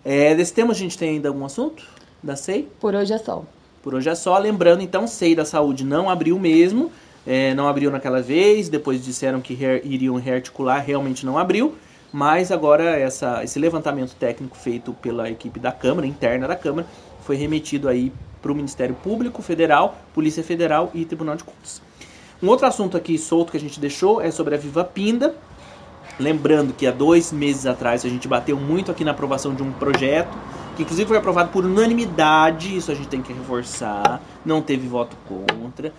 É, 0.04 0.34
desse 0.34 0.52
tema 0.52 0.72
a 0.72 0.74
gente 0.74 0.98
tem 0.98 1.10
ainda 1.10 1.28
algum 1.28 1.44
assunto 1.44 1.86
da 2.20 2.34
SEI? 2.34 2.68
Por 2.80 2.94
hoje 2.96 3.12
é 3.12 3.18
só. 3.18 3.44
Por 3.80 3.94
hoje 3.94 4.08
é 4.08 4.14
só. 4.16 4.36
Lembrando, 4.36 4.82
então, 4.82 5.06
SEI 5.06 5.36
da 5.36 5.44
Saúde 5.44 5.84
não 5.84 6.10
abriu 6.10 6.38
mesmo, 6.40 6.90
é, 7.24 7.54
não 7.54 7.68
abriu 7.68 7.90
naquela 7.90 8.20
vez, 8.20 8.68
depois 8.68 9.02
disseram 9.02 9.40
que 9.40 9.54
re, 9.54 9.80
iriam 9.84 10.16
rearticular, 10.16 10.84
realmente 10.84 11.24
não 11.24 11.38
abriu. 11.38 11.76
Mas 12.14 12.52
agora 12.52 12.96
essa, 12.96 13.42
esse 13.42 13.58
levantamento 13.58 14.14
técnico 14.14 14.56
feito 14.56 14.92
pela 14.92 15.28
equipe 15.28 15.58
da 15.58 15.72
Câmara, 15.72 16.06
interna 16.06 16.46
da 16.46 16.54
Câmara, 16.54 16.86
foi 17.26 17.34
remetido 17.34 17.88
aí 17.88 18.12
para 18.40 18.52
o 18.52 18.54
Ministério 18.54 18.94
Público 18.94 19.42
Federal, 19.42 19.96
Polícia 20.14 20.40
Federal 20.44 20.92
e 20.94 21.04
Tribunal 21.04 21.34
de 21.34 21.42
Contas. 21.42 21.82
Um 22.40 22.46
outro 22.46 22.68
assunto 22.68 22.96
aqui 22.96 23.18
solto 23.18 23.50
que 23.50 23.56
a 23.56 23.60
gente 23.60 23.80
deixou 23.80 24.20
é 24.20 24.30
sobre 24.30 24.54
a 24.54 24.58
Viva 24.58 24.84
Pinda. 24.84 25.34
Lembrando 26.16 26.72
que 26.72 26.86
há 26.86 26.92
dois 26.92 27.32
meses 27.32 27.66
atrás 27.66 28.04
a 28.04 28.08
gente 28.08 28.28
bateu 28.28 28.56
muito 28.56 28.92
aqui 28.92 29.04
na 29.04 29.10
aprovação 29.10 29.52
de 29.52 29.64
um 29.64 29.72
projeto, 29.72 30.38
que 30.76 30.82
inclusive 30.82 31.08
foi 31.08 31.16
aprovado 31.16 31.50
por 31.50 31.64
unanimidade, 31.64 32.76
isso 32.76 32.92
a 32.92 32.94
gente 32.94 33.08
tem 33.08 33.22
que 33.22 33.32
reforçar, 33.32 34.22
não 34.44 34.62
teve 34.62 34.86
voto 34.86 35.16
contra, 35.26 35.92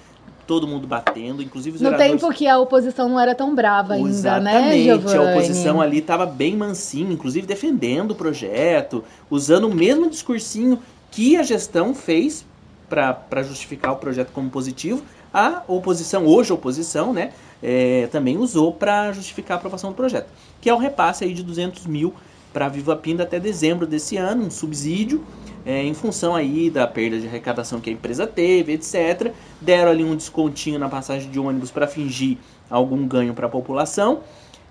todo 0.46 0.68
mundo 0.68 0.88
batendo, 0.88 1.42
inclusive 1.42 1.76
os 1.76 1.82
No 1.82 1.90
vereadores... 1.92 2.22
tempo 2.22 2.34
que 2.34 2.48
a 2.48 2.58
oposição 2.60 3.10
não 3.10 3.20
era 3.20 3.34
tão 3.34 3.54
brava 3.56 3.96
ainda, 3.96 4.10
Exatamente, 4.10 4.54
né, 4.54 4.84
Giovanni? 4.84 5.18
a 5.18 5.32
oposição 5.32 5.82
ali 5.82 5.98
estava 6.00 6.26
bem 6.26 6.56
mansinha, 6.56 7.12
inclusive 7.12 7.48
defendendo 7.48 8.12
o 8.12 8.16
projeto, 8.16 9.04
usando 9.30 9.66
o 9.66 9.74
mesmo 9.74 10.10
discursinho 10.10 10.80
que 11.12 11.38
a 11.38 11.44
gestão 11.44 11.94
fez 11.94 12.46
para 12.90 13.44
justificar 13.44 13.94
o 13.94 13.98
projeto 13.98 14.32
como 14.32 14.50
positivo. 14.50 15.02
A 15.34 15.64
oposição, 15.68 16.26
hoje 16.26 16.52
a 16.52 16.56
oposição, 16.56 17.12
né, 17.14 17.32
é, 17.62 18.08
também 18.12 18.38
usou 18.38 18.72
para 18.72 19.12
justificar 19.12 19.56
a 19.56 19.58
aprovação 19.58 19.90
do 19.90 19.96
projeto, 19.96 20.28
que 20.62 20.70
é 20.70 20.74
o 20.74 20.78
repasse 20.78 21.24
aí 21.24 21.34
de 21.34 21.44
200 21.44 21.88
mil 21.88 22.14
para 22.54 22.68
a 22.68 22.70
Viva 22.70 22.96
Pinda 22.96 23.24
até 23.24 23.38
dezembro 23.40 23.86
desse 23.86 24.16
ano, 24.16 24.46
um 24.46 24.52
subsídio, 24.52 25.24
é, 25.66 25.84
em 25.84 25.94
função 25.94 26.36
aí 26.36 26.70
da 26.70 26.86
perda 26.86 27.20
de 27.20 27.28
arrecadação 27.28 27.82
que 27.82 27.90
a 27.90 27.94
empresa 27.94 28.28
teve, 28.28 28.74
etc. 28.74 29.34
Deram 29.60 29.92
ali 29.92 30.04
um 30.04 30.16
descontinho 30.16 30.78
na 30.78 30.88
passagem 30.88 31.30
de 31.30 31.40
ônibus 31.40 31.72
para 31.72 31.88
fingir 31.88 32.38
algum 32.70 33.08
ganho 33.08 33.34
para 33.34 33.48
a 33.48 33.50
população, 33.50 34.20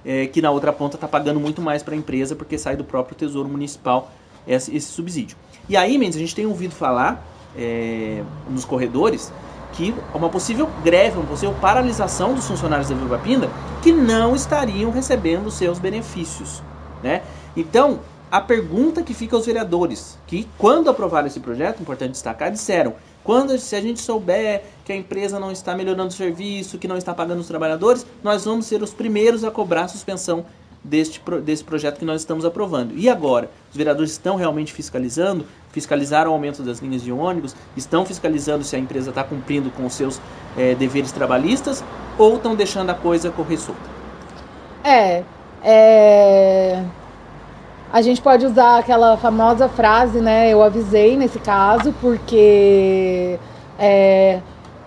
é, 0.05 0.26
que 0.26 0.40
na 0.40 0.51
outra 0.51 0.72
ponta 0.72 0.97
está 0.97 1.09
pagando 1.09 1.40
muito 1.40 1.61
mais 1.61 1.82
para 1.82 1.95
a 1.95 1.97
empresa 1.97 2.36
porque 2.36 2.57
sai 2.57 2.76
do 2.76 2.84
próprio 2.84 3.16
Tesouro 3.16 3.49
Municipal 3.49 4.12
esse, 4.47 4.74
esse, 4.76 4.86
subsídio. 4.86 5.36
E 5.68 5.76
aí, 5.76 5.99
Mendes, 5.99 6.16
a 6.16 6.20
gente 6.20 6.34
tem 6.34 6.47
ouvido 6.47 6.74
falar 6.74 7.26
é, 7.57 8.22
nos 8.49 8.64
corredores 8.64 9.32
que 9.72 9.92
uma 10.14 10.28
possível 10.28 10.68
greve, 10.84 11.16
uma 11.16 11.26
possível 11.26 11.55
paralisação 11.61 12.34
dos 12.34 12.47
funcionários 12.47 12.88
da 12.88 12.95
Viva 12.95 13.18
Pinda 13.18 13.51
que 13.82 13.90
não 13.90 14.36
estariam 14.36 14.90
recebendo 14.92 15.51
seus 15.51 15.80
benefícios, 15.80 16.62
né? 17.03 17.22
Então, 17.57 18.01
a 18.30 18.40
pergunta 18.40 19.02
que 19.02 19.14
fica 19.14 19.36
aos 19.36 19.46
vereadores, 19.46 20.18
que 20.26 20.48
quando 20.58 20.90
aprovaram 20.90 21.26
esse 21.26 21.40
projeto, 21.40 21.80
importante 21.80 22.12
destacar, 22.12 22.50
disseram: 22.50 22.94
quando 23.22 23.56
se 23.58 23.74
a 23.74 23.80
gente 23.80 24.00
souber 24.00 24.64
que 24.84 24.92
a 24.92 24.96
empresa 24.96 25.38
não 25.40 25.50
está 25.50 25.74
melhorando 25.74 26.08
o 26.08 26.12
serviço, 26.12 26.78
que 26.78 26.88
não 26.88 26.96
está 26.96 27.14
pagando 27.14 27.40
os 27.40 27.46
trabalhadores, 27.46 28.06
nós 28.22 28.44
vamos 28.44 28.66
ser 28.66 28.82
os 28.82 28.92
primeiros 28.92 29.44
a 29.44 29.50
cobrar 29.50 29.84
a 29.84 29.88
suspensão 29.88 30.44
deste, 30.82 31.22
desse 31.42 31.64
projeto 31.64 31.98
que 31.98 32.04
nós 32.04 32.20
estamos 32.20 32.44
aprovando. 32.44 32.94
E 32.96 33.08
agora? 33.08 33.50
Os 33.70 33.76
vereadores 33.76 34.10
estão 34.10 34.36
realmente 34.36 34.72
fiscalizando? 34.72 35.46
Fiscalizaram 35.70 36.30
o 36.30 36.34
aumento 36.34 36.62
das 36.62 36.80
linhas 36.80 37.02
de 37.02 37.10
ônibus? 37.10 37.56
Estão 37.76 38.04
fiscalizando 38.04 38.62
se 38.62 38.76
a 38.76 38.78
empresa 38.78 39.08
está 39.10 39.24
cumprindo 39.24 39.70
com 39.70 39.86
os 39.86 39.94
seus 39.94 40.20
é, 40.56 40.74
deveres 40.74 41.10
trabalhistas? 41.10 41.82
Ou 42.18 42.36
estão 42.36 42.54
deixando 42.54 42.90
a 42.90 42.94
coisa 42.94 43.30
correr 43.30 43.56
solta? 43.56 43.80
É, 44.84 45.24
é 45.62 46.84
a 47.95 48.03
gente 48.03 48.20
pode 48.20 48.45
usar 48.45 48.78
aquela 48.78 49.16
famosa 49.16 49.68
frase, 49.68 50.18
né? 50.18 50.53
Eu 50.53 50.64
avisei 50.64 51.16
nesse 51.16 51.38
caso, 51.38 51.95
porque 52.01 53.38
é, 53.78 54.40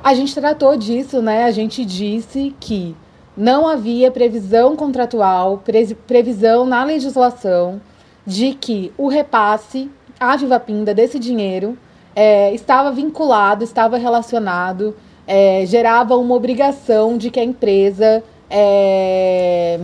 a 0.03 0.14
gente 0.14 0.36
tratou 0.36 0.76
disso, 0.76 1.22
né? 1.22 1.45
A 1.45 1.51
gente 1.51 1.86
disse 1.86 2.53
que 2.60 2.93
não 3.38 3.66
havia 3.66 4.12
previsão 4.12 4.76
contratual, 4.76 5.64
previsão 6.05 6.66
na 6.66 6.84
legislação 6.84 7.80
de 8.26 8.53
que 8.53 8.91
o 8.97 9.08
repasse 9.08 9.89
à 10.20 10.36
Viva 10.36 10.60
Pinda 10.60 10.93
desse 10.93 11.18
dinheiro 11.18 11.78
é, 12.14 12.53
estava 12.53 12.91
vinculado, 12.91 13.64
estava 13.64 13.95
relacionado, 13.95 14.93
é, 15.26 15.66
gerava 15.66 16.18
uma 16.18 16.36
obrigação 16.36 17.18
de 17.18 17.32
que 17.32 17.39
a 17.39 17.43
empresa 17.45 18.22
é, 18.49 19.80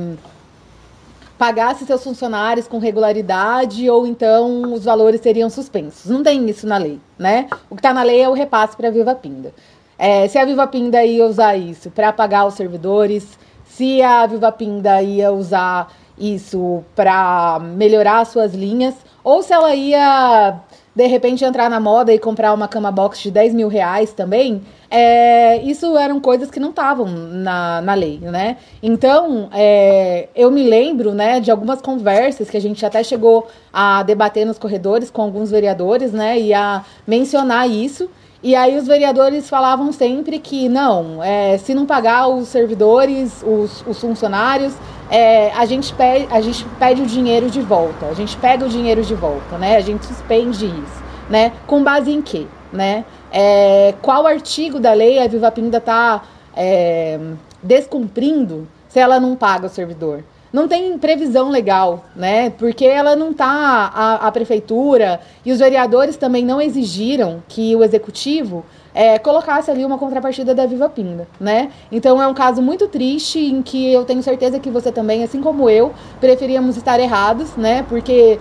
pagasse 1.37 1.85
seus 1.85 2.03
funcionários 2.03 2.67
com 2.67 2.77
regularidade 2.77 3.89
ou 3.89 4.05
então 4.07 4.73
os 4.73 4.83
valores 4.83 5.21
seriam 5.21 5.49
suspensos. 5.49 6.09
Não 6.09 6.23
tem 6.23 6.49
isso 6.49 6.67
na 6.67 6.77
lei, 6.77 6.99
né? 7.17 7.47
O 7.69 7.75
que 7.75 7.79
está 7.79 7.93
na 7.93 8.03
lei 8.03 8.21
é 8.21 8.29
o 8.29 8.33
repasse 8.33 8.75
para 8.75 8.87
a 8.87 8.91
Viva 8.91 9.15
Pinda. 9.15 9.53
É, 9.97 10.27
se 10.27 10.37
a 10.37 10.45
Viva 10.45 10.67
Pinda 10.67 11.03
ia 11.03 11.25
usar 11.25 11.55
isso 11.55 11.89
para 11.91 12.11
pagar 12.11 12.45
os 12.45 12.55
servidores, 12.55 13.37
se 13.65 14.01
a 14.01 14.25
Viva 14.25 14.51
Pinda 14.51 15.01
ia 15.01 15.31
usar 15.31 15.91
isso 16.17 16.83
para 16.95 17.59
melhorar 17.59 18.25
suas 18.25 18.53
linhas, 18.53 18.95
ou 19.23 19.41
se 19.41 19.53
ela 19.53 19.73
ia 19.73 20.59
de 20.95 21.07
repente 21.07 21.43
entrar 21.43 21.69
na 21.69 21.79
moda 21.79 22.13
e 22.13 22.19
comprar 22.19 22.53
uma 22.53 22.67
cama 22.67 22.91
box 22.91 23.19
de 23.19 23.31
10 23.31 23.53
mil 23.53 23.67
reais 23.67 24.13
também, 24.13 24.61
é, 24.89 25.57
isso 25.63 25.97
eram 25.97 26.19
coisas 26.19 26.51
que 26.51 26.59
não 26.59 26.69
estavam 26.69 27.07
na, 27.07 27.81
na 27.81 27.93
lei, 27.95 28.19
né? 28.19 28.57
Então, 28.81 29.49
é, 29.51 30.29
eu 30.35 30.51
me 30.51 30.61
lembro, 30.63 31.13
né, 31.13 31.39
de 31.39 31.49
algumas 31.49 31.81
conversas 31.81 32.49
que 32.49 32.57
a 32.57 32.61
gente 32.61 32.85
até 32.85 33.03
chegou 33.03 33.47
a 33.71 34.03
debater 34.03 34.45
nos 34.45 34.59
corredores 34.59 35.09
com 35.09 35.23
alguns 35.23 35.49
vereadores, 35.49 36.11
né, 36.13 36.39
e 36.39 36.53
a 36.53 36.85
mencionar 37.07 37.67
isso. 37.67 38.09
E 38.43 38.57
aí 38.57 38.77
os 38.77 38.85
vereadores 38.85 39.49
falavam 39.49 39.93
sempre 39.93 40.37
que 40.37 40.67
não, 40.67 41.23
é, 41.23 41.57
se 41.57 41.73
não 41.73 41.85
pagar 41.85 42.27
os 42.27 42.49
servidores, 42.49 43.41
os, 43.41 43.81
os 43.87 44.01
funcionários, 44.01 44.73
é, 45.09 45.49
a, 45.53 45.65
gente 45.65 45.93
pede, 45.93 46.27
a 46.29 46.41
gente 46.41 46.65
pede 46.77 47.01
o 47.01 47.05
dinheiro 47.05 47.49
de 47.49 47.61
volta, 47.61 48.05
a 48.05 48.13
gente 48.13 48.35
pega 48.35 48.65
o 48.65 48.67
dinheiro 48.67 49.01
de 49.01 49.15
volta, 49.15 49.57
né? 49.57 49.77
A 49.77 49.79
gente 49.79 50.05
suspende 50.05 50.65
isso, 50.65 51.03
né? 51.29 51.53
Com 51.65 51.81
base 51.81 52.11
em 52.11 52.21
quê, 52.21 52.45
né? 52.73 53.05
É, 53.31 53.93
qual 54.01 54.27
artigo 54.27 54.77
da 54.77 54.91
lei 54.91 55.19
a 55.19 55.27
Viva 55.27 55.49
Pinda 55.49 55.77
está 55.77 56.23
é, 56.53 57.17
descumprindo 57.61 58.67
se 58.89 58.99
ela 58.99 59.21
não 59.21 59.37
paga 59.37 59.67
o 59.67 59.69
servidor? 59.69 60.21
Não 60.53 60.67
tem 60.67 60.95
previsão 60.99 61.49
legal, 61.49 62.05
né? 62.15 62.51
Porque 62.51 62.85
ela 62.85 63.15
não 63.15 63.33
tá 63.33 63.47
a, 63.91 64.27
a, 64.27 64.31
prefeitura 64.31 65.19
e 65.43 65.51
os 65.51 65.57
vereadores 65.57 66.15
também 66.15 66.45
não 66.45 66.61
exigiram 66.61 67.41
que 67.47 67.75
o 67.75 67.83
executivo 67.83 68.63
é, 68.93 69.17
colocasse 69.17 69.71
ali 69.71 69.83
uma 69.83 69.97
contrapartida 69.97 70.53
da 70.53 70.67
Viva 70.67 70.87
Pinda, 70.87 71.27
né? 71.39 71.71
Então 71.91 72.21
é 72.21 72.27
um 72.27 72.35
caso 72.35 72.61
muito 72.61 72.87
triste 72.87 73.39
em 73.39 73.63
que 73.63 73.91
eu 73.91 74.05
tenho 74.05 74.21
certeza 74.21 74.59
que 74.59 74.69
você 74.69 74.91
também, 74.91 75.23
assim 75.23 75.41
como 75.41 75.67
eu, 75.67 75.91
preferíamos 76.21 76.77
estar 76.77 76.99
errados, 76.99 77.55
né? 77.55 77.83
Porque 77.89 78.39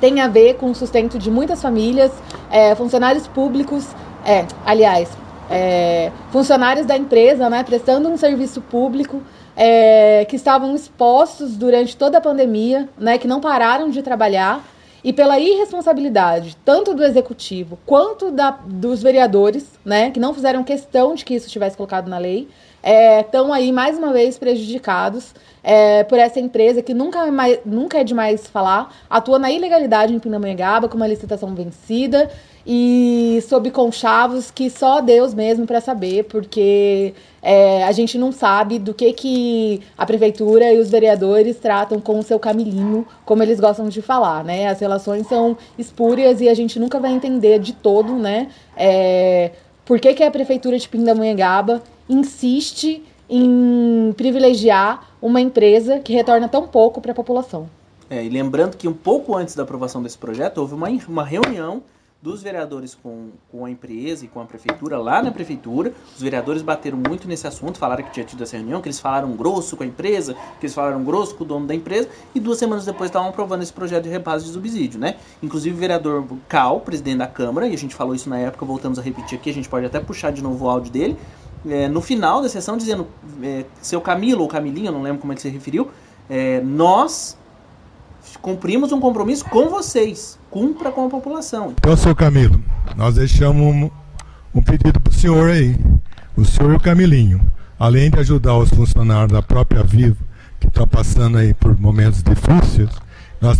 tem 0.00 0.22
a 0.22 0.28
ver 0.28 0.54
com 0.54 0.70
o 0.70 0.74
sustento 0.74 1.18
de 1.18 1.30
muitas 1.30 1.60
famílias, 1.60 2.10
é, 2.50 2.74
funcionários 2.74 3.26
públicos, 3.26 3.86
é, 4.24 4.46
aliás, 4.64 5.10
é, 5.50 6.10
funcionários 6.30 6.86
da 6.86 6.96
empresa, 6.96 7.50
né? 7.50 7.62
Prestando 7.62 8.08
um 8.08 8.16
serviço 8.16 8.62
público 8.62 9.20
é, 9.56 10.24
que 10.28 10.36
estavam 10.36 10.74
expostos 10.74 11.56
durante 11.56 11.96
toda 11.96 12.18
a 12.18 12.20
pandemia, 12.20 12.88
né, 12.98 13.18
que 13.18 13.28
não 13.28 13.40
pararam 13.40 13.90
de 13.90 14.02
trabalhar, 14.02 14.64
e 15.02 15.12
pela 15.12 15.38
irresponsabilidade 15.38 16.56
tanto 16.64 16.94
do 16.94 17.04
executivo 17.04 17.78
quanto 17.84 18.30
da, 18.30 18.50
dos 18.50 19.02
vereadores, 19.02 19.66
né, 19.84 20.10
que 20.10 20.18
não 20.18 20.32
fizeram 20.32 20.64
questão 20.64 21.14
de 21.14 21.24
que 21.24 21.34
isso 21.34 21.46
estivesse 21.46 21.76
colocado 21.76 22.08
na 22.08 22.18
lei, 22.18 22.48
estão 22.84 23.54
é, 23.54 23.58
aí 23.58 23.72
mais 23.72 23.96
uma 23.96 24.12
vez 24.12 24.36
prejudicados 24.36 25.34
é, 25.62 26.04
por 26.04 26.18
essa 26.18 26.38
empresa 26.38 26.82
que 26.82 26.92
nunca 26.92 27.26
é, 27.26 27.30
mais, 27.30 27.58
nunca 27.64 27.98
é 27.98 28.04
demais 28.04 28.46
falar, 28.46 28.94
atua 29.08 29.38
na 29.38 29.50
ilegalidade 29.50 30.12
em 30.12 30.18
Pindamonhangaba 30.18 30.88
com 30.88 30.96
uma 30.96 31.06
licitação 31.06 31.54
vencida 31.54 32.30
e 32.66 33.42
sob 33.48 33.70
conchavos 33.70 34.50
que 34.50 34.68
só 34.68 35.00
Deus 35.00 35.32
mesmo 35.32 35.66
para 35.66 35.80
saber, 35.80 36.24
porque 36.24 37.14
é, 37.42 37.84
a 37.84 37.92
gente 37.92 38.18
não 38.18 38.32
sabe 38.32 38.78
do 38.78 38.92
que, 38.92 39.12
que 39.12 39.82
a 39.96 40.04
prefeitura 40.04 40.72
e 40.72 40.78
os 40.78 40.90
vereadores 40.90 41.56
tratam 41.56 42.00
com 42.00 42.18
o 42.18 42.22
seu 42.22 42.38
camilinho, 42.38 43.06
como 43.24 43.42
eles 43.42 43.60
gostam 43.60 43.88
de 43.88 44.00
falar, 44.00 44.44
né? 44.44 44.68
As 44.68 44.80
relações 44.80 45.26
são 45.26 45.56
espúrias 45.78 46.40
e 46.40 46.48
a 46.48 46.54
gente 46.54 46.78
nunca 46.78 46.98
vai 46.98 47.12
entender 47.12 47.58
de 47.58 47.74
todo, 47.74 48.14
né? 48.14 48.48
É, 48.76 49.50
por 49.84 50.00
que, 50.00 50.14
que 50.14 50.22
a 50.22 50.30
prefeitura 50.30 50.78
de 50.78 50.88
Pindamonhangaba 50.88 51.82
insiste 52.08 53.02
em 53.28 54.12
privilegiar 54.16 55.08
uma 55.20 55.40
empresa 55.40 55.98
que 55.98 56.12
retorna 56.12 56.48
tão 56.48 56.66
pouco 56.66 57.00
para 57.00 57.12
a 57.12 57.14
população. 57.14 57.68
É, 58.10 58.22
e 58.22 58.28
lembrando 58.28 58.76
que 58.76 58.86
um 58.86 58.92
pouco 58.92 59.34
antes 59.34 59.54
da 59.54 59.62
aprovação 59.62 60.02
desse 60.02 60.18
projeto, 60.18 60.58
houve 60.58 60.74
uma, 60.74 60.88
uma 61.08 61.24
reunião 61.24 61.82
dos 62.24 62.42
vereadores 62.42 62.94
com, 62.94 63.28
com 63.52 63.66
a 63.66 63.70
empresa 63.70 64.24
e 64.24 64.28
com 64.28 64.40
a 64.40 64.46
prefeitura 64.46 64.96
lá 64.96 65.22
na 65.22 65.30
prefeitura. 65.30 65.92
Os 66.16 66.22
vereadores 66.22 66.62
bateram 66.62 66.96
muito 66.96 67.28
nesse 67.28 67.46
assunto, 67.46 67.76
falaram 67.76 68.02
que 68.02 68.12
tinha 68.12 68.24
tido 68.24 68.42
essa 68.42 68.56
reunião, 68.56 68.80
que 68.80 68.88
eles 68.88 68.98
falaram 68.98 69.32
grosso 69.32 69.76
com 69.76 69.82
a 69.82 69.86
empresa, 69.86 70.32
que 70.58 70.64
eles 70.64 70.74
falaram 70.74 71.04
grosso 71.04 71.34
com 71.34 71.44
o 71.44 71.46
dono 71.46 71.66
da 71.66 71.74
empresa, 71.74 72.08
e 72.34 72.40
duas 72.40 72.56
semanas 72.56 72.86
depois 72.86 73.10
estavam 73.10 73.28
aprovando 73.28 73.62
esse 73.62 73.72
projeto 73.72 74.04
de 74.04 74.08
repasse 74.08 74.46
de 74.46 74.52
subsídio, 74.52 74.98
né? 74.98 75.16
Inclusive 75.42 75.76
o 75.76 75.78
vereador 75.78 76.24
Cal, 76.48 76.80
presidente 76.80 77.18
da 77.18 77.26
Câmara, 77.26 77.68
e 77.68 77.74
a 77.74 77.78
gente 77.78 77.94
falou 77.94 78.14
isso 78.14 78.30
na 78.30 78.38
época, 78.38 78.64
voltamos 78.64 78.98
a 78.98 79.02
repetir 79.02 79.38
aqui, 79.38 79.50
a 79.50 79.54
gente 79.54 79.68
pode 79.68 79.84
até 79.84 80.00
puxar 80.00 80.32
de 80.32 80.42
novo 80.42 80.64
o 80.64 80.70
áudio 80.70 80.90
dele, 80.90 81.18
é, 81.68 81.88
no 81.88 82.00
final 82.00 82.42
da 82.42 82.48
sessão 82.48 82.76
dizendo, 82.76 83.06
é, 83.42 83.64
seu 83.80 84.00
Camilo 84.00 84.42
ou 84.42 84.48
Camilinho, 84.48 84.92
não 84.92 85.02
lembro 85.02 85.20
como 85.20 85.32
é 85.32 85.36
que 85.36 85.42
se 85.42 85.48
referiu, 85.48 85.90
é, 86.28 86.60
nós 86.60 87.36
cumprimos 88.40 88.92
um 88.92 89.00
compromisso 89.00 89.44
com 89.46 89.68
vocês. 89.68 90.38
Cumpra 90.50 90.90
com 90.90 91.06
a 91.06 91.08
população. 91.08 91.74
Então, 91.78 91.96
seu 91.96 92.14
Camilo, 92.14 92.62
nós 92.96 93.14
deixamos 93.14 93.62
um, 93.62 93.90
um 94.54 94.62
pedido 94.62 95.00
para 95.00 95.10
o 95.10 95.14
senhor 95.14 95.50
aí. 95.50 95.76
O 96.36 96.44
senhor 96.44 96.72
e 96.72 96.76
o 96.76 96.80
Camilinho, 96.80 97.40
além 97.78 98.10
de 98.10 98.18
ajudar 98.18 98.56
os 98.56 98.70
funcionários 98.70 99.32
da 99.32 99.42
própria 99.42 99.82
Viva, 99.82 100.16
que 100.60 100.66
estão 100.66 100.86
passando 100.86 101.38
aí 101.38 101.54
por 101.54 101.78
momentos 101.78 102.22
difíceis, 102.22 102.90
nós 103.40 103.58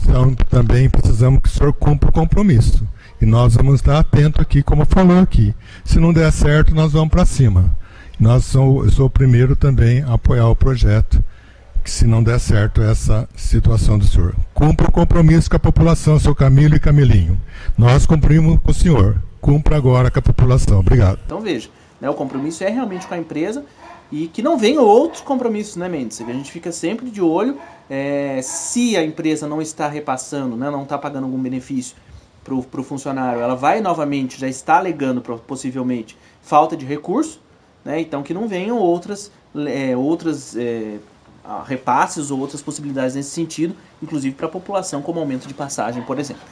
também 0.49 0.89
precisamos 0.89 1.41
que 1.41 1.49
o 1.49 1.53
senhor 1.53 1.73
cumpra 1.73 2.09
o 2.09 2.13
compromisso. 2.13 2.87
E 3.21 3.27
nós 3.27 3.55
vamos 3.55 3.77
estar 3.77 3.99
atentos 3.99 4.41
aqui, 4.41 4.63
como 4.63 4.85
falou 4.85 5.19
aqui. 5.19 5.55
Se 5.85 5.99
não 5.99 6.13
der 6.13 6.33
certo, 6.33 6.75
nós 6.75 6.93
vamos 6.93 7.11
para 7.11 7.25
cima. 7.25 7.75
Nós 8.19 8.45
sou, 8.45 8.85
eu 8.85 8.91
sou 8.91 9.07
o 9.07 9.11
primeiro 9.11 9.57
também 9.57 10.03
a 10.03 10.15
apoiar 10.15 10.49
o 10.49 10.57
projeto, 10.57 11.23
que 11.83 11.91
se 11.91 12.07
não 12.07 12.23
der 12.23 12.39
certo 12.39 12.81
essa 12.81 13.29
situação 13.37 13.99
do 13.99 14.07
senhor. 14.07 14.35
Cumpra 14.55 14.89
o 14.89 14.93
compromisso 14.93 15.51
com 15.51 15.57
a 15.57 15.61
população, 15.61 16.19
seu 16.19 16.35
Camilo 16.35 16.77
e 16.77 16.81
Camilinho. 16.81 17.39
Nós 17.77 18.07
cumprimos 18.07 18.59
com 18.63 18.71
o 18.71 18.75
senhor. 18.75 19.21
Cumpra 19.41 19.77
agora 19.77 20.11
com 20.11 20.19
a 20.19 20.23
população. 20.23 20.81
Obrigado. 20.81 21.19
Então 21.27 21.41
veja, 21.41 21.69
né, 22.01 22.09
o 22.09 22.15
compromisso 22.15 22.65
é 22.65 22.71
realmente 22.71 23.07
com 23.07 23.15
a 23.15 23.19
empresa 23.19 23.65
e 24.11 24.29
que 24.29 24.41
não 24.41 24.57
venham 24.57 24.85
outros 24.85 25.21
compromissos, 25.21 25.77
né, 25.77 25.89
Mendes? 25.89 26.21
A 26.21 26.33
gente 26.33 26.51
fica 26.51 26.71
sempre 26.71 27.11
de 27.11 27.21
olho 27.21 27.59
é, 27.91 28.41
se 28.43 28.97
a 28.97 29.05
empresa 29.05 29.47
não 29.47 29.61
está 29.61 29.89
repassando, 29.89 30.57
né, 30.57 30.71
não 30.71 30.85
está 30.85 30.97
pagando 30.97 31.25
algum 31.25 31.39
benefício 31.39 31.97
para 32.45 32.55
o 32.55 32.83
funcionário, 32.83 33.41
ela 33.41 33.57
vai 33.57 33.81
novamente, 33.81 34.39
já 34.39 34.47
está 34.47 34.77
alegando 34.77 35.21
possivelmente 35.21 36.17
falta 36.43 36.77
de 36.77 36.85
recurso, 36.85 37.41
né, 37.85 38.01
então 38.01 38.23
que 38.23 38.33
não 38.33 38.49
venham 38.49 38.79
outras, 38.79 39.31
é, 39.67 39.97
outras 39.97 40.57
é, 40.57 40.99
repasses 41.67 42.31
ou 42.31 42.41
outras 42.41 42.63
possibilidades 42.63 43.15
nesse 43.15 43.31
sentido, 43.31 43.75
inclusive 44.03 44.35
para 44.35 44.47
a 44.47 44.51
população, 44.51 45.03
como 45.03 45.21
aumento 45.21 45.47
de 45.47 45.55
passagem, 45.55 46.03
por 46.03 46.19
exemplo. 46.19 46.43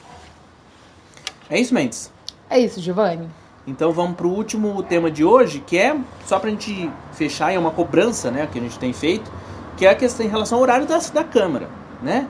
É 1.48 1.58
isso, 1.58 1.72
Mendes? 1.74 2.10
É 2.48 2.58
isso, 2.58 2.80
Giovanni. 2.80 3.28
Então 3.66 3.92
vamos 3.92 4.16
para 4.16 4.26
o 4.26 4.30
último 4.30 4.82
tema 4.82 5.10
de 5.10 5.24
hoje, 5.24 5.60
que 5.60 5.78
é, 5.78 5.96
só 6.26 6.38
para 6.38 6.48
a 6.48 6.50
gente 6.50 6.90
fechar, 7.12 7.52
é 7.52 7.58
uma 7.58 7.70
cobrança 7.70 8.30
né, 8.30 8.48
que 8.50 8.58
a 8.58 8.62
gente 8.62 8.78
tem 8.78 8.92
feito, 8.92 9.30
que 9.76 9.86
é 9.86 9.90
a 9.90 9.94
questão 9.94 10.26
em 10.26 10.28
relação 10.28 10.58
ao 10.58 10.62
horário 10.62 10.86
da, 10.86 10.98
da 10.98 11.24
Câmara. 11.24 11.68
Né? 12.02 12.28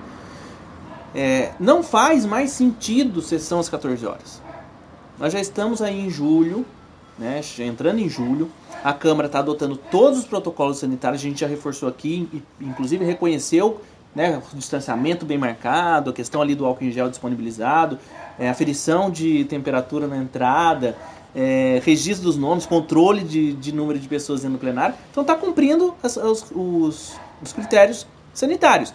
É, 1.14 1.52
não 1.58 1.82
faz 1.82 2.26
mais 2.26 2.50
sentido 2.50 3.22
sessão 3.22 3.58
às 3.58 3.68
14 3.68 4.04
horas. 4.06 4.42
Nós 5.18 5.32
já 5.32 5.40
estamos 5.40 5.80
aí 5.80 6.06
em 6.06 6.10
julho, 6.10 6.66
né, 7.18 7.40
entrando 7.58 7.98
em 7.98 8.08
julho, 8.08 8.50
a 8.82 8.92
Câmara 8.92 9.26
está 9.26 9.38
adotando 9.38 9.76
todos 9.76 10.18
os 10.18 10.24
protocolos 10.24 10.78
sanitários, 10.78 11.20
a 11.20 11.24
gente 11.24 11.40
já 11.40 11.46
reforçou 11.46 11.88
aqui, 11.88 12.28
inclusive 12.60 13.04
reconheceu 13.04 13.80
né, 14.14 14.42
o 14.52 14.56
distanciamento 14.56 15.24
bem 15.24 15.38
marcado, 15.38 16.10
a 16.10 16.12
questão 16.12 16.42
ali 16.42 16.54
do 16.54 16.66
álcool 16.66 16.84
em 16.84 16.90
gel 16.90 17.08
disponibilizado, 17.08 17.98
é, 18.38 18.48
aferição 18.48 19.10
de 19.10 19.44
temperatura 19.44 20.06
na 20.06 20.16
entrada, 20.16 20.96
é, 21.34 21.80
registro 21.84 22.24
dos 22.24 22.36
nomes, 22.36 22.66
controle 22.66 23.22
de, 23.22 23.54
de 23.54 23.72
número 23.72 23.98
de 23.98 24.06
pessoas 24.06 24.42
do 24.42 24.58
plenário. 24.58 24.94
Então 25.10 25.22
está 25.22 25.34
cumprindo 25.34 25.94
as, 26.02 26.16
os, 26.16 26.44
os, 26.54 27.14
os, 27.42 27.52
critérios 27.52 28.06
sanitários. 28.34 28.92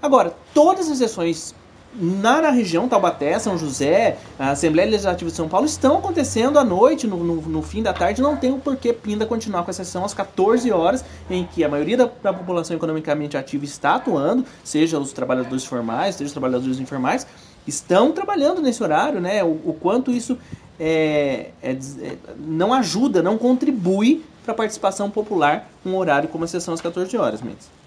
Agora, 0.00 0.34
todas 0.54 0.90
as 0.90 0.98
sessões 0.98 1.54
na, 1.94 2.40
na, 2.40 2.50
região 2.50 2.88
Taubaté, 2.88 3.38
São 3.38 3.58
José, 3.58 4.18
a 4.38 4.50
Assembleia 4.50 4.88
Legislativa 4.88 5.30
de 5.30 5.36
São 5.36 5.48
Paulo 5.48 5.66
estão 5.66 5.98
acontecendo 5.98 6.58
à 6.58 6.64
noite, 6.64 7.06
no, 7.06 7.16
no, 7.16 7.36
no 7.42 7.62
fim 7.62 7.82
da 7.82 7.92
tarde. 7.92 8.22
Não 8.22 8.36
tem 8.36 8.52
o 8.52 8.58
porquê 8.58 8.92
Pinda 8.92 9.26
continuar 9.26 9.64
com 9.64 9.70
a 9.70 9.74
sessão 9.74 10.04
às 10.04 10.14
14 10.14 10.70
horas, 10.70 11.04
em 11.28 11.44
que 11.44 11.64
a 11.64 11.68
maioria 11.68 11.96
da, 11.96 12.10
da 12.22 12.32
população 12.32 12.76
economicamente 12.76 13.36
ativa 13.36 13.64
está 13.64 13.96
atuando, 13.96 14.44
seja 14.62 14.98
os 14.98 15.12
trabalhadores 15.12 15.64
formais, 15.64 16.14
seja 16.14 16.26
os 16.26 16.32
trabalhadores 16.32 16.78
informais, 16.78 17.26
estão 17.66 18.12
trabalhando 18.12 18.62
nesse 18.62 18.82
horário, 18.82 19.20
né? 19.20 19.42
O, 19.42 19.60
o 19.64 19.76
quanto 19.80 20.10
isso 20.10 20.38
é, 20.78 21.50
é, 21.62 21.72
é, 21.72 22.16
não 22.38 22.72
ajuda, 22.72 23.22
não 23.22 23.36
contribui 23.36 24.24
para 24.44 24.52
a 24.52 24.56
participação 24.56 25.10
popular 25.10 25.68
num 25.84 25.96
horário 25.96 26.28
como 26.28 26.44
a 26.44 26.48
sessão 26.48 26.72
às 26.72 26.80
14 26.80 27.16
horas, 27.16 27.42
Mendes. 27.42 27.79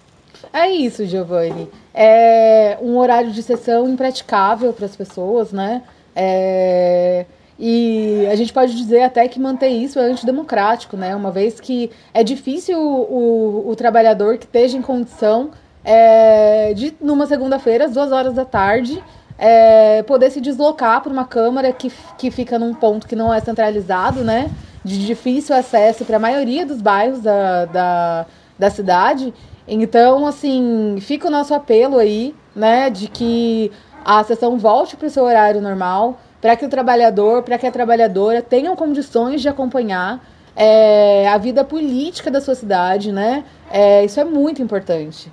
É 0.51 0.69
isso, 0.69 1.05
Giovanni. 1.05 1.69
É 1.93 2.77
um 2.81 2.97
horário 2.97 3.31
de 3.31 3.41
sessão 3.43 3.87
impraticável 3.87 4.73
para 4.73 4.85
as 4.85 4.95
pessoas, 4.95 5.51
né? 5.51 5.83
É... 6.15 7.25
E 7.57 8.27
a 8.31 8.35
gente 8.35 8.51
pode 8.51 8.75
dizer 8.75 9.03
até 9.03 9.27
que 9.27 9.39
manter 9.39 9.69
isso 9.69 9.99
é 9.99 10.03
antidemocrático, 10.03 10.97
né? 10.97 11.15
Uma 11.15 11.31
vez 11.31 11.59
que 11.59 11.91
é 12.13 12.23
difícil 12.23 12.79
o, 12.79 13.67
o, 13.67 13.69
o 13.69 13.75
trabalhador 13.75 14.37
que 14.37 14.45
esteja 14.45 14.75
em 14.77 14.81
condição 14.81 15.51
é, 15.83 16.73
de, 16.73 16.95
numa 16.99 17.27
segunda-feira, 17.27 17.85
às 17.85 17.93
duas 17.93 18.11
horas 18.11 18.33
da 18.33 18.45
tarde, 18.45 19.01
é, 19.37 20.01
poder 20.03 20.31
se 20.31 20.39
deslocar 20.39 21.01
para 21.01 21.11
uma 21.11 21.25
câmara 21.25 21.71
que, 21.71 21.91
que 22.17 22.31
fica 22.31 22.57
num 22.57 22.73
ponto 22.73 23.07
que 23.07 23.15
não 23.15 23.33
é 23.33 23.39
centralizado, 23.39 24.23
né? 24.23 24.49
De 24.83 25.05
difícil 25.05 25.55
acesso 25.55 26.05
para 26.05 26.17
a 26.17 26.19
maioria 26.19 26.65
dos 26.65 26.81
bairros 26.81 27.21
da, 27.21 27.65
da, 27.65 28.25
da 28.57 28.69
cidade. 28.69 29.33
Então, 29.67 30.27
assim, 30.27 30.97
fica 30.99 31.27
o 31.27 31.31
nosso 31.31 31.53
apelo 31.53 31.97
aí, 31.97 32.35
né, 32.55 32.89
de 32.89 33.07
que 33.07 33.71
a 34.03 34.23
sessão 34.23 34.57
volte 34.57 34.97
para 34.97 35.07
o 35.07 35.09
seu 35.09 35.23
horário 35.23 35.61
normal, 35.61 36.19
para 36.41 36.55
que 36.55 36.65
o 36.65 36.69
trabalhador, 36.69 37.43
para 37.43 37.57
que 37.57 37.65
a 37.65 37.71
trabalhadora 37.71 38.41
tenham 38.41 38.75
condições 38.75 39.41
de 39.41 39.47
acompanhar 39.47 40.23
é, 40.55 41.27
a 41.29 41.37
vida 41.37 41.63
política 41.63 42.29
da 42.29 42.41
sua 42.41 42.55
cidade, 42.55 43.11
né? 43.11 43.45
É, 43.71 44.03
isso 44.03 44.19
é 44.19 44.23
muito 44.25 44.61
importante. 44.61 45.31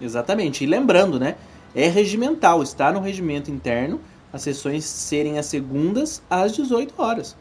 Exatamente. 0.00 0.62
E 0.62 0.66
lembrando, 0.66 1.18
né? 1.18 1.34
é 1.76 1.88
regimental, 1.88 2.62
está 2.62 2.90
no 2.90 3.00
regimento 3.00 3.50
interno 3.50 4.00
as 4.32 4.42
sessões 4.42 4.84
serem 4.84 5.38
as 5.38 5.46
segundas 5.46 6.22
às 6.28 6.52
18 6.52 6.94
horas, 6.96 7.36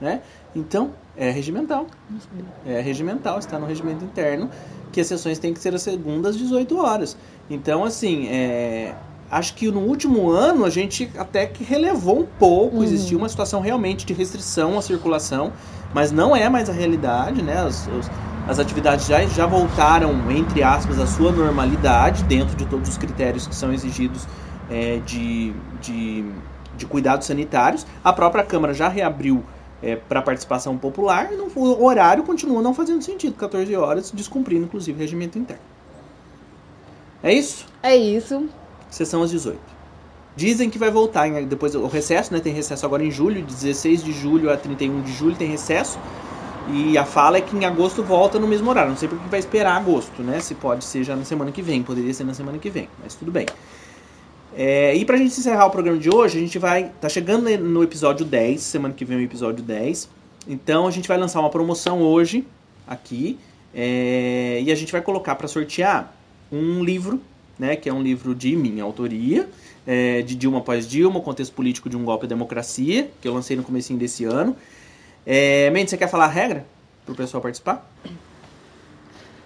né? 0.00 0.20
Então, 0.54 0.90
é 1.16 1.30
regimental. 1.30 1.86
É 2.66 2.80
regimental, 2.80 3.38
está 3.38 3.58
no 3.58 3.66
regimento 3.66 4.04
interno 4.04 4.50
que 4.92 5.00
as 5.00 5.06
sessões 5.06 5.38
têm 5.38 5.52
que 5.52 5.60
ser 5.60 5.74
as 5.74 5.82
segundas 5.82 6.34
às 6.34 6.40
18 6.40 6.78
horas. 6.78 7.16
Então, 7.50 7.84
assim, 7.84 8.26
é, 8.28 8.94
acho 9.30 9.54
que 9.54 9.70
no 9.70 9.80
último 9.80 10.30
ano 10.30 10.64
a 10.64 10.70
gente 10.70 11.10
até 11.18 11.46
que 11.46 11.62
relevou 11.62 12.20
um 12.20 12.26
pouco, 12.38 12.76
uhum. 12.76 12.84
existia 12.84 13.16
uma 13.16 13.28
situação 13.28 13.60
realmente 13.60 14.06
de 14.06 14.14
restrição 14.14 14.78
à 14.78 14.82
circulação, 14.82 15.52
mas 15.92 16.10
não 16.10 16.34
é 16.34 16.48
mais 16.48 16.70
a 16.70 16.72
realidade, 16.72 17.42
né? 17.42 17.64
Os, 17.64 17.88
as 18.48 18.58
atividades 18.58 19.06
já, 19.06 19.24
já 19.26 19.44
voltaram, 19.44 20.30
entre 20.30 20.62
aspas, 20.62 20.98
à 20.98 21.06
sua 21.06 21.30
normalidade, 21.30 22.24
dentro 22.24 22.56
de 22.56 22.64
todos 22.64 22.88
os 22.88 22.96
critérios 22.96 23.46
que 23.46 23.54
são 23.54 23.70
exigidos 23.74 24.26
é, 24.70 25.00
de, 25.04 25.52
de, 25.82 26.24
de, 26.74 26.86
cuidados 26.86 27.26
sanitários. 27.26 27.86
A 28.02 28.10
própria 28.10 28.42
Câmara 28.42 28.72
já 28.72 28.88
reabriu 28.88 29.44
é, 29.82 29.96
para 29.96 30.22
participação 30.22 30.76
popular 30.76 31.32
e 31.32 31.36
não, 31.36 31.48
o 31.54 31.84
horário 31.84 32.24
continua 32.24 32.60
não 32.62 32.74
fazendo 32.74 33.02
sentido, 33.02 33.34
14 33.34 33.74
horas, 33.76 34.10
descumprindo 34.10 34.64
inclusive 34.64 34.96
o 34.96 35.00
regimento 35.00 35.38
interno. 35.38 35.62
É 37.22 37.32
isso? 37.32 37.66
É 37.82 37.96
isso. 37.96 38.48
Sessão 38.90 39.22
às 39.22 39.30
18. 39.30 39.58
Dizem 40.36 40.70
que 40.70 40.78
vai 40.78 40.90
voltar 40.90 41.28
depois 41.42 41.74
o 41.74 41.86
recesso, 41.86 42.32
né? 42.32 42.38
Tem 42.38 42.52
recesso 42.52 42.86
agora 42.86 43.04
em 43.04 43.10
julho, 43.10 43.42
16 43.42 44.04
de 44.04 44.12
julho 44.12 44.52
a 44.52 44.56
31 44.56 45.02
de 45.02 45.12
julho 45.12 45.34
tem 45.34 45.48
recesso. 45.48 45.98
E 46.70 46.96
a 46.96 47.04
fala 47.04 47.38
é 47.38 47.40
que 47.40 47.56
em 47.56 47.64
agosto 47.64 48.02
volta 48.04 48.38
no 48.38 48.46
mesmo 48.46 48.70
horário. 48.70 48.90
Não 48.90 48.96
sei 48.96 49.08
porque 49.08 49.28
vai 49.28 49.40
esperar 49.40 49.76
agosto, 49.76 50.22
né? 50.22 50.38
Se 50.38 50.54
pode 50.54 50.84
ser 50.84 51.02
já 51.02 51.16
na 51.16 51.24
semana 51.24 51.50
que 51.50 51.60
vem. 51.60 51.82
Poderia 51.82 52.14
ser 52.14 52.24
na 52.24 52.34
semana 52.34 52.58
que 52.58 52.70
vem, 52.70 52.88
mas 53.02 53.14
tudo 53.14 53.32
bem. 53.32 53.46
É, 54.60 54.92
e 54.96 55.04
pra 55.04 55.16
gente 55.16 55.38
encerrar 55.38 55.66
o 55.66 55.70
programa 55.70 55.98
de 55.98 56.10
hoje, 56.10 56.36
a 56.36 56.40
gente 56.40 56.58
vai. 56.58 56.90
Tá 57.00 57.08
chegando 57.08 57.48
no 57.58 57.80
episódio 57.80 58.26
10. 58.26 58.60
Semana 58.60 58.92
que 58.92 59.04
vem 59.04 59.16
o 59.16 59.20
episódio 59.20 59.62
10. 59.62 60.08
Então 60.48 60.84
a 60.84 60.90
gente 60.90 61.06
vai 61.06 61.16
lançar 61.16 61.38
uma 61.38 61.48
promoção 61.48 62.02
hoje, 62.02 62.44
aqui. 62.84 63.38
É, 63.72 64.60
e 64.60 64.72
a 64.72 64.74
gente 64.74 64.90
vai 64.90 65.00
colocar 65.00 65.36
para 65.36 65.46
sortear 65.46 66.12
um 66.50 66.82
livro, 66.82 67.20
né? 67.56 67.76
Que 67.76 67.88
é 67.88 67.92
um 67.92 68.02
livro 68.02 68.34
de 68.34 68.56
minha 68.56 68.82
autoria. 68.82 69.48
É, 69.86 70.22
de 70.22 70.34
Dilma 70.34 70.58
após 70.58 70.88
Dilma, 70.88 71.20
o 71.20 71.22
contexto 71.22 71.52
político 71.52 71.88
de 71.88 71.96
um 71.96 72.04
golpe 72.04 72.26
à 72.26 72.28
democracia, 72.28 73.08
que 73.22 73.28
eu 73.28 73.34
lancei 73.34 73.56
no 73.56 73.62
começo 73.62 73.94
desse 73.94 74.24
ano. 74.24 74.56
É, 75.24 75.70
Mendes, 75.70 75.90
você 75.90 75.96
quer 75.96 76.08
falar 76.08 76.24
a 76.24 76.28
regra 76.28 76.66
para 77.06 77.12
o 77.12 77.16
pessoal 77.16 77.40
participar? 77.40 77.88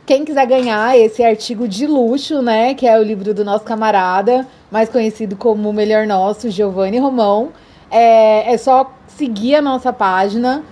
Quem 0.04 0.24
quiser 0.24 0.46
ganhar 0.46 0.98
esse 0.98 1.22
artigo 1.22 1.68
de 1.68 1.86
luxo, 1.86 2.42
né, 2.42 2.74
que 2.74 2.86
é 2.86 2.98
o 2.98 3.02
livro 3.02 3.32
do 3.32 3.44
nosso 3.44 3.64
camarada, 3.64 4.46
mais 4.70 4.88
conhecido 4.88 5.36
como 5.36 5.68
o 5.68 5.72
Melhor 5.72 6.06
Nosso, 6.06 6.50
Giovanni 6.50 6.98
Romão, 6.98 7.50
é, 7.90 8.52
é 8.52 8.58
só 8.58 8.92
seguir 9.06 9.54
a 9.54 9.62
nossa 9.62 9.92
página. 9.92 10.62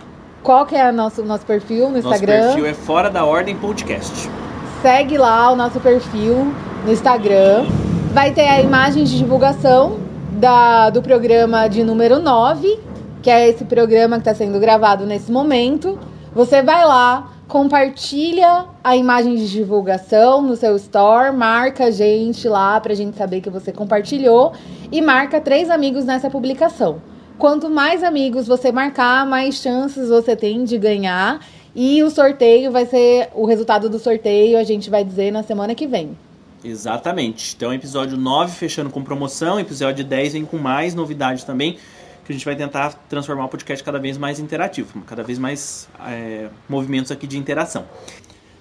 Qual 0.42 0.66
que 0.66 0.74
é 0.74 0.88
o 0.88 0.92
nosso, 0.92 1.22
nosso 1.22 1.46
perfil 1.46 1.90
no 1.90 1.98
Instagram? 1.98 2.38
Nosso 2.38 2.54
perfil 2.54 2.66
é 2.66 2.74
Fora 2.74 3.10
da 3.10 3.24
Ordem 3.24 3.56
Podcast. 3.56 4.28
Segue 4.82 5.18
lá 5.18 5.50
o 5.52 5.56
nosso 5.56 5.78
perfil 5.80 6.52
no 6.84 6.92
Instagram. 6.92 7.66
Vai 8.12 8.32
ter 8.32 8.48
a 8.48 8.60
imagem 8.60 9.04
de 9.04 9.16
divulgação 9.18 9.98
da, 10.32 10.90
do 10.90 11.02
programa 11.02 11.68
de 11.68 11.84
número 11.84 12.18
9 12.18 12.90
que 13.22 13.30
é 13.30 13.48
esse 13.48 13.64
programa 13.64 14.16
que 14.16 14.28
está 14.28 14.34
sendo 14.34 14.58
gravado 14.58 15.06
nesse 15.06 15.30
momento. 15.30 15.98
Você 16.34 16.62
vai 16.62 16.84
lá, 16.84 17.30
compartilha 17.50 18.66
a 18.82 18.96
imagem 18.96 19.34
de 19.34 19.50
divulgação 19.50 20.40
no 20.40 20.54
seu 20.54 20.76
store, 20.76 21.36
marca 21.36 21.86
a 21.86 21.90
gente 21.90 22.48
lá 22.48 22.80
para 22.80 22.92
a 22.92 22.96
gente 22.96 23.16
saber 23.16 23.40
que 23.40 23.50
você 23.50 23.72
compartilhou 23.72 24.52
e 24.90 25.02
marca 25.02 25.40
três 25.40 25.68
amigos 25.68 26.04
nessa 26.04 26.30
publicação. 26.30 27.02
Quanto 27.38 27.68
mais 27.68 28.04
amigos 28.04 28.46
você 28.46 28.70
marcar, 28.70 29.26
mais 29.26 29.56
chances 29.56 30.08
você 30.08 30.36
tem 30.36 30.62
de 30.62 30.78
ganhar. 30.78 31.44
E 31.74 32.02
o 32.04 32.10
sorteio 32.10 32.70
vai 32.70 32.86
ser 32.86 33.30
o 33.34 33.44
resultado 33.44 33.88
do 33.88 33.98
sorteio, 33.98 34.56
a 34.56 34.62
gente 34.62 34.88
vai 34.88 35.02
dizer 35.02 35.32
na 35.32 35.42
semana 35.42 35.74
que 35.74 35.88
vem. 35.88 36.16
Exatamente. 36.64 37.54
Então, 37.56 37.74
episódio 37.74 38.16
9 38.16 38.52
fechando 38.52 38.90
com 38.90 39.02
promoção, 39.02 39.58
episódio 39.58 40.04
10 40.04 40.34
vem 40.34 40.44
com 40.44 40.56
mais 40.56 40.94
novidades 40.94 41.42
também, 41.42 41.78
que 42.30 42.32
a 42.32 42.36
gente 42.36 42.44
vai 42.44 42.54
tentar 42.54 42.94
transformar 43.08 43.44
o 43.44 43.48
podcast 43.48 43.82
cada 43.82 43.98
vez 43.98 44.16
mais 44.16 44.38
interativo, 44.38 45.02
cada 45.02 45.22
vez 45.22 45.36
mais 45.36 45.88
é, 46.06 46.48
movimentos 46.68 47.10
aqui 47.10 47.26
de 47.26 47.36
interação. 47.36 47.84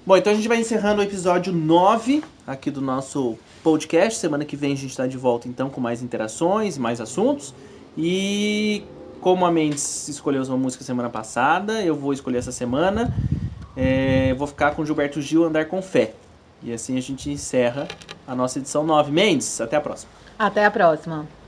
Bom, 0.05 0.17
então 0.17 0.33
a 0.33 0.35
gente 0.35 0.47
vai 0.47 0.57
encerrando 0.57 1.01
o 1.01 1.03
episódio 1.03 1.53
9 1.53 2.23
aqui 2.47 2.71
do 2.71 2.81
nosso 2.81 3.37
podcast. 3.63 4.19
Semana 4.19 4.43
que 4.43 4.55
vem 4.55 4.73
a 4.73 4.75
gente 4.75 4.89
está 4.89 5.05
de 5.05 5.17
volta 5.17 5.47
então 5.47 5.69
com 5.69 5.79
mais 5.79 6.01
interações, 6.01 6.79
mais 6.79 6.99
assuntos. 6.99 7.53
E 7.95 8.83
como 9.21 9.45
a 9.45 9.51
Mendes 9.51 10.07
escolheu 10.07 10.41
uma 10.43 10.57
música 10.57 10.83
semana 10.83 11.09
passada, 11.09 11.83
eu 11.83 11.95
vou 11.95 12.11
escolher 12.11 12.39
essa 12.39 12.51
semana. 12.51 13.15
É, 13.77 14.33
vou 14.33 14.47
ficar 14.47 14.71
com 14.71 14.83
Gilberto 14.83 15.21
Gil 15.21 15.43
Andar 15.43 15.65
com 15.65 15.79
Fé. 15.79 16.13
E 16.63 16.73
assim 16.73 16.97
a 16.97 17.01
gente 17.01 17.29
encerra 17.29 17.87
a 18.27 18.33
nossa 18.33 18.57
edição 18.57 18.83
9. 18.83 19.11
Mendes, 19.11 19.61
até 19.61 19.75
a 19.75 19.81
próxima. 19.81 20.11
Até 20.39 20.65
a 20.65 20.71
próxima. 20.71 21.38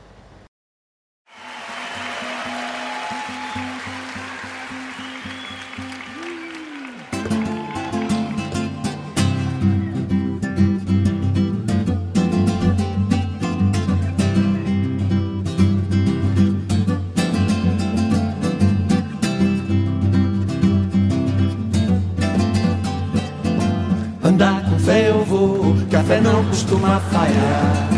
Costuma 26.72 27.00
falhar. 27.12 27.90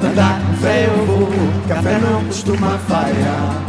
Andar 0.00 0.40
com 0.40 0.52
fé 0.58 0.86
eu 0.86 1.06
vou, 1.06 1.28
café 1.66 1.98
não 1.98 2.24
costuma 2.24 2.78
falhar. 2.78 3.64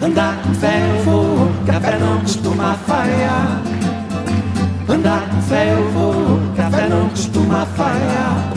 Andar 0.00 0.36
com 0.42 0.54
fé 0.54 0.80
eu 0.88 1.04
vou, 1.04 1.50
café 1.66 1.98
não 1.98 2.20
costuma 2.20 2.74
falhar. 2.74 3.62
Andar 4.88 5.28
com 5.30 5.42
fé 5.42 5.72
eu 5.72 5.90
vou, 5.90 6.40
café 6.56 6.88
não 6.88 7.08
costuma 7.08 7.66
falhar. 7.66 8.52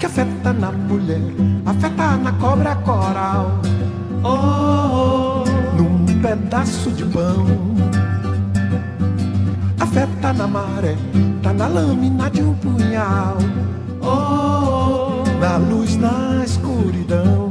Café 0.00 0.26
tá 0.42 0.54
na 0.54 0.72
mulher, 0.72 1.20
a 1.66 1.74
fé 1.74 1.90
tá 1.90 2.16
na 2.16 2.32
cobra 2.32 2.74
coral. 2.76 3.60
Oh, 4.24 5.44
oh, 5.44 5.76
num 5.76 6.06
pedaço 6.22 6.90
de 6.92 7.04
pão. 7.04 7.44
Fé 9.96 10.06
tá 10.20 10.30
na 10.30 10.46
maré, 10.46 10.94
tá 11.42 11.54
na 11.54 11.68
lâmina 11.68 12.28
de 12.28 12.42
um 12.42 12.52
punhal. 12.56 13.38
Oh, 14.02 15.24
na 15.40 15.56
luz, 15.56 15.96
na 15.96 16.44
escuridão. 16.44 17.50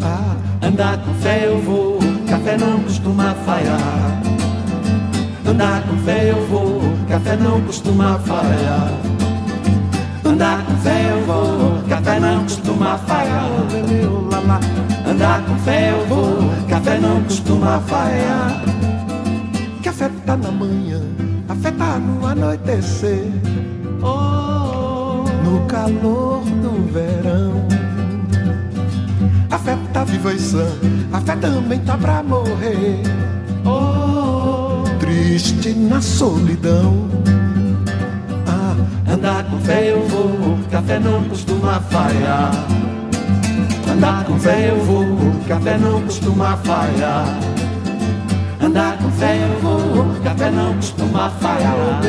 Ah, 0.00 0.36
andar 0.64 0.98
com 0.98 1.12
fé 1.14 1.46
eu 1.48 1.60
vou, 1.60 1.98
café 2.28 2.56
não 2.56 2.78
costuma 2.84 3.34
falhar. 3.44 4.22
Andar 5.44 5.82
com 5.88 5.96
fé 6.04 6.30
eu 6.30 6.46
vou, 6.46 6.80
café 7.08 7.36
não 7.36 7.60
costuma 7.62 8.20
falhar. 8.20 8.92
Andar 10.24 10.64
com 10.64 10.76
fé 10.76 11.10
eu 11.10 11.26
vou, 11.26 11.82
café 11.88 12.20
não 12.20 12.44
costuma 12.44 12.96
falhar. 12.98 13.48
Andar 15.04 15.42
com 15.46 15.56
fé 15.56 15.90
eu 15.90 16.06
vou, 16.06 16.38
café 16.68 16.96
não 17.00 17.20
costuma 17.24 17.80
falhar. 17.80 18.81
Que 20.02 20.06
a 20.06 20.08
fé 20.08 20.14
tá 20.26 20.36
na 20.36 20.50
manhã, 20.50 21.00
a 21.48 21.54
fé 21.54 21.70
tá 21.70 21.96
no 21.96 22.26
anoitecer. 22.26 23.30
Oh, 24.02 25.22
no 25.44 25.64
calor 25.68 26.42
do 26.60 26.92
verão. 26.92 27.52
A 29.48 29.58
fé 29.58 29.78
tá 29.92 30.02
viva 30.02 30.34
e 30.34 30.40
sã, 30.40 30.66
a 31.12 31.20
fé 31.20 31.36
também 31.36 31.78
tá 31.78 31.96
pra 31.96 32.20
morrer. 32.20 33.00
Oh, 33.64 34.82
triste 34.98 35.72
na 35.72 36.00
solidão. 36.00 37.08
Ah, 38.48 38.74
andar 39.08 39.44
com 39.44 39.60
fé 39.60 39.92
eu 39.92 40.02
vou, 40.08 40.58
café 40.68 40.98
não 40.98 41.22
costuma 41.28 41.78
falhar. 41.78 42.50
Andar 43.88 44.24
com 44.24 44.36
fé 44.36 44.68
eu 44.68 44.84
vou, 44.84 45.06
café 45.46 45.78
não 45.78 46.02
costuma 46.02 46.56
falhar. 46.56 47.51
Andar 48.62 48.96
com 48.96 49.10
fé 49.10 49.38
eu 49.38 49.60
vou, 49.60 50.22
café 50.22 50.48
não 50.48 50.74
costuma 50.74 51.28
falhar. 51.30 52.00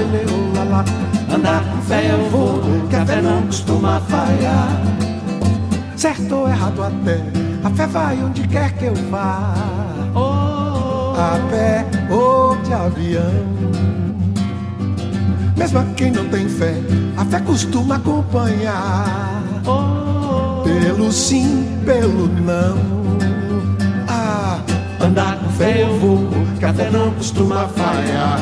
Andar 1.34 1.64
com 1.64 1.82
fé 1.82 2.12
eu 2.12 2.30
vou, 2.30 2.62
café 2.92 3.22
não 3.24 3.42
costuma 3.48 4.00
falhar. 4.02 4.82
Certo 5.96 6.36
ou 6.36 6.48
errado 6.48 6.84
até, 6.84 7.20
a 7.64 7.70
fé 7.72 7.88
vai 7.88 8.24
onde 8.24 8.48
quer 8.48 8.72
que 8.74 8.86
eu 8.86 8.94
vá. 9.10 9.52
A 11.16 11.40
pé 11.50 11.86
ou 12.12 12.56
de 12.58 12.72
avião. 12.72 13.34
Mesmo 15.58 15.80
a 15.80 15.84
quem 15.96 16.12
não 16.12 16.28
tem 16.30 16.48
fé, 16.48 16.76
a 17.18 17.26
fé 17.26 17.40
costuma 17.40 17.96
acompanhar. 17.96 19.42
Pelo 20.64 21.12
sim, 21.12 21.66
pelo 21.84 22.28
não. 22.28 22.78
Ah, 24.08 24.60
andar 25.02 25.43
fé 25.58 25.84
eu 25.84 26.00
vou, 26.00 26.30
café 26.60 26.90
não 26.90 27.12
costuma 27.12 27.68
falhar. 27.68 28.40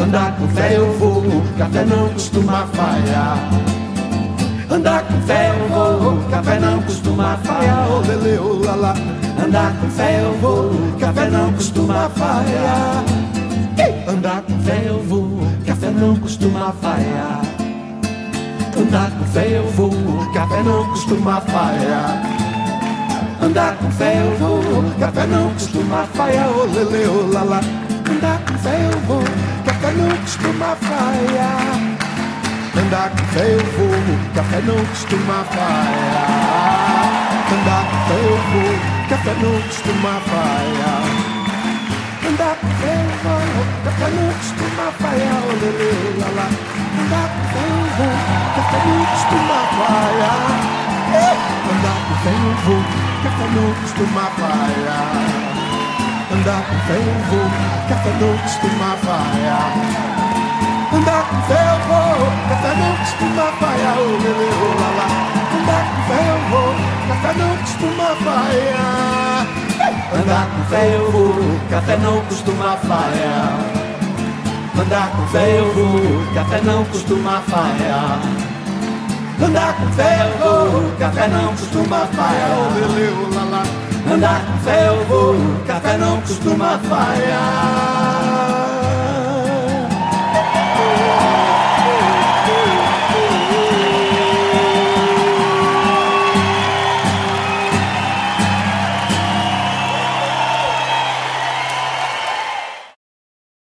Andar 0.00 0.36
com 0.36 0.48
fé 0.48 0.76
eu 0.76 0.92
vou, 0.98 1.22
café 1.58 1.84
não 1.84 2.08
costuma 2.10 2.66
falhar. 2.68 3.38
Andar 4.70 5.02
com 5.04 5.20
fé 5.22 5.50
eu 5.50 5.68
vou, 5.68 6.30
café 6.30 6.58
não 6.58 6.82
costuma 6.82 7.36
falhar. 7.38 7.88
Lele, 8.06 8.38
lá, 8.64 8.74
lá. 8.74 8.94
Andar 9.44 9.72
com 9.80 9.88
fé 9.90 10.22
eu 10.22 10.32
vou, 10.40 10.70
café 10.98 11.30
não 11.30 11.52
costuma 11.52 12.08
falhar. 12.10 13.04
Andar 14.08 14.42
com 14.42 14.58
fé 14.60 14.84
eu 14.86 15.02
vou, 15.02 15.28
café 15.66 15.90
não 15.90 16.16
costuma 16.16 16.72
falhar. 16.80 17.40
Andar 18.78 19.10
com 19.10 19.24
fé 19.26 19.58
eu 19.58 19.70
vou, 19.70 19.92
café 20.32 20.62
não 20.62 20.86
costuma 20.90 21.40
falhar. 21.40 22.35
Andar 23.46 23.76
com 23.76 23.88
fé 23.92 24.18
eu 24.18 24.36
vou, 24.38 24.60
café 24.98 25.24
não 25.24 25.52
costuma 25.52 26.04
falhar. 26.14 26.48
Oh, 26.48 26.64
lele, 26.64 27.06
lá, 27.32 27.44
lá. 27.44 27.60
Andar 28.10 28.40
com 28.40 28.58
fé 28.58 28.76
eu 28.90 28.98
vou, 29.06 29.22
café 29.64 29.92
não 29.92 30.10
costuma 30.16 30.74
falhar. 30.74 31.78
Andar 32.76 33.10
com 33.10 33.24
fé 33.26 33.54
eu 33.54 33.64
vou, 33.78 33.94
café 34.34 34.60
não 34.66 34.84
costuma 34.86 35.44
falhar. 35.44 36.26
Andar 37.54 37.84
com 37.86 37.98
fé 38.08 38.18
eu 38.18 38.36
vou, 38.50 38.74
café 39.10 39.32
não 39.40 39.62
costuma 39.62 40.14
falhar. 40.26 41.06
Andar 42.26 42.56
com 42.56 42.66
fé 42.66 42.94
eu 42.98 43.14
vou, 43.22 43.46
café 43.84 44.08
não 44.10 44.26
costuma 44.34 44.86
falhar. 44.98 45.38
Oh, 45.46 45.54
lele, 45.62 46.18
lá, 46.18 46.28
lá. 46.34 46.48
Andar 46.98 47.28
com 47.30 47.42
fé 47.54 47.62
eu 47.62 47.86
vou, 47.94 48.10
café 48.56 48.78
não 48.88 48.98
costuma 49.06 49.58
falhar. 49.78 50.40
Andar 51.70 51.98
com 52.08 52.14
fé 52.24 52.30
eu 52.30 52.54
vou, 52.66 53.15
café 53.26 53.46
não 53.54 53.74
costuma 53.74 54.24
falhar. 54.38 55.10
Andar 56.32 56.62
com 56.66 56.78
fé 56.86 56.94
eu 56.94 57.18
vou, 57.28 57.46
café 57.88 58.10
não 58.20 58.38
costuma 58.38 58.90
falhar. 59.02 59.72
Andar 60.94 61.22
com 61.28 61.42
fé 61.48 61.60
eu 61.72 61.78
vou, 61.88 62.18
café 62.48 62.72
não 62.76 62.92
costuma 62.96 63.46
falhar. 63.58 63.96
Oh, 63.98 64.04
oh, 64.62 64.74
lá, 64.80 64.90
lá. 64.98 65.08
Andar 65.56 65.84
com 65.90 66.00
fé 66.06 66.20
eu 66.30 66.40
vou, 66.50 66.70
café 67.08 67.30
não 67.36 67.52
costuma 67.56 68.08
falhar. 68.24 69.46
Andar 70.14 70.46
com 70.46 70.62
fé 70.70 70.82
eu 70.94 71.10
vou, 71.10 71.34
café 71.70 71.96
não 71.96 72.20
costuma 72.26 72.76
falhar. 72.76 73.58
Andar 74.78 75.10
com 75.10 75.26
fé 75.28 75.58
eu 75.58 75.72
vou, 75.74 76.34
café 76.34 76.60
não 76.62 76.84
costuma 76.84 77.40
falhar. 77.40 78.45
Andar 79.42 79.76
com 79.76 79.86
fé 79.92 80.18
eu 80.22 80.38
vou, 80.38 80.92
café 80.98 81.28
não 81.28 81.48
costuma 81.48 82.06
falhar. 82.06 82.50
Andar 84.10 84.46
com 84.46 84.58
fé 84.58 84.88
eu 84.88 85.04
vou, 85.04 85.36
café 85.66 85.98
não 85.98 86.20
costuma 86.22 86.78
falhar. 86.78 87.85